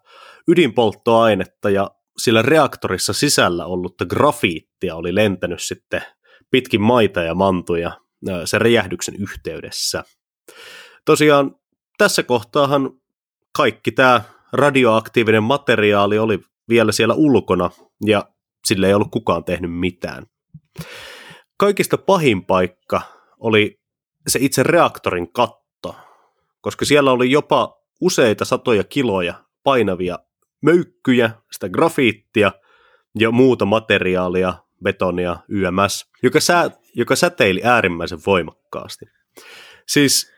ydinpolttoainetta 0.47 1.69
ja 1.69 1.91
sillä 2.19 2.41
reaktorissa 2.41 3.13
sisällä 3.13 3.65
ollutta 3.65 4.05
grafiittia 4.05 4.95
oli 4.95 5.15
lentänyt 5.15 5.61
sitten 5.61 6.01
pitkin 6.51 6.81
maita 6.81 7.21
ja 7.21 7.35
mantuja 7.35 7.91
sen 8.45 8.61
räjähdyksen 8.61 9.15
yhteydessä. 9.15 10.03
Tosiaan 11.05 11.55
tässä 11.97 12.23
kohtaahan 12.23 12.91
kaikki 13.57 13.91
tämä 13.91 14.21
radioaktiivinen 14.53 15.43
materiaali 15.43 16.19
oli 16.19 16.39
vielä 16.69 16.91
siellä 16.91 17.13
ulkona 17.13 17.69
ja 18.05 18.29
sille 18.65 18.87
ei 18.87 18.93
ollut 18.93 19.11
kukaan 19.11 19.43
tehnyt 19.43 19.73
mitään. 19.73 20.25
Kaikista 21.57 21.97
pahin 21.97 22.45
paikka 22.45 23.01
oli 23.39 23.79
se 24.27 24.39
itse 24.41 24.63
reaktorin 24.63 25.33
katto, 25.33 25.95
koska 26.61 26.85
siellä 26.85 27.11
oli 27.11 27.31
jopa 27.31 27.79
useita 28.01 28.45
satoja 28.45 28.83
kiloja 28.83 29.33
painavia 29.63 30.19
möykkyjä, 30.61 31.31
sitä 31.51 31.69
grafiittia 31.69 32.51
ja 33.19 33.31
muuta 33.31 33.65
materiaalia, 33.65 34.53
betonia, 34.83 35.37
YMS, 35.49 36.09
joka, 36.23 36.39
sä, 36.39 36.71
joka 36.95 37.15
säteili 37.15 37.61
äärimmäisen 37.63 38.19
voimakkaasti. 38.25 39.05
Siis 39.87 40.33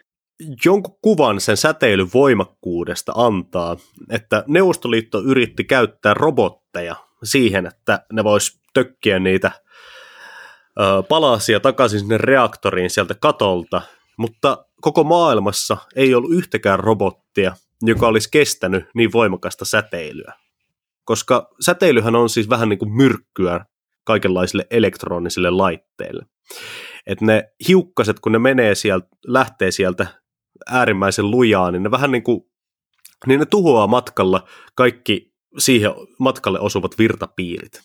jonkun 0.66 0.98
kuvan 1.02 1.42
sen 1.42 1.58
säteilyn 1.58 2.10
voimakkuudesta 2.14 3.12
antaa, 3.16 3.78
että 4.10 4.44
Neuvostoliitto 4.48 5.22
yritti 5.22 5.64
käyttää 5.64 6.14
robotteja 6.14 6.96
siihen, 7.24 7.66
että 7.66 8.06
ne 8.14 8.24
vois 8.24 8.62
tökkiä 8.74 9.20
niitä 9.20 9.52
ö, 10.80 11.04
palasia 11.10 11.60
takaisin 11.60 12.00
sinne 12.00 12.18
reaktoriin 12.18 12.90
sieltä 12.90 13.16
katolta, 13.16 13.82
mutta 14.18 14.66
koko 14.82 15.04
maailmassa 15.04 15.78
ei 15.96 16.16
ollut 16.16 16.32
yhtäkään 16.34 16.80
robottia, 16.80 17.56
joka 17.82 18.08
olisi 18.08 18.30
kestänyt 18.32 18.86
niin 18.96 19.12
voimakasta 19.12 19.66
säteilyä. 19.66 20.34
Koska 21.04 21.50
säteilyhän 21.66 22.16
on 22.16 22.30
siis 22.30 22.50
vähän 22.50 22.70
niin 22.70 22.80
kuin 22.80 22.92
myrkkyä 22.92 23.66
kaikenlaisille 24.04 24.68
elektronisille 24.70 25.50
laitteille. 25.50 26.26
Et 27.08 27.22
ne 27.22 27.54
hiukkaset, 27.68 28.20
kun 28.20 28.32
ne 28.32 28.40
menee 28.40 28.76
sieltä, 28.76 29.08
lähtee 29.28 29.72
sieltä 29.72 30.08
äärimmäisen 30.70 31.32
lujaa, 31.32 31.72
niin 31.72 31.84
ne 31.84 31.92
vähän 31.92 32.12
niin 32.12 32.24
kuin, 32.24 32.42
niin 33.28 33.40
ne 33.40 33.46
tuhoaa 33.46 33.88
matkalla 33.88 34.48
kaikki 34.76 35.34
siihen 35.58 35.92
matkalle 36.20 36.60
osuvat 36.60 36.98
virtapiirit. 36.98 37.82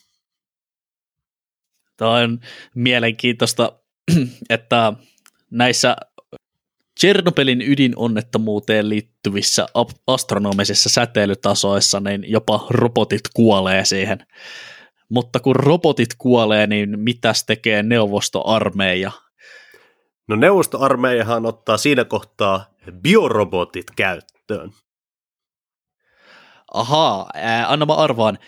Tämä 1.96 2.10
on 2.10 2.40
mielenkiintoista, 2.74 3.80
että 4.50 4.92
näissä 5.50 5.96
Tchernobylin 7.00 7.62
ydinonnettomuuteen 7.62 8.88
liittyvissä 8.88 9.66
astronomisissa 10.06 10.88
säteilytasoissa, 10.88 12.00
niin 12.00 12.24
jopa 12.28 12.66
robotit 12.70 13.20
kuolee 13.34 13.84
siihen. 13.84 14.18
Mutta 15.08 15.40
kun 15.40 15.56
robotit 15.56 16.08
kuolee, 16.18 16.66
niin 16.66 16.98
mitäs 16.98 17.44
tekee 17.44 17.82
neuvostoarmeija? 17.82 19.10
No 20.28 20.36
neuvostoarmeijahan 20.36 21.46
ottaa 21.46 21.76
siinä 21.76 22.04
kohtaa 22.04 22.74
biorobotit 23.02 23.90
käyttöön. 23.96 24.70
Ahaa, 26.74 27.30
ää, 27.34 27.72
anna 27.72 27.86
mä 27.86 27.94
arvaan. 27.94 28.38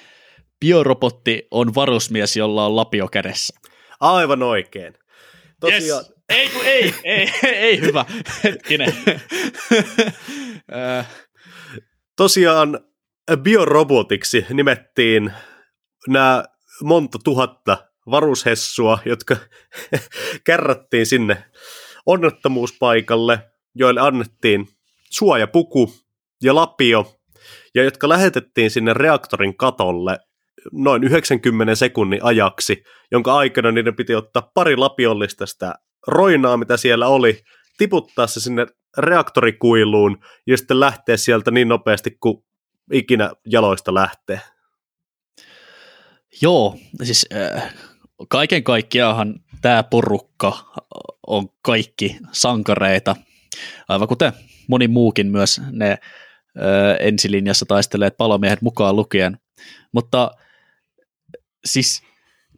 Biorobotti 0.61 1.49
on 1.51 1.75
varusmies, 1.75 2.37
jolla 2.37 2.67
on 2.67 2.77
lapio 2.77 3.09
kädessä. 3.09 3.55
Aivan 4.01 4.43
oikein. 4.43 4.95
Tosiaan, 5.61 6.05
yes. 6.09 6.18
Ei, 6.29 6.49
kun 6.49 6.63
ei, 6.65 6.95
ei, 7.05 7.31
ei 7.43 7.81
hyvä. 7.81 8.05
Hetkinen. 8.45 8.95
Tosiaan 12.17 12.81
biorobotiksi 13.37 14.47
nimettiin 14.53 15.33
nämä 16.09 16.45
monta 16.83 17.19
tuhatta 17.25 17.79
varushessua, 18.11 18.99
jotka 19.05 19.37
kärrättiin 20.47 21.07
sinne 21.07 21.45
onnettomuuspaikalle, 22.07 23.39
joille 23.75 24.01
annettiin 24.01 24.69
suojapuku 25.11 25.93
ja 26.43 26.55
lapio, 26.55 27.21
ja 27.75 27.85
jotka 27.85 28.09
lähetettiin 28.09 28.71
sinne 28.71 28.95
reaktorin 28.95 29.57
katolle 29.57 30.19
noin 30.73 31.05
90 31.05 31.75
sekunnin 31.75 32.25
ajaksi, 32.25 32.85
jonka 33.13 33.37
aikana 33.37 33.73
niiden 33.73 33.97
piti 33.97 34.15
ottaa 34.15 34.51
pari 34.55 34.77
lapiollista 34.77 35.47
sitä 35.47 35.75
roinaa, 36.07 36.57
mitä 36.57 36.77
siellä 36.77 37.09
oli, 37.09 37.45
tiputtaa 37.79 38.27
se 38.27 38.41
sinne 38.41 38.67
reaktorikuiluun 38.99 40.19
ja 40.47 40.57
sitten 40.57 40.81
lähteä 40.81 41.17
sieltä 41.17 41.51
niin 41.51 41.69
nopeasti 41.69 42.17
kuin 42.21 42.45
ikinä 42.93 43.31
jaloista 43.47 43.95
lähtee. 43.95 44.41
Joo, 46.43 46.79
siis 47.03 47.27
äh, 47.35 47.75
kaiken 48.29 48.65
kaikkiaanhan 48.65 49.35
tämä 49.63 49.83
porukka 49.83 50.73
on 51.27 51.49
kaikki 51.63 52.17
sankareita, 52.33 53.17
aivan 53.89 54.09
kuten 54.09 54.33
moni 54.69 54.89
muukin 54.89 55.27
myös 55.27 55.61
ne 55.71 55.91
äh, 55.91 55.99
ensilinjassa 57.01 57.67
taisteleet 57.67 58.17
palomiehet 58.17 58.63
mukaan 58.63 58.97
lukien. 58.97 59.39
Mutta 59.93 60.31
siis 61.65 62.03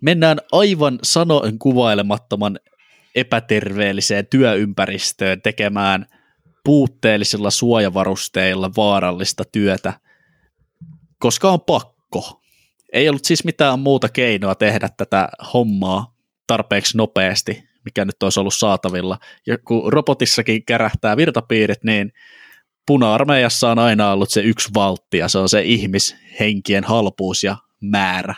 mennään 0.01 0.39
aivan 0.53 0.99
sanoen 1.03 1.59
kuvailemattoman 1.59 2.59
epäterveelliseen 3.15 4.27
työympäristöön 4.27 5.43
tekemään 5.43 6.07
puutteellisilla 6.65 7.51
suojavarusteilla 7.51 8.71
vaarallista 8.77 9.45
työtä, 9.53 9.93
koska 11.19 11.51
on 11.51 11.61
pakko. 11.61 12.43
Ei 12.93 13.09
ollut 13.09 13.25
siis 13.25 13.45
mitään 13.45 13.79
muuta 13.79 14.09
keinoa 14.09 14.55
tehdä 14.55 14.89
tätä 14.97 15.29
hommaa 15.55 16.15
tarpeeksi 16.47 16.97
nopeasti, 16.97 17.65
mikä 17.85 18.05
nyt 18.05 18.23
olisi 18.23 18.41
ollut 18.41 18.55
saatavilla. 18.55 19.19
Ja 19.47 19.59
kun 19.59 19.93
robotissakin 19.93 20.65
kärähtää 20.65 21.17
virtapiirit, 21.17 21.85
niin 21.85 22.13
puna-armeijassa 22.87 23.71
on 23.71 23.79
aina 23.79 24.13
ollut 24.13 24.31
se 24.31 24.41
yksi 24.41 24.71
valtti, 24.75 25.19
ja 25.19 25.29
se 25.29 25.39
on 25.39 25.49
se 25.49 25.63
ihmishenkien 25.63 26.85
halpuus 26.85 27.45
ja 27.45 27.57
määrä. 27.81 28.35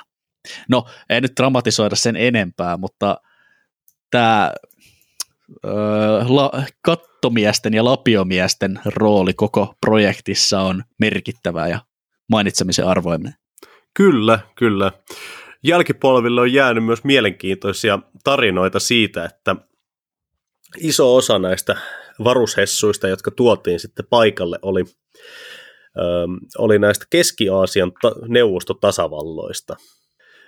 No, 0.69 0.85
ei 1.09 1.21
nyt 1.21 1.33
dramatisoida 1.37 1.97
sen 1.97 2.17
enempää, 2.17 2.77
mutta 2.77 3.17
tämä 4.13 4.53
la, 6.29 6.51
kattomiesten 6.83 7.75
ja 7.75 7.85
lapiomiesten 7.85 8.81
rooli 8.85 9.35
koko 9.35 9.75
projektissa 9.81 10.61
on 10.61 10.85
merkittävä 10.99 11.69
ja 11.69 11.79
mainitsemisen 12.29 12.87
arvoinen. 12.87 13.35
Kyllä, 13.95 14.39
kyllä. 14.55 14.93
Jälkipolville 15.63 16.41
on 16.41 16.53
jäänyt 16.53 16.85
myös 16.85 17.05
mielenkiintoisia 17.05 17.99
tarinoita 18.25 18.81
siitä, 18.81 19.25
että 19.25 19.57
iso 20.79 21.17
osa 21.17 21.39
näistä 21.39 21.77
varushessuista, 22.25 23.09
jotka 23.09 23.31
tuotiin 23.31 23.81
sitten 23.81 24.07
paikalle, 24.11 24.59
oli, 24.63 24.85
ö, 25.99 26.03
oli 26.59 26.79
näistä 26.79 27.07
Keski-Aasian 27.11 27.93
ta- 28.03 28.15
neuvostotasavalloista. 28.29 29.77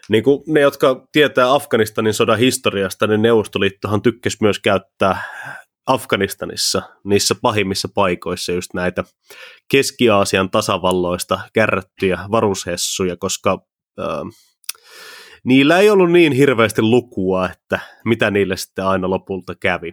Niin 0.08 0.24
kuin 0.24 0.42
ne, 0.46 0.60
jotka 0.60 1.06
tietää 1.12 1.52
Afganistanin 1.52 2.14
sodan 2.14 2.38
historiasta, 2.38 3.06
niin 3.06 3.22
Neuvostoliittohan 3.22 4.02
tykkäsi 4.02 4.36
myös 4.40 4.58
käyttää 4.58 5.22
Afganistanissa, 5.86 6.82
niissä 7.04 7.34
pahimmissa 7.42 7.88
paikoissa 7.94 8.52
just 8.52 8.74
näitä 8.74 9.04
Keski-Aasian 9.70 10.50
tasavalloista 10.50 11.40
kärrättyjä 11.52 12.18
varushessuja, 12.30 13.16
koska 13.16 13.58
ö, 13.98 14.04
niillä 15.44 15.78
ei 15.78 15.90
ollut 15.90 16.12
niin 16.12 16.32
hirveästi 16.32 16.82
lukua, 16.82 17.48
että 17.48 17.78
mitä 18.04 18.30
niille 18.30 18.56
sitten 18.56 18.86
aina 18.86 19.10
lopulta 19.10 19.54
kävi. 19.54 19.92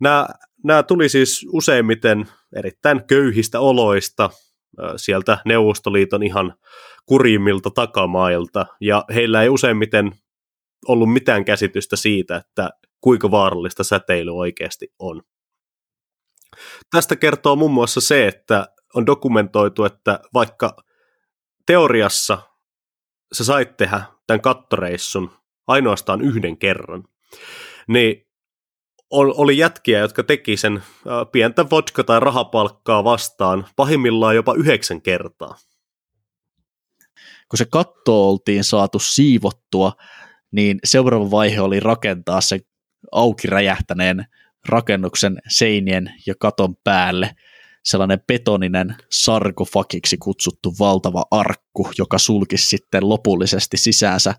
Nämä, 0.00 0.28
nämä 0.64 0.82
tuli 0.82 1.08
siis 1.08 1.46
useimmiten 1.52 2.28
erittäin 2.56 3.06
köyhistä 3.06 3.60
oloista, 3.60 4.30
sieltä 4.96 5.38
Neuvostoliiton 5.44 6.22
ihan 6.22 6.54
kurjimmilta 7.06 7.70
takamailta, 7.70 8.66
ja 8.80 9.04
heillä 9.14 9.42
ei 9.42 9.48
useimmiten 9.48 10.12
ollut 10.88 11.12
mitään 11.12 11.44
käsitystä 11.44 11.96
siitä, 11.96 12.36
että 12.36 12.70
kuinka 13.00 13.30
vaarallista 13.30 13.84
säteily 13.84 14.30
oikeasti 14.36 14.88
on. 14.98 15.22
Tästä 16.90 17.16
kertoo 17.16 17.56
muun 17.56 17.70
muassa 17.70 18.00
se, 18.00 18.28
että 18.28 18.68
on 18.94 19.06
dokumentoitu, 19.06 19.84
että 19.84 20.20
vaikka 20.34 20.76
teoriassa 21.66 22.38
sä 23.32 23.44
sait 23.44 23.76
tehdä 23.76 24.02
tämän 24.26 24.40
kattoreissun 24.40 25.30
ainoastaan 25.66 26.20
yhden 26.20 26.58
kerran, 26.58 27.04
niin 27.88 28.27
oli 29.10 29.58
jätkiä, 29.58 29.98
jotka 29.98 30.22
teki 30.22 30.56
sen 30.56 30.82
pientä 31.32 31.64
vodka- 31.70 32.04
tai 32.04 32.20
rahapalkkaa 32.20 33.04
vastaan 33.04 33.66
pahimmillaan 33.76 34.36
jopa 34.36 34.54
yhdeksän 34.54 35.02
kertaa. 35.02 35.56
Kun 37.48 37.58
se 37.58 37.64
katto 37.64 38.28
oltiin 38.30 38.64
saatu 38.64 38.98
siivottua, 38.98 39.92
niin 40.50 40.78
seuraava 40.84 41.30
vaihe 41.30 41.60
oli 41.60 41.80
rakentaa 41.80 42.40
se 42.40 42.60
auki 43.12 43.48
räjähtäneen 43.48 44.26
rakennuksen 44.68 45.38
seinien 45.48 46.14
ja 46.26 46.34
katon 46.38 46.76
päälle 46.84 47.34
sellainen 47.84 48.20
betoninen 48.26 48.96
sarkofagiksi 49.10 50.16
kutsuttu 50.16 50.74
valtava 50.78 51.24
arkku, 51.30 51.90
joka 51.98 52.18
sulkisi 52.18 52.66
sitten 52.66 53.08
lopullisesti 53.08 53.76
sisäänsä 53.76 54.34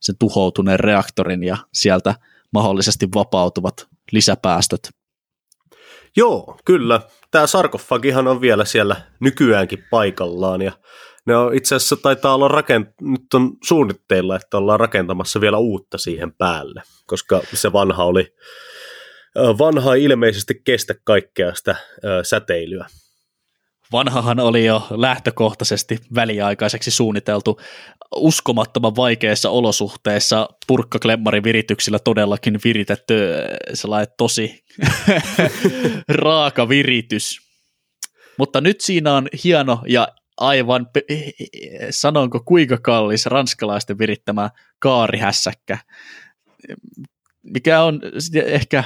sen 0.00 0.16
tuhoutuneen 0.18 0.80
reaktorin 0.80 1.42
ja 1.42 1.56
sieltä 1.74 2.14
mahdollisesti 2.52 3.08
vapautuvat 3.14 3.88
lisäpäästöt. 4.12 4.80
Joo, 6.16 6.56
kyllä. 6.64 7.00
Tämä 7.30 7.46
sarkofagihan 7.46 8.28
on 8.28 8.40
vielä 8.40 8.64
siellä 8.64 8.96
nykyäänkin 9.20 9.84
paikallaan 9.90 10.62
ja 10.62 10.72
ne 11.26 11.36
on 11.36 11.54
itse 11.54 11.74
asiassa 11.74 11.96
taitaa 11.96 12.34
olla 12.34 12.48
rakent- 12.48 12.94
nyt 13.00 13.34
on 13.34 13.50
suunnitteilla, 13.64 14.36
että 14.36 14.58
ollaan 14.58 14.80
rakentamassa 14.80 15.40
vielä 15.40 15.58
uutta 15.58 15.98
siihen 15.98 16.32
päälle, 16.32 16.82
koska 17.06 17.40
se 17.54 17.72
vanha 17.72 18.04
oli, 18.04 18.34
vanha 19.36 19.94
ilmeisesti 19.94 20.54
kestä 20.64 20.94
kaikkea 21.04 21.54
sitä 21.54 21.76
säteilyä. 22.22 22.86
Vanhahan 23.92 24.40
oli 24.40 24.64
jo 24.64 24.86
lähtökohtaisesti 24.90 25.98
väliaikaiseksi 26.14 26.90
suunniteltu 26.90 27.60
uskomattoman 28.16 28.96
vaikeissa 28.96 29.50
olosuhteissa 29.50 30.48
purkkaklemmarin 30.66 31.44
virityksillä 31.44 31.98
todellakin 31.98 32.60
viritetty 32.64 33.14
sellainen 33.74 34.14
tosi 34.16 34.64
raaka 36.08 36.68
viritys. 36.68 37.40
Mutta 38.38 38.60
nyt 38.60 38.80
siinä 38.80 39.14
on 39.14 39.28
hieno 39.44 39.82
ja 39.86 40.08
aivan, 40.36 40.86
sanonko 41.90 42.40
kuinka 42.40 42.78
kallis 42.78 43.26
ranskalaisten 43.26 43.98
virittämä 43.98 44.50
kaarihässäkkä, 44.78 45.78
mikä 47.42 47.82
on 47.82 48.00
ehkä 48.44 48.84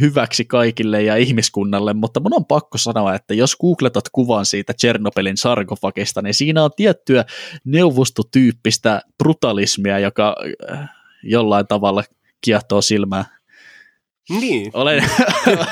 hyväksi 0.00 0.44
kaikille 0.44 1.02
ja 1.02 1.16
ihmiskunnalle, 1.16 1.94
mutta 1.94 2.20
mun 2.20 2.34
on 2.34 2.46
pakko 2.46 2.78
sanoa, 2.78 3.14
että 3.14 3.34
jos 3.34 3.56
googletat 3.56 4.04
kuvan 4.12 4.46
siitä 4.46 4.74
Chernobylin 4.74 5.36
sarkofagista, 5.36 6.22
niin 6.22 6.34
siinä 6.34 6.64
on 6.64 6.70
tiettyä 6.76 7.24
neuvostotyyppistä 7.64 9.02
brutalismia, 9.18 9.98
joka 9.98 10.36
äh, 10.72 10.88
jollain 11.22 11.66
tavalla 11.66 12.04
kiehtoo 12.40 12.80
silmää. 12.80 13.24
Niin. 14.30 14.70
Olen, 14.74 15.04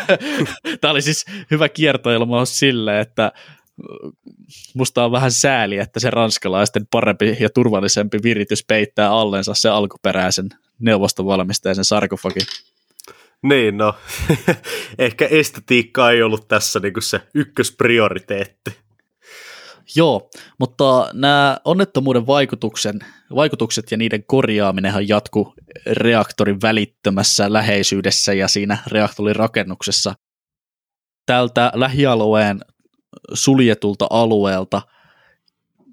Tämä 0.81 0.91
oli 0.91 1.03
siis 1.03 1.25
hyvä 1.51 1.69
kiertoilmaus 1.69 2.59
sille, 2.59 3.01
että 3.01 3.33
musta 4.75 5.05
on 5.05 5.13
vähän 5.13 5.33
sääli, 5.33 5.79
että 5.79 6.01
se 6.01 6.11
ranskalaisten 6.11 6.87
parempi 6.91 7.37
ja 7.41 7.51
turvallisempi 7.51 8.19
viritys 8.23 8.65
peittää 8.69 9.11
allensa 9.11 9.55
se 9.55 9.69
alkuperäisen 9.69 10.49
neuvostovalmisteisen 10.79 11.85
sarkofagin. 11.85 12.47
Niin, 13.43 13.79
no 13.79 13.95
ehkä 14.99 15.27
estetiikka 15.27 16.11
ei 16.11 16.23
ollut 16.23 16.49
tässä 16.49 16.81
niinku 16.81 17.01
se 17.01 17.21
ykkösprioriteetti. 17.35 18.85
Joo, 19.97 20.31
mutta 20.59 21.11
nämä 21.13 21.59
onnettomuuden 21.65 22.27
vaikutuksen, 22.27 22.99
vaikutukset 23.35 23.91
ja 23.91 23.97
niiden 23.97 24.25
korjaaminenhan 24.25 25.09
jatku 25.09 25.55
reaktorin 25.87 26.61
välittömässä 26.63 27.53
läheisyydessä 27.53 28.33
ja 28.33 28.49
siinä 28.49 28.79
reaktorin 28.87 29.37
rakennuksessa. 29.37 30.15
Tältä 31.27 31.73
lähialueen 31.75 32.61
suljetulta 33.33 34.07
alueelta 34.11 34.83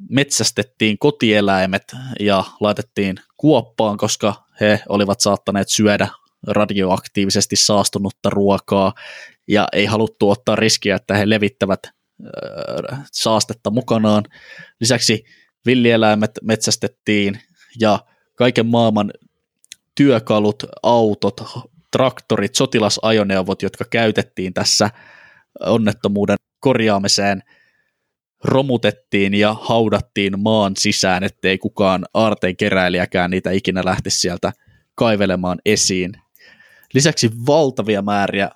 metsästettiin 0.10 0.98
kotieläimet 0.98 1.96
ja 2.20 2.44
laitettiin 2.60 3.18
kuoppaan, 3.38 3.98
koska 3.98 4.36
he 4.62 4.80
olivat 4.90 5.20
saattaneet 5.20 5.70
syödä 5.70 6.08
radioaktiivisesti 6.48 7.56
saastunutta 7.56 8.30
ruokaa 8.30 8.94
ja 9.48 9.68
ei 9.74 9.86
haluttu 9.86 10.30
ottaa 10.30 10.56
riskiä, 10.56 10.96
että 10.96 11.18
he 11.18 11.30
levittävät 11.30 11.80
saastetta 13.12 13.72
mukanaan. 13.72 14.24
Lisäksi 14.80 15.24
villieläimet 15.66 16.32
metsästettiin 16.42 17.40
ja 17.80 18.00
kaiken 18.36 18.66
maailman 18.66 19.12
työkalut, 19.96 20.64
autot, 20.84 21.42
traktorit, 21.92 22.56
sotilasajoneuvot, 22.56 23.62
jotka 23.62 23.86
käytettiin 23.90 24.54
tässä 24.54 24.90
onnettomuuden 25.60 26.38
korjaamiseen 26.60 27.44
romutettiin 28.44 29.34
ja 29.34 29.56
haudattiin 29.62 30.40
maan 30.40 30.74
sisään, 30.78 31.24
ettei 31.24 31.58
kukaan 31.58 32.06
aarteen 32.14 32.58
keräilijäkään 32.58 33.32
niitä 33.32 33.52
ikinä 33.52 33.82
lähtisi 33.86 34.20
sieltä 34.20 34.54
kaivelemaan 34.96 35.60
esiin. 35.66 36.12
Lisäksi 36.94 37.32
valtavia 37.48 38.02
määriä 38.02 38.50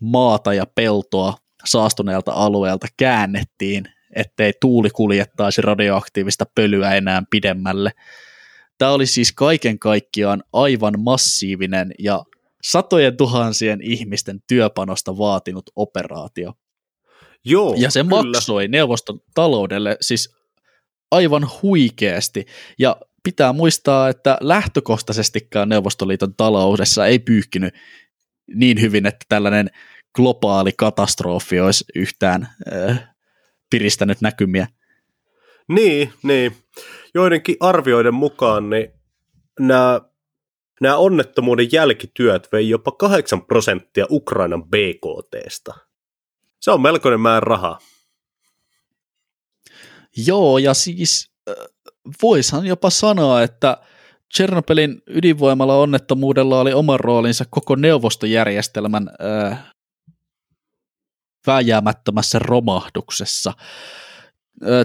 maata 0.00 0.54
ja 0.54 0.66
peltoa 0.74 1.34
saastuneelta 1.64 2.32
alueelta 2.32 2.86
käännettiin, 2.96 3.84
ettei 4.16 4.52
tuuli 4.60 4.90
kuljettaisi 4.90 5.62
radioaktiivista 5.62 6.44
pölyä 6.54 6.94
enää 6.94 7.22
pidemmälle. 7.30 7.92
Tämä 8.78 8.90
oli 8.90 9.06
siis 9.06 9.32
kaiken 9.32 9.78
kaikkiaan 9.78 10.42
aivan 10.52 10.94
massiivinen 11.00 11.92
ja 11.98 12.24
satojen 12.62 13.16
tuhansien 13.16 13.80
ihmisten 13.82 14.40
työpanosta 14.46 15.18
vaatinut 15.18 15.70
operaatio. 15.76 16.52
Joo, 17.46 17.74
ja 17.78 17.90
se 17.90 18.02
kyllä. 18.02 18.22
maksoi 18.22 18.68
neuvoston 18.68 19.20
taloudelle 19.34 19.96
siis 20.00 20.36
aivan 21.10 21.46
huikeasti. 21.62 22.46
Ja 22.78 22.96
pitää 23.22 23.52
muistaa, 23.52 24.08
että 24.08 24.38
lähtökohtaisestikaan 24.40 25.68
Neuvostoliiton 25.68 26.34
taloudessa 26.34 27.06
ei 27.06 27.18
pyyhkinyt 27.18 27.74
niin 28.54 28.80
hyvin, 28.80 29.06
että 29.06 29.26
tällainen 29.28 29.70
globaali 30.14 30.72
katastrofi 30.76 31.60
olisi 31.60 31.84
yhtään 31.94 32.48
äh, 32.72 33.08
piristänyt 33.70 34.20
näkymiä. 34.20 34.66
Niin, 35.68 36.12
niin. 36.22 36.56
Joidenkin 37.14 37.56
arvioiden 37.60 38.14
mukaan 38.14 38.70
niin 38.70 38.92
nämä, 39.60 40.00
nämä 40.80 40.96
onnettomuuden 40.96 41.72
jälkityöt 41.72 42.48
vei 42.52 42.68
jopa 42.68 42.92
8 42.92 43.42
prosenttia 43.42 44.06
Ukrainan 44.10 44.64
BKTstä. 44.64 45.74
Se 46.66 46.70
on 46.70 46.80
melkoinen 46.80 47.20
määrä 47.20 47.44
rahaa. 47.44 47.78
Joo, 50.26 50.58
ja 50.58 50.74
siis 50.74 51.30
voishan 52.22 52.66
jopa 52.66 52.90
sanoa, 52.90 53.42
että 53.42 53.76
Chernobylin 54.36 55.02
ydinvoimalla 55.06 55.76
onnettomuudella 55.76 56.60
oli 56.60 56.72
oma 56.72 56.96
roolinsa 56.96 57.44
koko 57.50 57.76
neuvostojärjestelmän 57.76 59.10
äh, 59.50 59.72
vääjäämättömässä 61.46 62.38
romahduksessa. 62.38 63.52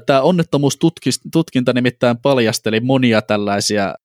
Tämä 0.05 0.21
onnettomuustutkinta 0.21 1.73
nimittäin 1.73 2.17
paljasteli 2.17 2.79
monia 2.79 3.21
tällaisia 3.21 3.95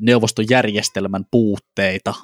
neuvostojärjestelmän 0.00 1.24
puutteita, 1.30 2.14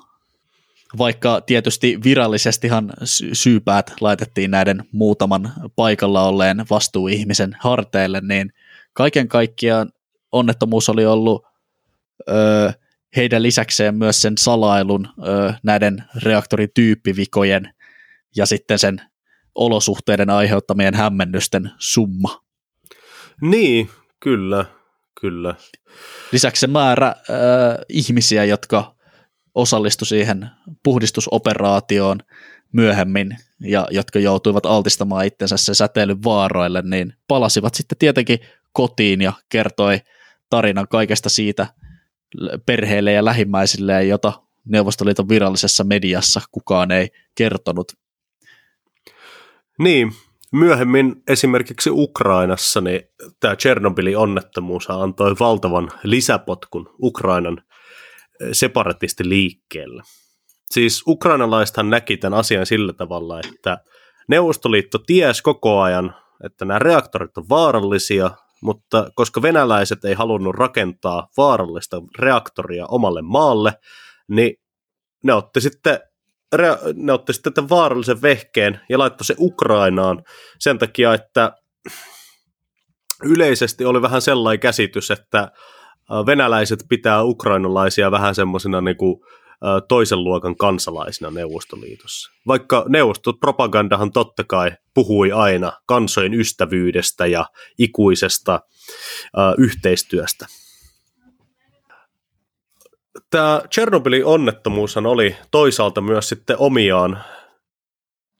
vaikka 0.98 1.40
tietysti 1.40 1.98
virallisestihan 2.04 2.92
syypäät 3.32 3.92
laitettiin 4.00 4.50
näiden 4.50 4.84
muutaman 4.92 5.52
paikalla 5.76 6.28
olleen 6.28 6.64
vastuuihmisen 6.70 7.56
harteille, 7.60 8.20
niin 8.20 8.52
kaiken 8.92 9.28
kaikkiaan 9.28 9.92
onnettomuus 10.32 10.88
oli 10.88 11.06
ollut 11.06 11.46
ö, 12.28 12.72
heidän 13.16 13.42
lisäkseen 13.42 13.94
myös 13.94 14.22
sen 14.22 14.38
salailun 14.38 15.08
ö, 15.08 15.52
näiden 15.62 16.04
reaktorityyppivikojen 16.22 17.74
ja 18.36 18.46
sitten 18.46 18.78
sen 18.78 19.00
olosuhteiden 19.54 20.30
aiheuttamien 20.30 20.94
hämmennysten 20.94 21.70
summa. 21.78 22.44
Niin, 23.40 23.90
kyllä, 24.20 24.64
kyllä. 25.20 25.54
Lisäksi 26.32 26.60
se 26.60 26.66
määrä 26.66 27.06
äh, 27.06 27.14
ihmisiä, 27.88 28.44
jotka 28.44 28.95
osallistu 29.56 30.04
siihen 30.04 30.50
puhdistusoperaatioon 30.82 32.18
myöhemmin 32.72 33.36
ja 33.60 33.86
jotka 33.90 34.18
joutuivat 34.18 34.66
altistamaan 34.66 35.26
itsensä 35.26 35.56
se 35.56 35.74
säteilyn 35.74 36.22
vaaroille, 36.24 36.82
niin 36.82 37.14
palasivat 37.28 37.74
sitten 37.74 37.98
tietenkin 37.98 38.38
kotiin 38.72 39.20
ja 39.20 39.32
kertoi 39.48 40.00
tarinan 40.50 40.88
kaikesta 40.88 41.28
siitä 41.28 41.66
perheille 42.66 43.12
ja 43.12 43.24
lähimmäisille, 43.24 44.04
jota 44.04 44.32
Neuvostoliiton 44.64 45.28
virallisessa 45.28 45.84
mediassa 45.84 46.40
kukaan 46.52 46.90
ei 46.90 47.08
kertonut. 47.34 47.92
Niin, 49.78 50.12
myöhemmin 50.52 51.22
esimerkiksi 51.28 51.90
Ukrainassa 51.92 52.80
niin 52.80 53.00
tämä 53.40 53.56
Chernobylin 53.56 54.18
onnettomuus 54.18 54.90
antoi 54.90 55.36
valtavan 55.40 55.90
lisäpotkun 56.02 56.94
Ukrainan 57.02 57.62
separatisti 58.52 59.28
liikkeelle. 59.28 60.02
Siis 60.70 61.02
ukrainalaisethan 61.06 61.90
näki 61.90 62.16
tämän 62.16 62.38
asian 62.38 62.66
sillä 62.66 62.92
tavalla, 62.92 63.40
että 63.40 63.78
Neuvostoliitto 64.28 64.98
ties 64.98 65.42
koko 65.42 65.80
ajan, 65.80 66.14
että 66.44 66.64
nämä 66.64 66.78
reaktorit 66.78 67.38
on 67.38 67.48
vaarallisia, 67.48 68.30
mutta 68.62 69.10
koska 69.14 69.42
venäläiset 69.42 70.04
ei 70.04 70.14
halunnut 70.14 70.54
rakentaa 70.54 71.28
vaarallista 71.36 72.02
reaktoria 72.18 72.86
omalle 72.86 73.22
maalle, 73.22 73.72
niin 74.28 74.56
ne 75.22 75.34
otti 75.34 75.60
sitten 75.60 76.00
ne 76.94 77.12
otti 77.12 77.32
sitten 77.32 77.52
tämän 77.52 77.68
vaarallisen 77.68 78.22
vehkeen 78.22 78.80
ja 78.88 78.98
laittoi 78.98 79.24
se 79.24 79.34
Ukrainaan 79.38 80.22
sen 80.58 80.78
takia, 80.78 81.14
että 81.14 81.52
yleisesti 83.24 83.84
oli 83.84 84.02
vähän 84.02 84.22
sellainen 84.22 84.60
käsitys, 84.60 85.10
että 85.10 85.52
venäläiset 86.26 86.84
pitää 86.88 87.22
ukrainalaisia 87.22 88.10
vähän 88.10 88.34
semmoisena 88.34 88.80
niin 88.80 88.96
kuin 88.96 89.20
toisen 89.88 90.24
luokan 90.24 90.56
kansalaisina 90.56 91.30
Neuvostoliitossa. 91.30 92.32
Vaikka 92.46 92.84
neuvostopropagandahan 92.88 94.12
totta 94.12 94.44
kai 94.44 94.72
puhui 94.94 95.32
aina 95.32 95.72
kansojen 95.86 96.34
ystävyydestä 96.34 97.26
ja 97.26 97.46
ikuisesta 97.78 98.60
yhteistyöstä 99.58 100.46
tämä 103.30 103.62
Chernobylin 103.72 104.24
onnettomuushan 104.24 105.06
oli 105.06 105.36
toisaalta 105.50 106.00
myös 106.00 106.28
sitten 106.28 106.56
omiaan 106.58 107.24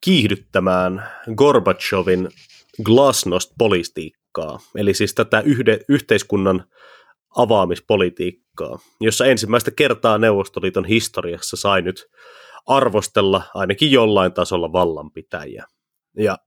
kiihdyttämään 0.01 1.09
Gorbachevin 1.35 2.29
glasnost-politiikkaa, 2.83 4.59
eli 4.77 4.95
siis 4.95 5.15
tätä 5.15 5.41
yhde, 5.41 5.81
yhteiskunnan 5.89 6.65
avaamispolitiikkaa, 7.37 8.79
jossa 9.01 9.27
ensimmäistä 9.27 9.71
kertaa 9.71 10.19
Neuvostoliiton 10.19 10.85
historiassa 10.85 11.57
sai 11.57 11.83
nyt 11.83 12.07
arvostella 12.67 13.43
ainakin 13.55 13.93
jollain 13.93 14.33
tasolla 14.33 14.73
vallanpitäjiä. 14.73 15.65
Ja 16.19 16.39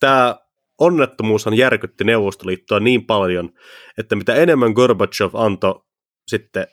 tämä 0.00 0.36
onnettomuushan 0.78 1.54
järkytti 1.54 2.04
Neuvostoliittoa 2.04 2.80
niin 2.80 3.06
paljon, 3.06 3.50
että 3.98 4.16
mitä 4.16 4.34
enemmän 4.34 4.72
Gorbachev 4.72 5.30
antoi 5.34 5.84
sitten 6.28 6.66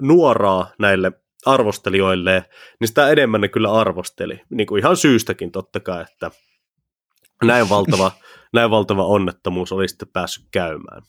nuoraa 0.00 0.70
näille 0.78 1.12
arvostelijoille, 1.46 2.44
niin 2.80 2.88
sitä 2.88 3.10
enemmän 3.10 3.40
ne 3.40 3.48
kyllä 3.48 3.72
arvosteli. 3.72 4.40
Niin 4.50 4.66
kuin 4.66 4.78
ihan 4.78 4.96
syystäkin 4.96 5.52
totta 5.52 5.80
kai, 5.80 6.02
että 6.02 6.30
näin 7.44 7.68
valtava, 7.68 8.12
näin 8.54 8.70
valtava 8.70 9.06
onnettomuus 9.06 9.72
oli 9.72 9.88
sitten 9.88 10.08
päässyt 10.08 10.44
käymään. 10.50 11.02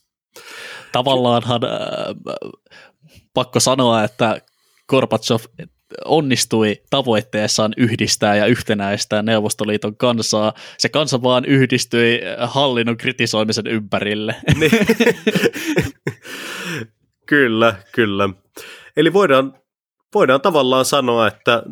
Tavallaanhan 0.92 1.62
äh, 1.64 1.72
pakko 3.34 3.60
sanoa, 3.60 4.04
että 4.04 4.42
Gorbachev 4.90 5.40
onnistui 6.06 6.82
tavoitteessaan 6.90 7.74
yhdistää 7.78 8.36
ja 8.36 8.46
yhtenäistää 8.46 9.22
Neuvostoliiton 9.22 9.98
kansaa. 9.98 10.54
Se 10.78 10.90
kansa 10.90 11.24
vaan 11.24 11.46
yhdistyi 11.46 12.22
hallinnon 12.48 12.98
kritisoimisen 12.98 13.68
ympärille. 13.68 14.36
Niin. 14.60 14.72
Kyllä, 17.26 17.76
kyllä. 17.92 18.30
Eli 18.98 19.14
voidaan, 19.14 19.54
voidaan 20.16 20.42
tavallaan 20.42 20.86
sanoa, 20.86 21.28
että 21.28 21.64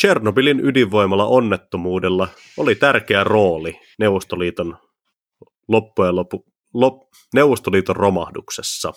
Chernobylin 0.00 0.60
ydinvoimalla 0.60 1.26
onnettomuudella 1.26 2.28
oli 2.56 2.74
tärkeä 2.74 3.24
rooli 3.24 3.80
Neuvostoliiton 3.98 4.76
loppujen 5.68 6.16
lopu, 6.16 6.44
lop, 6.74 7.02
Neuvostoliiton 7.34 7.96
romahduksessa. 7.96 8.92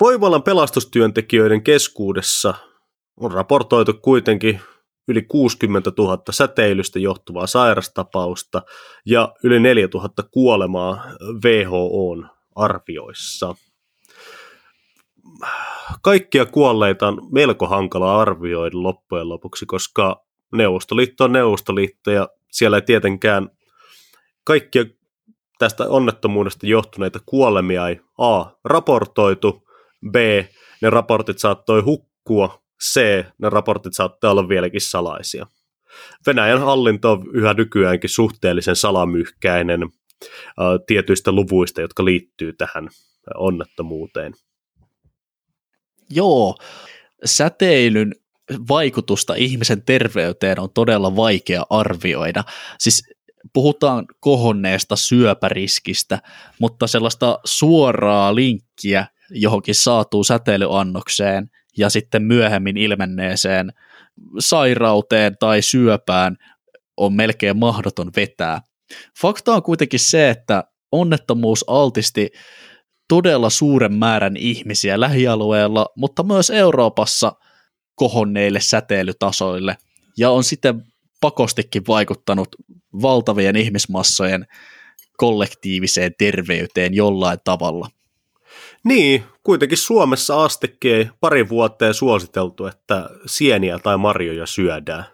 Voimalan 0.00 0.42
pelastustyöntekijöiden 0.42 1.62
keskuudessa 1.62 2.54
on 3.16 3.32
raportoitu 3.32 3.94
kuitenkin 3.94 4.60
yli 5.08 5.22
60 5.22 5.92
000 5.98 6.22
säteilystä 6.30 6.98
johtuvaa 6.98 7.46
sairastapausta 7.46 8.62
ja 9.06 9.34
yli 9.44 9.60
4 9.60 9.88
000 9.94 10.08
kuolemaa 10.30 11.04
WHOn 11.44 12.28
arvioissa 12.56 13.54
kaikkia 16.02 16.46
kuolleita 16.46 17.08
on 17.08 17.28
melko 17.32 17.66
hankala 17.66 18.20
arvioida 18.20 18.82
loppujen 18.82 19.28
lopuksi, 19.28 19.66
koska 19.66 20.24
Neuvostoliitto 20.52 21.24
on 21.24 21.32
Neuvostoliitto 21.32 22.10
ja 22.10 22.28
siellä 22.52 22.76
ei 22.76 22.82
tietenkään 22.82 23.50
kaikkia 24.44 24.84
tästä 25.60 25.88
onnettomuudesta 25.88 26.66
johtuneita 26.66 27.18
kuolemia 27.26 27.88
ei 27.88 28.00
A. 28.18 28.46
raportoitu, 28.64 29.68
B. 30.10 30.16
ne 30.82 30.90
raportit 30.90 31.38
saattoi 31.38 31.80
hukkua, 31.80 32.62
C. 32.84 33.24
ne 33.38 33.50
raportit 33.50 33.94
saattaa 33.94 34.30
olla 34.30 34.48
vieläkin 34.48 34.80
salaisia. 34.80 35.46
Venäjän 36.26 36.60
hallinto 36.60 37.12
on 37.12 37.24
yhä 37.34 37.54
nykyäänkin 37.54 38.10
suhteellisen 38.10 38.76
salamyhkäinen 38.76 39.80
ää, 39.82 40.78
tietyistä 40.86 41.32
luvuista, 41.32 41.80
jotka 41.80 42.04
liittyy 42.04 42.52
tähän 42.52 42.88
onnettomuuteen. 43.34 44.32
Joo, 46.10 46.54
säteilyn 47.24 48.14
vaikutusta 48.68 49.34
ihmisen 49.34 49.82
terveyteen 49.82 50.60
on 50.60 50.68
todella 50.74 51.16
vaikea 51.16 51.66
arvioida. 51.70 52.44
Siis 52.78 53.02
puhutaan 53.52 54.04
kohonneesta 54.20 54.96
syöpäriskistä, 54.96 56.18
mutta 56.60 56.86
sellaista 56.86 57.38
suoraa 57.44 58.34
linkkiä 58.34 59.06
johonkin 59.30 59.74
saatuun 59.74 60.24
säteilyannokseen 60.24 61.50
ja 61.76 61.90
sitten 61.90 62.22
myöhemmin 62.22 62.76
ilmenneeseen 62.76 63.72
sairauteen 64.38 65.36
tai 65.40 65.62
syöpään 65.62 66.36
on 66.96 67.12
melkein 67.12 67.58
mahdoton 67.58 68.10
vetää. 68.16 68.60
Fakta 69.20 69.54
on 69.54 69.62
kuitenkin 69.62 70.00
se, 70.00 70.30
että 70.30 70.64
onnettomuus 70.92 71.64
altisti 71.66 72.30
todella 73.08 73.50
suuren 73.50 73.94
määrän 73.94 74.36
ihmisiä 74.36 75.00
lähialueella, 75.00 75.86
mutta 75.96 76.22
myös 76.22 76.50
Euroopassa 76.50 77.32
kohonneille 77.94 78.60
säteilytasoille, 78.60 79.76
ja 80.18 80.30
on 80.30 80.44
sitten 80.44 80.82
pakostikin 81.20 81.82
vaikuttanut 81.88 82.48
valtavien 83.02 83.56
ihmismassojen 83.56 84.46
kollektiiviseen 85.16 86.12
terveyteen 86.18 86.94
jollain 86.94 87.38
tavalla. 87.44 87.88
Niin, 88.84 89.24
kuitenkin 89.42 89.78
Suomessa 89.78 90.44
astikin 90.44 90.94
ei 90.94 91.08
pari 91.20 91.48
vuotta 91.48 91.92
suositeltu, 91.92 92.66
että 92.66 93.10
sieniä 93.26 93.78
tai 93.78 93.98
marjoja 93.98 94.46
syödään. 94.46 95.04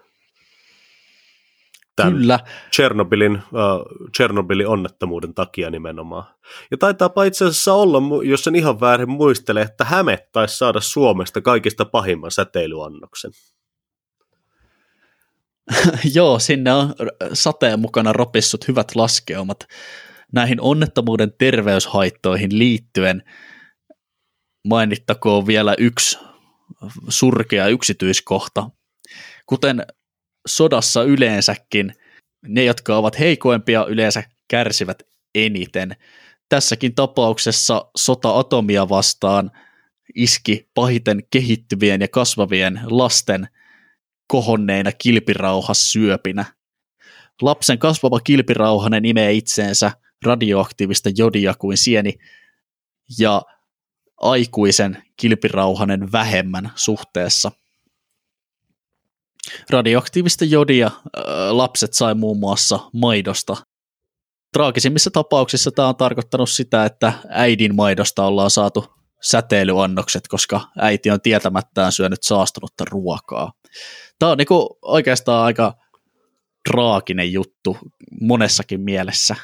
Tän 1.95 2.13
Kyllä. 2.13 2.39
Chernobylin, 2.75 3.35
uh, 3.35 4.09
Chernobylin 4.17 4.67
onnettomuuden 4.67 5.33
takia 5.33 5.69
nimenomaan. 5.69 6.23
Ja 6.71 6.77
taitaapa 6.77 7.23
itse 7.23 7.45
asiassa 7.45 7.73
olla, 7.73 8.01
jos 8.23 8.47
en 8.47 8.55
ihan 8.55 8.79
väärin 8.79 9.09
muistele, 9.09 9.61
että 9.61 9.85
Häme 9.85 10.27
taisi 10.31 10.57
saada 10.57 10.81
Suomesta 10.81 11.41
kaikista 11.41 11.85
pahimman 11.85 12.31
säteilyannoksen. 12.31 13.31
Joo, 16.15 16.39
sinne 16.39 16.73
on 16.73 16.93
sateen 17.33 17.79
mukana 17.79 18.13
ropissut 18.13 18.67
hyvät 18.67 18.95
laskeumat. 18.95 19.67
Näihin 20.33 20.61
onnettomuuden 20.61 21.33
terveyshaittoihin 21.37 22.59
liittyen 22.59 23.23
mainittakoon 24.67 25.47
vielä 25.47 25.75
yksi 25.77 26.17
surkea 27.09 27.67
yksityiskohta. 27.67 28.69
Kuten 29.45 29.85
sodassa 30.47 31.03
yleensäkin, 31.03 31.93
ne, 32.47 32.63
jotka 32.63 32.97
ovat 32.97 33.19
heikoimpia, 33.19 33.85
yleensä 33.85 34.23
kärsivät 34.47 35.03
eniten. 35.35 35.95
Tässäkin 36.49 36.95
tapauksessa 36.95 37.85
sota 37.97 38.39
atomia 38.39 38.89
vastaan 38.89 39.51
iski 40.15 40.69
pahiten 40.73 41.23
kehittyvien 41.29 42.01
ja 42.01 42.07
kasvavien 42.07 42.79
lasten 42.83 43.47
kohonneina 44.27 44.91
kilpirauhassyöpinä. 44.91 46.45
Lapsen 47.41 47.79
kasvava 47.79 48.19
kilpirauhanen 48.19 49.05
imee 49.05 49.33
itseensä 49.33 49.91
radioaktiivista 50.25 51.09
jodia 51.15 51.53
kuin 51.53 51.77
sieni, 51.77 52.13
ja 53.19 53.41
aikuisen 54.17 55.03
kilpirauhanen 55.17 56.11
vähemmän 56.11 56.71
suhteessa. 56.75 57.51
Radioaktiivista 59.69 60.45
jodia 60.45 60.91
lapset 61.49 61.93
sai 61.93 62.15
muun 62.15 62.39
muassa 62.39 62.79
maidosta. 62.93 63.57
Traagisimmissa 64.53 65.11
tapauksissa 65.11 65.71
tämä 65.71 65.87
on 65.87 65.95
tarkoittanut 65.95 66.49
sitä, 66.49 66.85
että 66.85 67.13
äidin 67.29 67.75
maidosta 67.75 68.25
ollaan 68.25 68.51
saatu 68.51 68.93
säteilyannokset, 69.21 70.27
koska 70.27 70.61
äiti 70.77 71.11
on 71.11 71.21
tietämättään 71.21 71.91
syönyt 71.91 72.23
saastunutta 72.23 72.85
ruokaa. 72.89 73.51
Tämä 74.19 74.31
on 74.31 74.37
niinku 74.37 74.79
oikeastaan 74.81 75.45
aika 75.45 75.73
traaginen 76.69 77.33
juttu 77.33 77.77
monessakin 78.21 78.81
mielessä. 78.81 79.35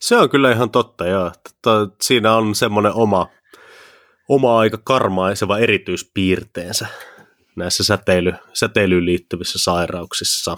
Se 0.00 0.16
on 0.16 0.30
kyllä 0.30 0.52
ihan 0.52 0.70
totta, 0.70 1.06
joo. 1.06 1.32
Siinä 2.02 2.36
on 2.36 2.54
semmoinen 2.54 2.92
oma, 2.92 3.28
oma 4.28 4.58
aika 4.58 4.78
karmaiseva 4.84 5.58
erityispiirteensä 5.58 6.86
näissä 7.56 7.84
säteily, 7.84 8.32
säteilyyn 8.54 9.04
liittyvissä 9.04 9.58
sairauksissa. 9.58 10.56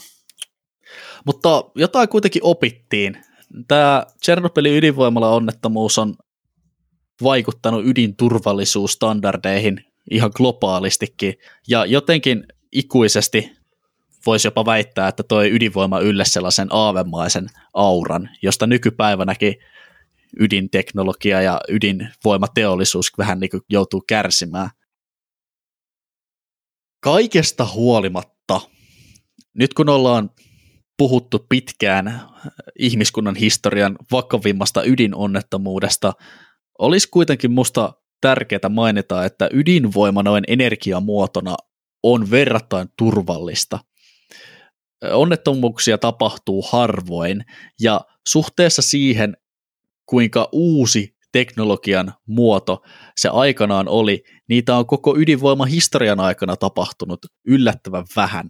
Mutta 1.24 1.64
jotain 1.74 2.08
kuitenkin 2.08 2.44
opittiin. 2.44 3.24
Tämä 3.68 4.06
Tchernobylin 4.20 4.76
ydinvoimala 4.76 5.30
onnettomuus 5.30 5.98
on 5.98 6.14
vaikuttanut 7.22 7.86
ydinturvallisuusstandardeihin 7.86 9.84
ihan 10.10 10.30
globaalistikin, 10.36 11.34
ja 11.68 11.84
jotenkin 11.84 12.46
ikuisesti 12.76 13.52
voisi 14.26 14.46
jopa 14.46 14.64
väittää, 14.66 15.08
että 15.08 15.22
toi 15.22 15.50
ydinvoima 15.50 16.00
ylle 16.00 16.24
sellaisen 16.24 16.68
aavemaisen 16.70 17.46
auran, 17.74 18.30
josta 18.42 18.66
nykypäivänäkin 18.66 19.54
ydinteknologia 20.40 21.42
ja 21.42 21.60
ydinvoimateollisuus 21.68 23.12
vähän 23.18 23.40
niin 23.40 23.50
kuin 23.50 23.62
joutuu 23.68 24.04
kärsimään. 24.08 24.70
Kaikesta 27.00 27.66
huolimatta, 27.74 28.60
nyt 29.54 29.74
kun 29.74 29.88
ollaan 29.88 30.30
puhuttu 30.98 31.46
pitkään 31.48 32.20
ihmiskunnan 32.78 33.36
historian 33.36 33.96
vakavimmasta 34.12 34.84
ydinonnettomuudesta, 34.84 36.12
olisi 36.78 37.08
kuitenkin 37.10 37.50
musta 37.50 37.92
tärkeää 38.20 38.68
mainita, 38.68 39.24
että 39.24 39.48
ydinvoima 39.52 40.22
noin 40.22 40.44
energiamuotona 40.48 41.56
on 42.02 42.30
verrattain 42.30 42.88
turvallista. 42.98 43.78
Onnettomuuksia 45.12 45.98
tapahtuu 45.98 46.62
harvoin 46.62 47.44
ja 47.80 48.00
suhteessa 48.26 48.82
siihen, 48.82 49.36
kuinka 50.06 50.48
uusi 50.52 51.16
teknologian 51.32 52.14
muoto 52.26 52.82
se 53.16 53.28
aikanaan 53.28 53.88
oli, 53.88 54.24
niitä 54.48 54.76
on 54.76 54.86
koko 54.86 55.16
ydinvoimahistorian 55.18 56.20
aikana 56.20 56.56
tapahtunut 56.56 57.26
yllättävän 57.46 58.04
vähän. 58.16 58.48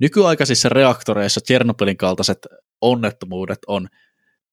Nykyaikaisissa 0.00 0.68
reaktoreissa 0.68 1.40
Tchernobylin 1.40 1.96
kaltaiset 1.96 2.38
onnettomuudet 2.80 3.58
on 3.66 3.88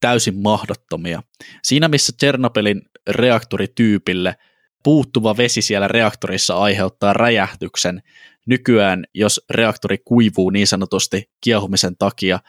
täysin 0.01 0.41
mahdottomia. 0.41 1.23
Siinä 1.63 1.88
missä 1.88 2.13
Tchernobylin 2.17 2.82
reaktorityypille 3.09 4.36
puuttuva 4.84 5.38
vesi 5.38 5.61
siellä 5.61 5.88
reaktorissa 5.88 6.57
aiheuttaa 6.57 7.13
räjähtyksen, 7.13 8.01
nykyään 8.45 9.03
jos 9.13 9.45
reaktori 9.49 9.97
kuivuu 9.97 10.49
niin 10.49 10.67
sanotusti 10.67 11.29
kiehumisen 11.41 11.97
takia, 11.97 12.39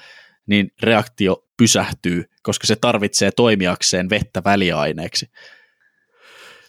niin 0.46 0.70
reaktio 0.82 1.44
pysähtyy, 1.56 2.24
koska 2.42 2.66
se 2.66 2.76
tarvitsee 2.76 3.30
toimijakseen 3.30 4.10
vettä 4.10 4.42
väliaineeksi. 4.44 5.26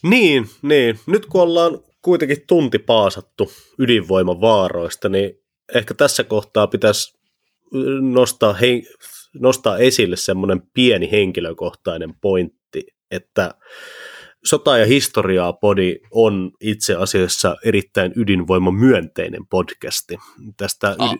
Niin, 0.03 0.49
niin. 0.61 0.99
Nyt 1.07 1.26
kun 1.26 1.41
ollaan 1.41 1.80
kuitenkin 2.01 2.38
tunti 2.47 2.80
paasattu 2.80 3.51
ydinvoimavaaroista, 3.80 5.09
niin 5.09 5.32
ehkä 5.76 5.93
tässä 5.93 6.24
kohtaa 6.24 6.68
pitäisi 6.68 7.18
nostaa, 8.01 8.53
hei, 8.53 8.84
nostaa 9.34 9.78
esille 9.78 10.16
semmoinen 10.16 10.61
pieni 10.74 11.11
henkilökohtainen 11.11 12.14
pointti, 12.22 12.88
että 13.11 13.53
Sota- 14.48 14.78
ja 14.78 14.86
historiaa 14.86 15.54
podi 15.54 15.96
on 16.12 16.52
itse 16.62 16.96
asiassa 16.96 17.56
erittäin 17.66 18.12
ydinvoimamyönteinen 18.16 19.48
podcasti. 19.50 20.18
Tästä, 20.58 20.96
ah. 21.00 21.16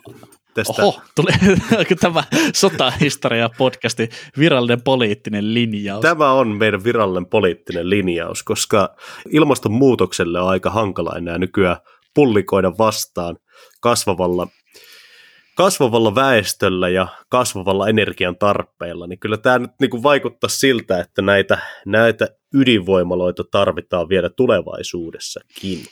tästä... 0.54 0.84
Oho, 0.84 1.02
tuli 1.16 1.32
tämä 2.02 2.24
sotahistoria 2.54 3.50
podcasti 3.58 4.10
virallinen 4.38 4.82
poliittinen 4.82 5.54
linjaus. 5.54 6.02
Tämä 6.02 6.32
on 6.32 6.48
meidän 6.48 6.84
virallinen 6.84 7.26
poliittinen 7.26 7.90
linjaus, 7.90 8.44
koska 8.44 8.96
ilmastonmuutokselle 9.30 10.40
on 10.40 10.50
aika 10.50 10.70
hankala 10.70 11.18
enää 11.18 11.38
nykyään 11.38 11.78
pullikoida 12.16 12.78
vastaan 12.78 13.38
kasvavalla 13.82 14.48
kasvavalla 15.56 16.16
väestöllä 16.16 16.90
ja 16.90 17.08
kasvavalla 17.30 17.88
energian 17.88 18.38
tarpeella, 18.38 19.08
niin 19.08 19.20
kyllä 19.20 19.38
tämä 19.38 19.60
nyt 19.60 19.72
niin 19.82 19.90
kuin 19.90 20.04
vaikuttaa 20.04 20.50
siltä, 20.50 21.00
että 21.00 21.22
näitä, 21.22 21.58
näitä 21.86 22.28
ydinvoimaloita 22.54 23.44
tarvitaan 23.52 24.10
vielä 24.10 24.30
tulevaisuudessakin. 24.30 25.86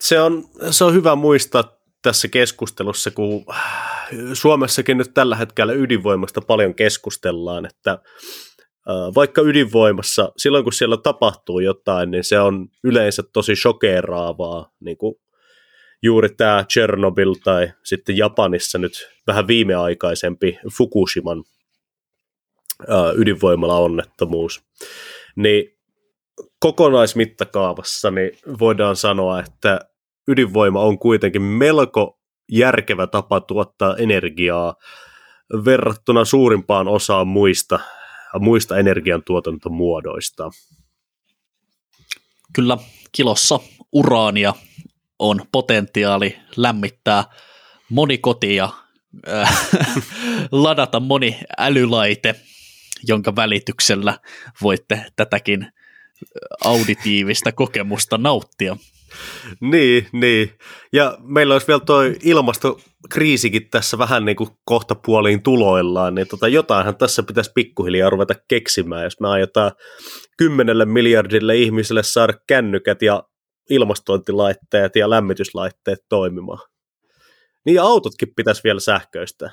Se 0.00 0.20
on, 0.20 0.44
se 0.70 0.84
on 0.84 0.94
hyvä 0.94 1.14
muistaa 1.14 1.78
tässä 2.02 2.28
keskustelussa, 2.28 3.10
kun 3.10 3.44
Suomessakin 4.32 4.98
nyt 4.98 5.14
tällä 5.14 5.36
hetkellä 5.36 5.72
ydinvoimasta 5.72 6.40
paljon 6.40 6.74
keskustellaan, 6.74 7.66
että 7.66 7.98
vaikka 9.14 9.42
ydinvoimassa, 9.42 10.32
silloin 10.36 10.64
kun 10.64 10.72
siellä 10.72 10.96
tapahtuu 10.96 11.60
jotain, 11.60 12.10
niin 12.10 12.24
se 12.24 12.40
on 12.40 12.68
yleensä 12.84 13.22
tosi 13.32 13.56
shokeraavaa, 13.56 14.70
niin 14.80 14.96
kuin 14.96 15.14
juuri 16.02 16.28
tämä 16.28 16.64
Chernobyl 16.72 17.34
tai 17.44 17.72
sitten 17.84 18.16
Japanissa 18.16 18.78
nyt 18.78 19.08
vähän 19.26 19.46
viimeaikaisempi 19.46 20.58
Fukushiman 20.78 21.44
ydinvoimala-onnettomuus, 23.16 24.62
niin 25.36 25.77
kokonaismittakaavassa 26.60 28.10
niin 28.10 28.30
voidaan 28.58 28.96
sanoa, 28.96 29.40
että 29.40 29.80
ydinvoima 30.28 30.80
on 30.80 30.98
kuitenkin 30.98 31.42
melko 31.42 32.20
järkevä 32.52 33.06
tapa 33.06 33.40
tuottaa 33.40 33.96
energiaa 33.96 34.74
verrattuna 35.64 36.24
suurimpaan 36.24 36.88
osaan 36.88 37.28
muista, 37.28 37.80
muista 38.40 38.78
energiantuotantomuodoista. 38.78 40.50
Kyllä 42.52 42.78
kilossa 43.12 43.60
uraania 43.92 44.54
on 45.18 45.40
potentiaali 45.52 46.36
lämmittää 46.56 47.24
moni 47.90 48.18
koti 48.18 48.54
ja 48.56 48.68
äh, 49.28 49.68
ladata 50.52 51.00
moni 51.00 51.38
älylaite. 51.58 52.34
jonka 53.08 53.36
välityksellä 53.36 54.18
voitte 54.62 55.06
tätäkin 55.16 55.72
auditiivista 56.64 57.52
kokemusta 57.52 58.18
nauttia. 58.18 58.76
Niin, 59.60 60.06
niin. 60.12 60.50
Ja 60.92 61.18
meillä 61.20 61.54
olisi 61.54 61.66
vielä 61.66 61.80
tuo 61.80 62.00
ilmastokriisikin 62.22 63.70
tässä 63.70 63.98
vähän 63.98 64.24
niin 64.24 64.36
kuin 64.36 64.50
kohta 64.64 64.94
puoliin 64.94 65.42
tuloillaan, 65.42 66.14
niin 66.14 66.28
tota, 66.28 66.48
jotainhan 66.48 66.96
tässä 66.96 67.22
pitäisi 67.22 67.50
pikkuhiljaa 67.54 68.10
ruveta 68.10 68.34
keksimään, 68.48 69.04
jos 69.04 69.20
me 69.20 69.28
aiotaan 69.28 69.72
kymmenelle 70.38 70.84
miljardille 70.84 71.56
ihmiselle 71.56 72.02
saada 72.02 72.32
kännykät 72.46 73.02
ja 73.02 73.22
ilmastointilaitteet 73.70 74.96
ja 74.96 75.10
lämmityslaitteet 75.10 75.98
toimimaan. 76.08 76.68
Niin 77.66 77.80
autotkin 77.80 78.28
pitäisi 78.36 78.64
vielä 78.64 78.80
sähköistää. 78.80 79.50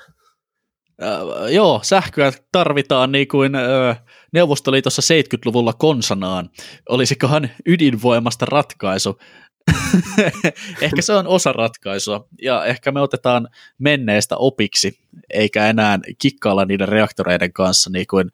Äh, 1.02 1.52
joo, 1.52 1.80
sähköä 1.82 2.32
tarvitaan 2.52 3.12
niin 3.12 3.28
kuin 3.28 3.54
äh, 3.54 4.02
Neuvostoliitossa 4.32 5.02
70-luvulla 5.02 5.72
konsanaan. 5.72 6.50
Olisikohan 6.88 7.50
ydinvoimasta 7.66 8.46
ratkaisu? 8.46 9.18
ehkä 10.80 11.02
se 11.02 11.12
on 11.12 11.26
osa 11.26 11.52
ratkaisua, 11.52 12.28
ja 12.42 12.64
ehkä 12.64 12.92
me 12.92 13.00
otetaan 13.00 13.48
menneestä 13.78 14.36
opiksi, 14.36 14.98
eikä 15.30 15.66
enää 15.66 15.98
kikkailla 16.18 16.64
niiden 16.64 16.88
reaktoreiden 16.88 17.52
kanssa 17.52 17.90
niin 17.90 18.06
kuin 18.06 18.30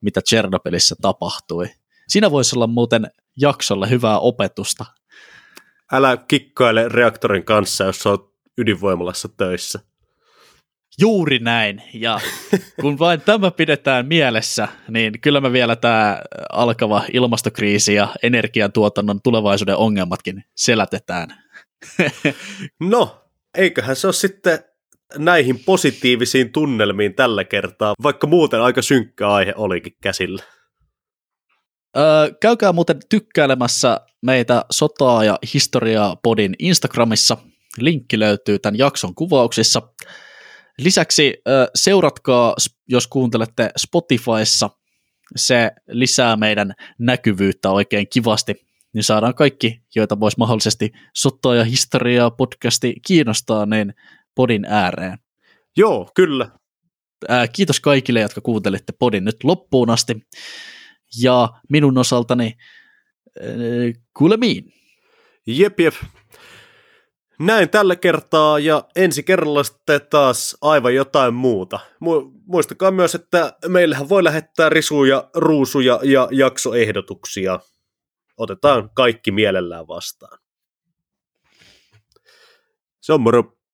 mitä 0.00 0.20
Tchernobylissä 0.22 0.94
tapahtui. 1.02 1.66
Siinä 2.08 2.30
voisi 2.30 2.56
olla 2.56 2.66
muuten 2.66 3.10
jaksolle 3.36 3.90
hyvää 3.90 4.18
opetusta. 4.18 4.84
Älä 5.92 6.16
kikkaile 6.16 6.88
reaktorin 6.88 7.44
kanssa, 7.44 7.84
jos 7.84 8.06
olet 8.06 8.20
ydinvoimalassa 8.58 9.28
töissä. 9.28 9.80
Juuri 11.00 11.38
näin, 11.38 11.82
ja 11.94 12.20
kun 12.80 12.98
vain 12.98 13.20
tämä 13.20 13.50
pidetään 13.50 14.06
mielessä, 14.06 14.68
niin 14.88 15.20
kyllä 15.20 15.40
me 15.40 15.52
vielä 15.52 15.76
tämä 15.76 16.22
alkava 16.52 17.02
ilmastokriisi 17.12 17.94
ja 17.94 18.08
energiantuotannon 18.22 19.22
tulevaisuuden 19.22 19.76
ongelmatkin 19.76 20.44
selätetään. 20.54 21.28
no, 22.80 23.24
eiköhän 23.54 23.96
se 23.96 24.06
ole 24.06 24.14
sitten 24.14 24.58
näihin 25.18 25.58
positiivisiin 25.64 26.52
tunnelmiin 26.52 27.14
tällä 27.14 27.44
kertaa, 27.44 27.94
vaikka 28.02 28.26
muuten 28.26 28.60
aika 28.60 28.82
synkkä 28.82 29.28
aihe 29.28 29.52
olikin 29.56 29.96
käsillä. 30.02 30.42
Öö, 31.96 32.04
käykää 32.40 32.72
muuten 32.72 33.00
tykkäilemässä 33.08 34.00
meitä 34.22 34.64
Sotaa 34.70 35.24
ja 35.24 35.38
Historiaa 35.54 36.16
podin 36.22 36.54
Instagramissa. 36.58 37.36
Linkki 37.78 38.18
löytyy 38.18 38.58
tämän 38.58 38.78
jakson 38.78 39.14
kuvauksissa. 39.14 39.82
Lisäksi 40.78 41.42
seuratkaa, 41.74 42.54
jos 42.88 43.06
kuuntelette 43.06 43.70
Spotifyssa, 43.78 44.70
se 45.36 45.70
lisää 45.88 46.36
meidän 46.36 46.74
näkyvyyttä 46.98 47.70
oikein 47.70 48.08
kivasti, 48.08 48.66
niin 48.92 49.04
saadaan 49.04 49.34
kaikki, 49.34 49.82
joita 49.94 50.20
voisi 50.20 50.38
mahdollisesti 50.38 50.92
Sottoa 51.14 51.56
ja 51.56 51.64
historiaa 51.64 52.30
podcasti 52.30 52.94
kiinnostaa, 53.06 53.66
niin 53.66 53.94
podin 54.34 54.64
ääreen. 54.64 55.18
Joo, 55.76 56.10
kyllä. 56.14 56.50
Kiitos 57.52 57.80
kaikille, 57.80 58.20
jotka 58.20 58.40
kuuntelitte 58.40 58.92
podin 58.98 59.24
nyt 59.24 59.44
loppuun 59.44 59.90
asti. 59.90 60.16
Ja 61.22 61.48
minun 61.68 61.98
osaltani 61.98 62.56
kuulemiin. 64.18 64.72
Jep, 65.46 65.80
jep. 65.80 65.94
Näin 67.38 67.70
tällä 67.70 67.96
kertaa 67.96 68.58
ja 68.58 68.84
ensi 68.96 69.22
kerralla 69.22 69.62
sitten 69.62 70.00
taas 70.10 70.56
aivan 70.60 70.94
jotain 70.94 71.34
muuta. 71.34 71.78
Muistakaa 72.46 72.90
myös, 72.90 73.14
että 73.14 73.52
meillähän 73.68 74.08
voi 74.08 74.24
lähettää 74.24 74.68
risuja, 74.68 75.30
ruusuja 75.34 76.00
ja 76.02 76.28
jaksoehdotuksia. 76.30 77.60
Otetaan 78.36 78.90
kaikki 78.94 79.30
mielellään 79.30 79.88
vastaan. 79.88 80.38
Se 83.00 83.12
on 83.12 83.20
moro. 83.20 83.55